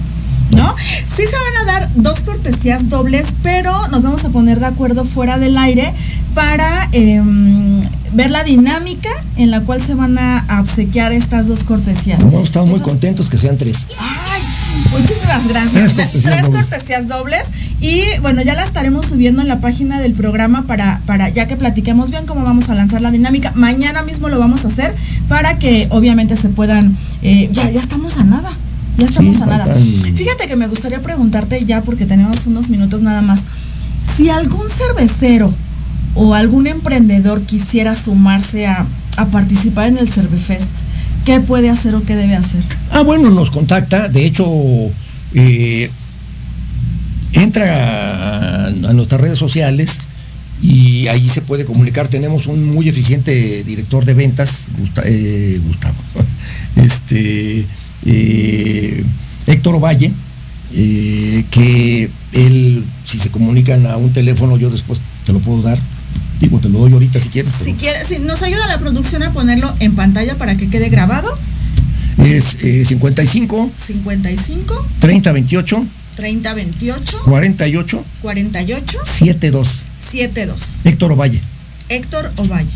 ¿No? 0.51 0.75
Sí 1.15 1.23
se 1.23 1.31
van 1.31 1.67
a 1.67 1.71
dar 1.71 1.89
dos 1.95 2.21
cortesías 2.21 2.89
dobles, 2.89 3.27
pero 3.43 3.87
nos 3.89 4.03
vamos 4.03 4.23
a 4.23 4.29
poner 4.29 4.59
de 4.59 4.67
acuerdo 4.67 5.03
fuera 5.03 5.37
del 5.37 5.57
aire 5.57 5.93
para 6.33 6.87
em, 6.93 7.81
ver 8.13 8.31
la 8.31 8.43
dinámica 8.43 9.09
en 9.35 9.51
la 9.51 9.61
cual 9.61 9.81
se 9.81 9.93
van 9.95 10.17
a, 10.17 10.45
obsequiar 10.61 11.11
estas 11.11 11.47
dos 11.47 11.63
cortesías. 11.63 12.21
Como 12.21 12.41
estamos 12.41 12.69
muy 12.69 12.79
contentos 12.79 13.29
que 13.29 13.37
sean 13.37 13.57
tres. 13.57 13.87
Ay, 13.99 14.41
muchísimas 14.91 15.47
gracias. 15.47 15.93
Tres 15.93 15.93
cortesías 15.93 16.23
Tres 16.23 16.41
dobles. 16.43 16.69
cortesías 16.69 17.07
dobles. 17.07 17.41
Y 17.81 18.01
bueno, 18.21 18.41
ya 18.41 18.55
la 18.55 18.63
estaremos 18.63 19.05
subiendo 19.05 19.41
en 19.41 19.47
la 19.47 19.59
página 19.59 19.99
del 19.99 20.13
programa 20.13 20.63
para, 20.65 21.01
para 21.05 21.29
ya 21.29 21.47
que 21.47 21.57
platiquemos 21.57 22.09
bien 22.09 22.25
cómo 22.25 22.43
vamos 22.43 22.69
a 22.69 22.75
lanzar 22.75 23.01
la 23.01 23.11
dinámica. 23.11 23.51
Mañana 23.55 24.01
mismo 24.03 24.29
lo 24.29 24.39
vamos 24.39 24.63
a 24.65 24.69
hacer 24.69 24.95
para 25.27 25.59
que 25.59 25.87
obviamente 25.91 26.37
se 26.37 26.49
puedan. 26.49 26.95
eh, 27.21 27.49
ya, 27.51 27.69
ya 27.69 27.79
estamos 27.81 28.17
a 28.17 28.23
nada. 28.23 28.51
Ya 28.97 29.05
estamos 29.07 29.35
Sí, 29.35 29.41
a 29.43 29.45
nada. 29.45 29.75
Fíjate 30.15 30.47
que 30.47 30.55
me 30.55 30.67
gustaría 30.67 31.01
preguntarte 31.01 31.63
ya, 31.65 31.83
porque 31.83 32.05
tenemos 32.05 32.45
unos 32.47 32.69
minutos 32.69 33.01
nada 33.01 33.21
más. 33.21 33.41
Si 34.15 34.29
algún 34.29 34.67
cervecero 34.69 35.53
o 36.15 36.33
algún 36.33 36.67
emprendedor 36.67 37.41
quisiera 37.43 37.95
sumarse 37.95 38.65
a, 38.65 38.85
a 39.17 39.25
participar 39.27 39.87
en 39.87 39.97
el 39.97 40.09
Cervefest, 40.09 40.67
¿qué 41.25 41.39
puede 41.39 41.69
hacer 41.69 41.93
o 41.93 42.03
qué 42.03 42.15
debe 42.15 42.35
hacer? 42.35 42.63
Ah, 42.91 43.03
bueno, 43.03 43.29
nos 43.29 43.51
contacta. 43.51 44.09
De 44.09 44.25
hecho, 44.25 44.47
eh, 45.33 45.91
entra 47.33 47.65
a, 47.65 48.65
a 48.67 48.93
nuestras 48.93 49.21
redes 49.21 49.37
sociales 49.37 49.99
y 50.63 51.07
ahí 51.07 51.29
se 51.29 51.41
puede 51.41 51.65
comunicar. 51.65 52.07
Tenemos 52.07 52.47
un 52.47 52.65
muy 52.65 52.89
eficiente 52.89 53.63
director 53.63 54.05
de 54.05 54.13
ventas, 54.15 54.65
eh, 55.05 55.61
Gustavo, 55.67 55.95
este, 56.77 57.65
eh, 58.05 59.03
Héctor 59.47 59.75
Ovalle, 59.75 60.11
eh, 60.73 61.45
que 61.51 62.09
él, 62.33 62.83
si 63.05 63.19
se 63.19 63.29
comunican 63.29 63.85
a 63.85 63.97
un 63.97 64.11
teléfono, 64.13 64.57
yo 64.57 64.69
después 64.69 64.99
te 65.25 65.33
lo 65.33 65.39
puedo 65.39 65.61
dar. 65.61 65.79
Digo, 66.39 66.59
te 66.59 66.69
lo 66.69 66.79
doy 66.79 66.93
ahorita 66.93 67.19
si 67.19 67.29
quieres. 67.29 67.51
Si 67.63 67.73
quiere, 67.73 68.05
si 68.05 68.19
nos 68.19 68.43
ayuda 68.43 68.67
la 68.67 68.79
producción 68.79 69.23
a 69.23 69.31
ponerlo 69.31 69.73
en 69.79 69.95
pantalla 69.95 70.37
para 70.37 70.55
que 70.55 70.69
quede 70.69 70.89
grabado, 70.89 71.37
Es 72.17 72.57
eh, 72.61 72.83
55 72.85 73.71
55 73.85 74.87
30 74.99 75.33
28 75.33 75.85
30 76.15 76.53
28 76.53 77.21
48 77.23 78.05
48 78.21 78.99
72. 79.05 79.83
72. 80.11 80.59
Héctor 80.83 81.11
Ovalle. 81.11 81.41
Héctor 81.89 82.31
Ovalle. 82.37 82.69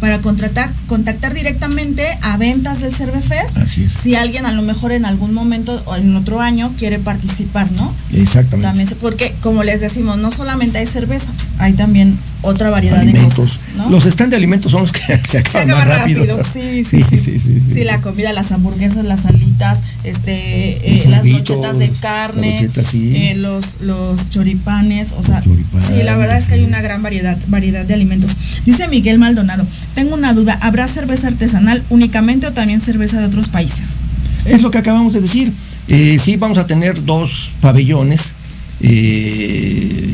Para 0.00 0.20
contratar, 0.20 0.70
contactar 0.86 1.32
directamente 1.32 2.06
a 2.22 2.36
ventas 2.36 2.80
del 2.80 2.94
Cervefest. 2.94 3.56
Así 3.56 3.84
es. 3.84 3.92
Si 3.92 4.14
alguien 4.14 4.44
a 4.46 4.52
lo 4.52 4.62
mejor 4.62 4.92
en 4.92 5.06
algún 5.06 5.32
momento 5.32 5.82
o 5.86 5.96
en 5.96 6.14
otro 6.16 6.40
año 6.40 6.72
quiere 6.78 6.98
participar, 6.98 7.70
¿no? 7.72 7.94
Exactamente. 8.12 8.66
También 8.66 8.88
porque 9.00 9.34
como 9.40 9.62
les 9.62 9.80
decimos, 9.80 10.18
no 10.18 10.30
solamente 10.30 10.78
hay 10.78 10.86
cerveza, 10.86 11.30
hay 11.58 11.72
también 11.72 12.18
otra 12.42 12.70
variedad 12.70 12.96
de 12.96 13.02
alimentos. 13.02 13.34
cosas, 13.34 13.60
¿no? 13.76 13.90
Los 13.90 14.04
stands 14.04 14.30
de 14.30 14.36
alimentos 14.36 14.72
son 14.72 14.82
los 14.82 14.92
que 14.92 15.00
se 15.06 15.20
Se 15.26 15.38
acaban 15.38 15.70
acaba 15.70 15.84
más 15.86 15.98
rápido. 15.98 16.38
Sí, 16.52 16.84
sí, 16.84 17.02
sí. 17.02 17.18
Sí, 17.18 17.38
sí. 17.38 17.84
la 17.84 18.00
comida, 18.00 18.32
las 18.32 18.52
hamburguesas, 18.52 19.04
las 19.04 19.26
alitas, 19.26 19.80
este, 20.04 20.94
eh, 20.94 21.04
las 21.08 21.22
brochetas 21.22 21.78
de 21.78 21.90
carne, 21.90 22.68
eh, 22.94 23.34
los, 23.36 23.80
los 23.80 24.30
choripanes, 24.30 25.12
o 25.16 25.22
sea, 25.22 25.42
Choripanes, 25.42 25.88
sí, 25.88 26.02
la 26.04 26.16
verdad 26.16 26.36
es 26.36 26.46
que 26.46 26.54
hay 26.54 26.64
una 26.64 26.80
gran 26.80 27.02
variedad, 27.02 27.38
variedad 27.48 27.84
de 27.84 27.94
alimentos. 27.94 28.30
Dice 28.64 28.88
Miguel 28.88 29.18
Maldonado, 29.18 29.66
tengo 29.94 30.14
una 30.14 30.32
duda, 30.34 30.58
¿habrá 30.62 30.86
cerveza 30.86 31.28
artesanal 31.28 31.82
únicamente 31.90 32.46
o 32.46 32.52
también 32.52 32.80
cerveza 32.80 33.18
de 33.18 33.26
otros 33.26 33.48
países? 33.48 33.96
Es 34.44 34.62
lo 34.62 34.70
que 34.70 34.78
acabamos 34.78 35.12
de 35.12 35.20
decir. 35.20 35.52
Eh, 35.88 36.18
sí, 36.22 36.36
vamos 36.36 36.58
a 36.58 36.66
tener 36.66 37.04
dos 37.04 37.50
pabellones 37.60 38.34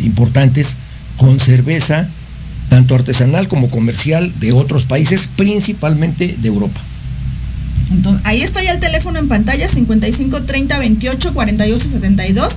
importantes 0.04 0.76
con 1.16 1.40
cerveza, 1.40 2.08
tanto 2.68 2.94
artesanal 2.94 3.48
como 3.48 3.70
comercial, 3.70 4.32
de 4.40 4.52
otros 4.52 4.86
países, 4.86 5.28
principalmente 5.36 6.36
de 6.40 6.48
Europa. 6.48 6.80
Entonces, 7.90 8.22
ahí 8.24 8.40
está 8.42 8.62
ya 8.62 8.72
el 8.72 8.80
teléfono 8.80 9.18
en 9.18 9.28
pantalla, 9.28 9.68
55 9.68 10.44
30 10.44 10.78
28 10.78 11.34
48 11.34 11.88
72. 11.88 12.54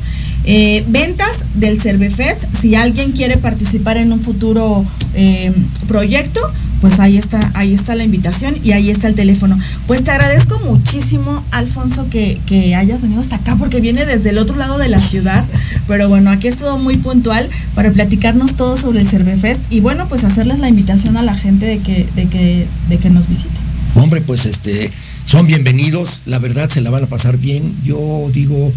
Eh, 0.48 0.84
ventas 0.88 1.40
del 1.56 1.82
Cervefest, 1.82 2.44
si 2.62 2.76
alguien 2.76 3.12
quiere 3.12 3.38
participar 3.38 3.98
en 3.98 4.14
un 4.14 4.22
futuro 4.22 4.86
eh, 5.16 5.52
proyecto, 5.88 6.40
pues 6.82 7.00
ahí 7.00 7.18
está, 7.18 7.40
ahí 7.54 7.74
está 7.74 7.96
la 7.96 8.04
invitación 8.04 8.56
y 8.64 8.72
ahí 8.72 8.90
está 8.90 9.08
el 9.08 9.16
teléfono. 9.16 9.58
Pues 9.88 10.04
te 10.04 10.12
agradezco 10.12 10.60
muchísimo, 10.60 11.44
Alfonso, 11.52 12.10
que, 12.10 12.40
que 12.46 12.76
hayas 12.76 13.02
venido 13.02 13.22
hasta 13.22 13.38
acá, 13.38 13.56
porque 13.56 13.82
viene 13.82 14.06
desde 14.06 14.30
el 14.30 14.38
otro 14.38 14.56
lado 14.56 14.78
de 14.78 14.90
la 14.90 15.00
ciudad. 15.00 15.46
Pero 15.88 16.10
bueno, 16.10 16.30
aquí 16.30 16.48
estuvo 16.48 16.78
muy 16.78 16.98
puntual 16.98 17.50
para 17.74 17.92
platicarnos 17.92 18.56
todo 18.56 18.78
sobre 18.78 19.02
el 19.02 19.08
Cervefest 19.08 19.60
y 19.70 19.80
bueno, 19.80 20.08
pues 20.08 20.24
hacerles 20.24 20.60
la 20.60 20.70
invitación 20.70 21.18
a 21.18 21.24
la 21.24 21.36
gente 21.36 21.66
de 21.66 21.80
que, 21.80 22.08
de 22.16 22.28
que, 22.28 22.68
de 22.90 22.98
que 22.98 23.10
nos 23.10 23.28
visite. 23.28 23.60
Hombre, 23.96 24.22
pues 24.22 24.46
este, 24.46 24.92
son 25.26 25.48
bienvenidos, 25.48 26.22
la 26.26 26.40
verdad 26.40 26.70
se 26.70 26.82
la 26.82 26.92
van 26.92 27.06
a 27.06 27.08
pasar 27.08 27.38
bien. 27.38 27.74
Yo 27.84 28.30
digo 28.34 28.72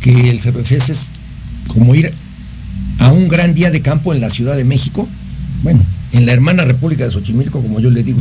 que 0.00 0.30
el 0.30 0.40
Cervefest 0.40 0.90
es 0.90 1.06
como 1.68 1.94
ir 1.94 2.12
a 2.98 3.12
un 3.12 3.28
gran 3.28 3.54
día 3.54 3.70
de 3.70 3.80
campo 3.80 4.12
en 4.12 4.20
la 4.20 4.30
Ciudad 4.30 4.56
de 4.56 4.64
México, 4.64 5.08
bueno, 5.62 5.80
en 6.12 6.26
la 6.26 6.32
hermana 6.32 6.64
República 6.64 7.04
de 7.04 7.10
Xochimilco, 7.10 7.62
como 7.62 7.80
yo 7.80 7.90
le 7.90 8.02
digo 8.02 8.20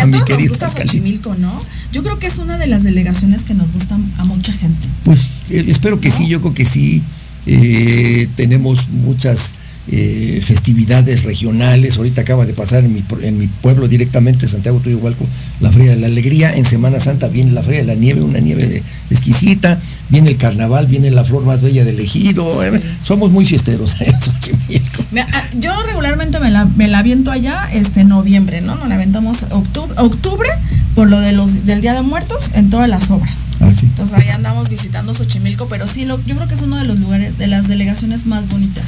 a, 0.00 0.06
mi 0.06 0.12
nos 0.12 0.24
querido 0.24 0.50
gusta. 0.50 0.70
Xochimilco, 0.70 1.34
¿no? 1.34 1.52
Yo 1.92 2.02
creo 2.02 2.18
que 2.18 2.26
es 2.26 2.38
una 2.38 2.58
de 2.58 2.66
las 2.66 2.82
delegaciones 2.82 3.42
que 3.42 3.54
nos 3.54 3.72
gustan 3.72 4.10
a 4.18 4.24
mucha 4.24 4.52
gente. 4.52 4.88
Pues 5.04 5.20
eh, 5.50 5.64
espero 5.68 6.00
que 6.00 6.10
sí, 6.10 6.28
yo 6.28 6.40
creo 6.40 6.54
que 6.54 6.64
sí. 6.64 7.02
Eh, 7.46 8.28
tenemos 8.36 8.90
muchas 8.90 9.54
eh, 9.92 10.40
festividades 10.42 11.24
regionales. 11.24 11.96
Ahorita 11.96 12.22
acaba 12.22 12.46
de 12.46 12.52
pasar 12.52 12.84
en 12.84 12.92
mi, 12.94 13.02
pro- 13.02 13.20
en 13.20 13.38
mi 13.38 13.46
pueblo 13.48 13.88
directamente, 13.88 14.46
Santiago 14.48 14.78
Tuyuhualco, 14.78 15.26
la 15.60 15.70
Feria 15.72 15.90
de 15.90 15.96
la 15.96 16.06
Alegría. 16.06 16.54
En 16.56 16.64
Semana 16.64 17.00
Santa 17.00 17.28
viene 17.28 17.52
la 17.52 17.62
Feria 17.62 17.80
de 17.80 17.86
la 17.86 17.94
Nieve, 17.94 18.22
una 18.22 18.38
nieve 18.40 18.82
exquisita. 19.10 19.80
Viene 20.08 20.30
el 20.30 20.36
carnaval, 20.36 20.86
viene 20.86 21.10
la 21.10 21.24
flor 21.24 21.44
más 21.44 21.62
bella 21.62 21.84
del 21.84 21.98
ejido. 22.00 22.62
Eh, 22.64 22.80
somos 23.04 23.30
muy 23.30 23.44
fiesteros 23.44 23.94
ah, 24.00 25.42
Yo 25.58 25.72
regularmente 25.86 26.40
me 26.40 26.50
la, 26.50 26.64
me 26.64 26.88
la 26.88 26.98
aviento 27.00 27.30
allá 27.30 27.68
este 27.72 28.04
noviembre, 28.04 28.60
¿no? 28.60 28.76
Nos 28.76 28.88
la 28.88 28.94
aventamos 28.96 29.46
octubre, 29.50 29.94
octubre 29.98 30.48
por 30.94 31.08
lo 31.08 31.20
de 31.20 31.32
los 31.32 31.66
del 31.66 31.80
Día 31.80 31.94
de 31.94 32.02
Muertos 32.02 32.50
en 32.54 32.70
todas 32.70 32.88
las 32.88 33.10
obras. 33.10 33.48
Ah, 33.60 33.70
sí. 33.78 33.86
Entonces 33.86 34.18
ahí 34.18 34.28
andamos 34.30 34.68
visitando 34.68 35.14
Xochimilco, 35.14 35.66
pero 35.68 35.86
sí, 35.86 36.04
lo, 36.04 36.20
yo 36.26 36.34
creo 36.36 36.48
que 36.48 36.54
es 36.54 36.62
uno 36.62 36.76
de 36.76 36.84
los 36.84 36.98
lugares, 36.98 37.38
de 37.38 37.46
las 37.46 37.68
delegaciones 37.68 38.26
más 38.26 38.48
bonitas. 38.48 38.84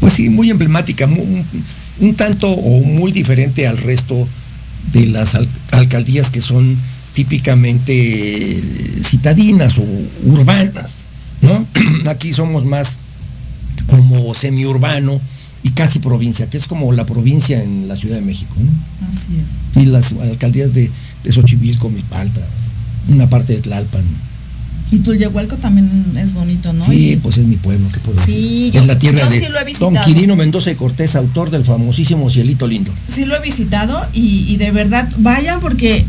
Pues 0.00 0.14
sí, 0.14 0.28
muy 0.30 0.50
emblemática, 0.50 1.06
un, 1.06 2.14
tanto 2.16 2.48
o 2.50 2.82
muy 2.82 3.12
diferente 3.12 3.66
al 3.66 3.76
resto 3.78 4.26
de 4.92 5.06
las 5.06 5.34
al- 5.34 5.48
alcaldías 5.72 6.30
que 6.30 6.40
son 6.40 6.76
típicamente 7.14 8.62
citadinas 9.04 9.78
o 9.78 9.84
urbanas, 10.24 10.90
¿no? 11.42 11.66
Aquí 12.10 12.32
somos 12.32 12.64
más 12.64 12.98
como 13.88 14.34
semiurbano 14.34 15.20
y 15.62 15.70
casi 15.70 15.98
provincia, 15.98 16.48
que 16.48 16.56
es 16.56 16.66
como 16.66 16.92
la 16.92 17.04
provincia 17.04 17.62
en 17.62 17.88
la 17.88 17.96
Ciudad 17.96 18.16
de 18.16 18.22
México, 18.22 18.54
¿no? 18.58 19.06
Así 19.08 19.32
es. 19.36 19.82
Y 19.82 19.86
las 19.86 20.12
alcaldías 20.12 20.72
de, 20.72 20.90
de 21.24 21.32
Xochimilco, 21.32 21.90
Milpalta, 21.90 22.40
una 23.08 23.28
parte 23.28 23.54
de 23.54 23.60
Tlalpan. 23.60 24.04
Y 24.92 24.98
Tulyehualco 24.98 25.56
también 25.56 25.88
es 26.16 26.34
bonito, 26.34 26.72
¿no? 26.72 26.84
Sí, 26.84 27.18
pues 27.22 27.38
es 27.38 27.44
mi 27.46 27.56
pueblo, 27.56 27.86
¿qué 27.92 28.00
puedo 28.00 28.18
Sí, 28.26 28.32
decir? 28.32 28.72
yo- 28.72 28.80
es 28.80 28.86
la 28.86 28.98
tierra 28.98 29.20
yo 29.20 29.30
de 29.30 29.38
sí 29.40 29.46
lo 29.48 29.58
he 29.58 29.72
Don 29.78 29.92
visitado. 29.92 30.04
Quirino 30.06 30.36
Mendoza 30.36 30.70
y 30.70 30.74
Cortés, 30.74 31.14
autor 31.16 31.50
del 31.50 31.64
famosísimo 31.64 32.28
Cielito 32.30 32.66
Lindo. 32.66 32.92
sí 33.14 33.24
lo 33.24 33.36
he 33.36 33.40
visitado 33.40 34.00
y, 34.12 34.46
y 34.48 34.56
de 34.56 34.72
verdad 34.72 35.08
vayan 35.18 35.60
porque, 35.60 36.04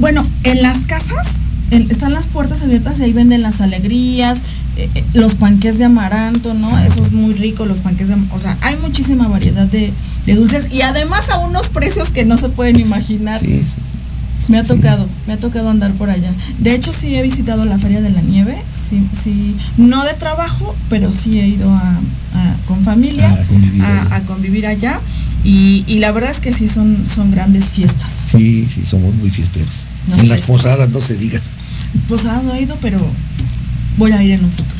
bueno, 0.00 0.26
en 0.42 0.62
las 0.62 0.78
casas 0.84 1.26
están 1.70 2.12
las 2.14 2.26
puertas 2.26 2.62
abiertas 2.62 2.98
y 2.98 3.04
ahí 3.04 3.12
venden 3.12 3.42
las 3.42 3.60
alegrías, 3.60 4.38
eh, 4.78 4.88
eh, 4.94 5.04
los 5.14 5.34
panques 5.34 5.78
de 5.78 5.84
amaranto, 5.84 6.54
¿no? 6.54 6.76
Eso 6.78 7.02
es 7.04 7.12
muy 7.12 7.34
rico, 7.34 7.66
los 7.66 7.80
panques 7.80 8.08
de 8.08 8.16
o 8.32 8.38
sea, 8.40 8.56
hay 8.62 8.74
muchísima 8.82 9.28
variedad 9.28 9.66
de, 9.68 9.92
de 10.26 10.34
dulces 10.34 10.72
y 10.72 10.80
además 10.80 11.28
a 11.30 11.38
unos 11.38 11.68
precios 11.68 12.08
que 12.10 12.24
no 12.24 12.36
se 12.36 12.48
pueden 12.48 12.80
imaginar. 12.80 13.38
Sí, 13.40 13.46
sí, 13.46 13.64
sí. 13.64 13.97
Me 14.48 14.58
ha 14.58 14.62
tocado, 14.64 15.06
me 15.26 15.34
ha 15.34 15.38
tocado 15.38 15.68
andar 15.70 15.92
por 15.92 16.08
allá. 16.10 16.32
De 16.58 16.74
hecho, 16.74 16.92
sí 16.92 17.14
he 17.14 17.22
visitado 17.22 17.64
la 17.66 17.78
Feria 17.78 18.00
de 18.00 18.10
la 18.10 18.22
Nieve, 18.22 18.56
sí, 18.88 19.06
sí, 19.22 19.54
no 19.76 20.04
de 20.04 20.14
trabajo, 20.14 20.74
pero 20.88 21.12
sí 21.12 21.38
he 21.38 21.46
ido 21.46 21.70
a, 21.70 21.80
a- 22.34 22.56
con 22.66 22.82
familia 22.84 23.30
A 23.30 23.44
convivir 23.44 23.82
a, 23.82 24.00
allá. 24.02 24.16
a 24.16 24.20
convivir 24.22 24.66
allá 24.66 25.00
y, 25.44 25.84
y 25.86 25.98
la 25.98 26.12
verdad 26.12 26.30
es 26.30 26.40
que 26.40 26.52
sí 26.52 26.66
son, 26.68 27.04
son 27.06 27.30
grandes 27.30 27.64
fiestas. 27.66 28.10
Sí, 28.30 28.66
sí, 28.74 28.82
somos 28.86 29.14
muy 29.16 29.30
fiesteros. 29.30 29.84
Nos 30.08 30.20
en 30.20 30.28
las 30.30 30.40
posadas 30.42 30.88
no 30.88 31.00
se 31.00 31.16
diga. 31.16 31.40
Posada 32.08 32.42
no 32.42 32.54
he 32.54 32.62
ido, 32.62 32.76
pero 32.80 32.98
voy 33.98 34.12
a 34.12 34.22
ir 34.22 34.32
en 34.32 34.44
un 34.44 34.50
futuro. 34.50 34.77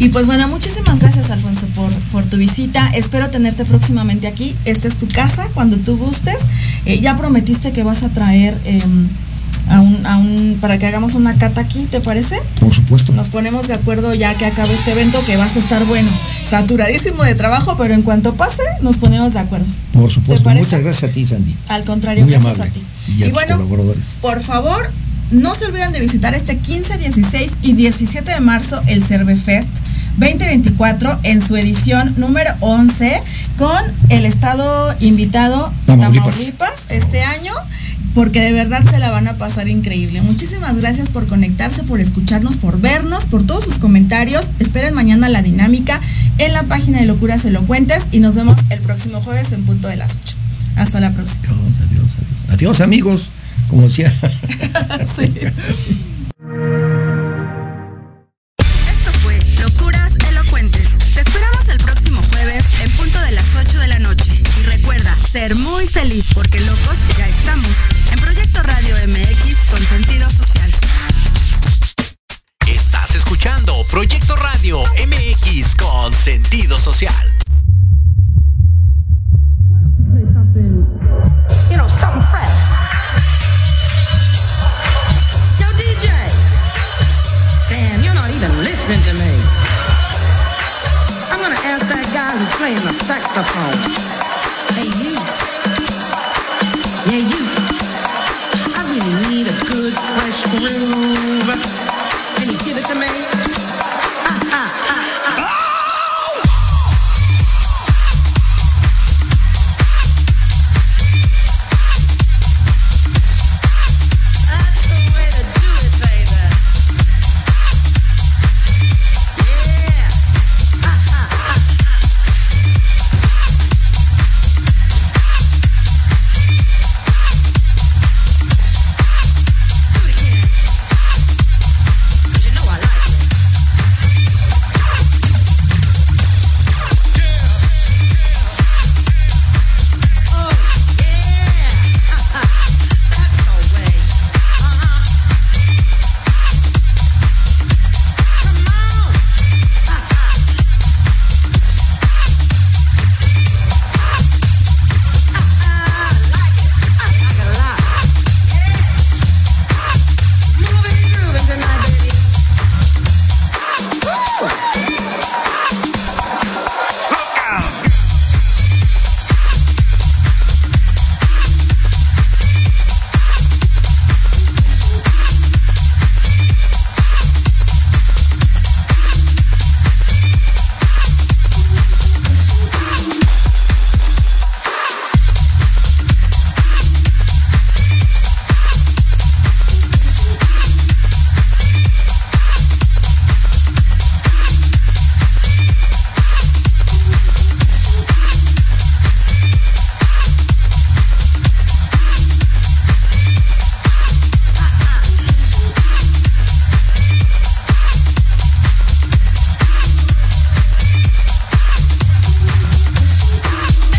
Y 0.00 0.08
pues 0.08 0.24
bueno, 0.24 0.48
muchísimas 0.48 0.98
gracias 0.98 1.30
Alfonso 1.30 1.66
por, 1.74 1.92
por 2.10 2.24
tu 2.24 2.38
visita. 2.38 2.88
Espero 2.94 3.28
tenerte 3.28 3.66
próximamente 3.66 4.26
aquí. 4.26 4.56
Esta 4.64 4.88
es 4.88 4.94
tu 4.96 5.06
casa 5.08 5.46
cuando 5.52 5.76
tú 5.76 5.98
gustes. 5.98 6.36
Eh, 6.86 7.00
ya 7.00 7.18
prometiste 7.18 7.72
que 7.72 7.82
vas 7.82 8.02
a 8.02 8.08
traer 8.08 8.56
em, 8.64 9.08
a 9.68 9.80
un, 9.82 10.06
a 10.06 10.16
un, 10.16 10.56
para 10.58 10.78
que 10.78 10.86
hagamos 10.86 11.14
una 11.14 11.36
cata 11.36 11.60
aquí, 11.60 11.86
¿te 11.90 12.00
parece? 12.00 12.40
Por 12.60 12.74
supuesto. 12.74 13.12
Nos 13.12 13.28
ponemos 13.28 13.68
de 13.68 13.74
acuerdo 13.74 14.14
ya 14.14 14.34
que 14.38 14.46
acabe 14.46 14.72
este 14.72 14.92
evento 14.92 15.22
que 15.26 15.36
vas 15.36 15.54
a 15.54 15.58
estar 15.58 15.84
bueno, 15.84 16.08
saturadísimo 16.48 17.22
de 17.22 17.34
trabajo, 17.34 17.76
pero 17.76 17.92
en 17.92 18.00
cuanto 18.00 18.32
pase, 18.34 18.62
nos 18.80 18.96
ponemos 18.96 19.34
de 19.34 19.40
acuerdo. 19.40 19.66
Por 19.92 20.10
supuesto. 20.10 20.48
Muchas 20.48 20.82
gracias 20.82 21.10
a 21.10 21.12
ti, 21.12 21.26
Sandy. 21.26 21.54
Al 21.68 21.84
contrario, 21.84 22.24
Muy 22.24 22.32
gracias 22.32 22.54
amable. 22.54 22.70
a 22.70 22.72
ti. 22.72 22.82
Y 23.18 23.24
a 23.24 23.32
bueno, 23.34 23.60
por 24.22 24.40
favor, 24.40 24.90
no 25.30 25.54
se 25.54 25.66
olviden 25.66 25.92
de 25.92 26.00
visitar 26.00 26.34
este 26.34 26.56
15, 26.56 26.96
16 26.96 27.52
y 27.62 27.74
17 27.74 28.30
de 28.32 28.40
marzo 28.40 28.80
el 28.86 29.04
Cervefest 29.04 29.68
2024 30.20 31.20
en 31.22 31.44
su 31.44 31.56
edición 31.56 32.14
número 32.18 32.52
11 32.60 33.22
con 33.56 33.82
el 34.10 34.26
estado 34.26 34.94
invitado 35.00 35.72
Tamaulipas. 35.86 36.36
Tamaulipas 36.36 36.72
este 36.90 37.22
año 37.22 37.52
porque 38.14 38.42
de 38.42 38.52
verdad 38.52 38.84
se 38.88 38.98
la 38.98 39.10
van 39.10 39.28
a 39.28 39.34
pasar 39.38 39.68
increíble. 39.68 40.20
Muchísimas 40.20 40.76
gracias 40.76 41.08
por 41.08 41.26
conectarse, 41.26 41.84
por 41.84 42.00
escucharnos, 42.00 42.58
por 42.58 42.78
vernos, 42.80 43.24
por 43.24 43.46
todos 43.46 43.64
sus 43.64 43.78
comentarios. 43.78 44.44
Esperen 44.58 44.94
mañana 44.94 45.30
la 45.30 45.40
dinámica 45.40 45.98
en 46.36 46.52
la 46.52 46.64
página 46.64 47.00
de 47.00 47.06
Locuras 47.06 47.46
Elocuentes 47.46 48.02
y 48.12 48.18
nos 48.18 48.34
vemos 48.34 48.58
el 48.68 48.80
próximo 48.80 49.22
jueves 49.22 49.52
en 49.52 49.64
punto 49.64 49.88
de 49.88 49.96
las 49.96 50.18
8. 50.22 50.36
Hasta 50.76 51.00
la 51.00 51.12
próxima. 51.12 51.44
Adiós, 51.44 51.76
adiós, 51.88 52.10
adiós. 52.18 52.50
Adiós, 52.50 52.80
amigos. 52.82 53.30
Como 53.68 53.82
decía. 53.82 54.12
Esto 55.00 55.22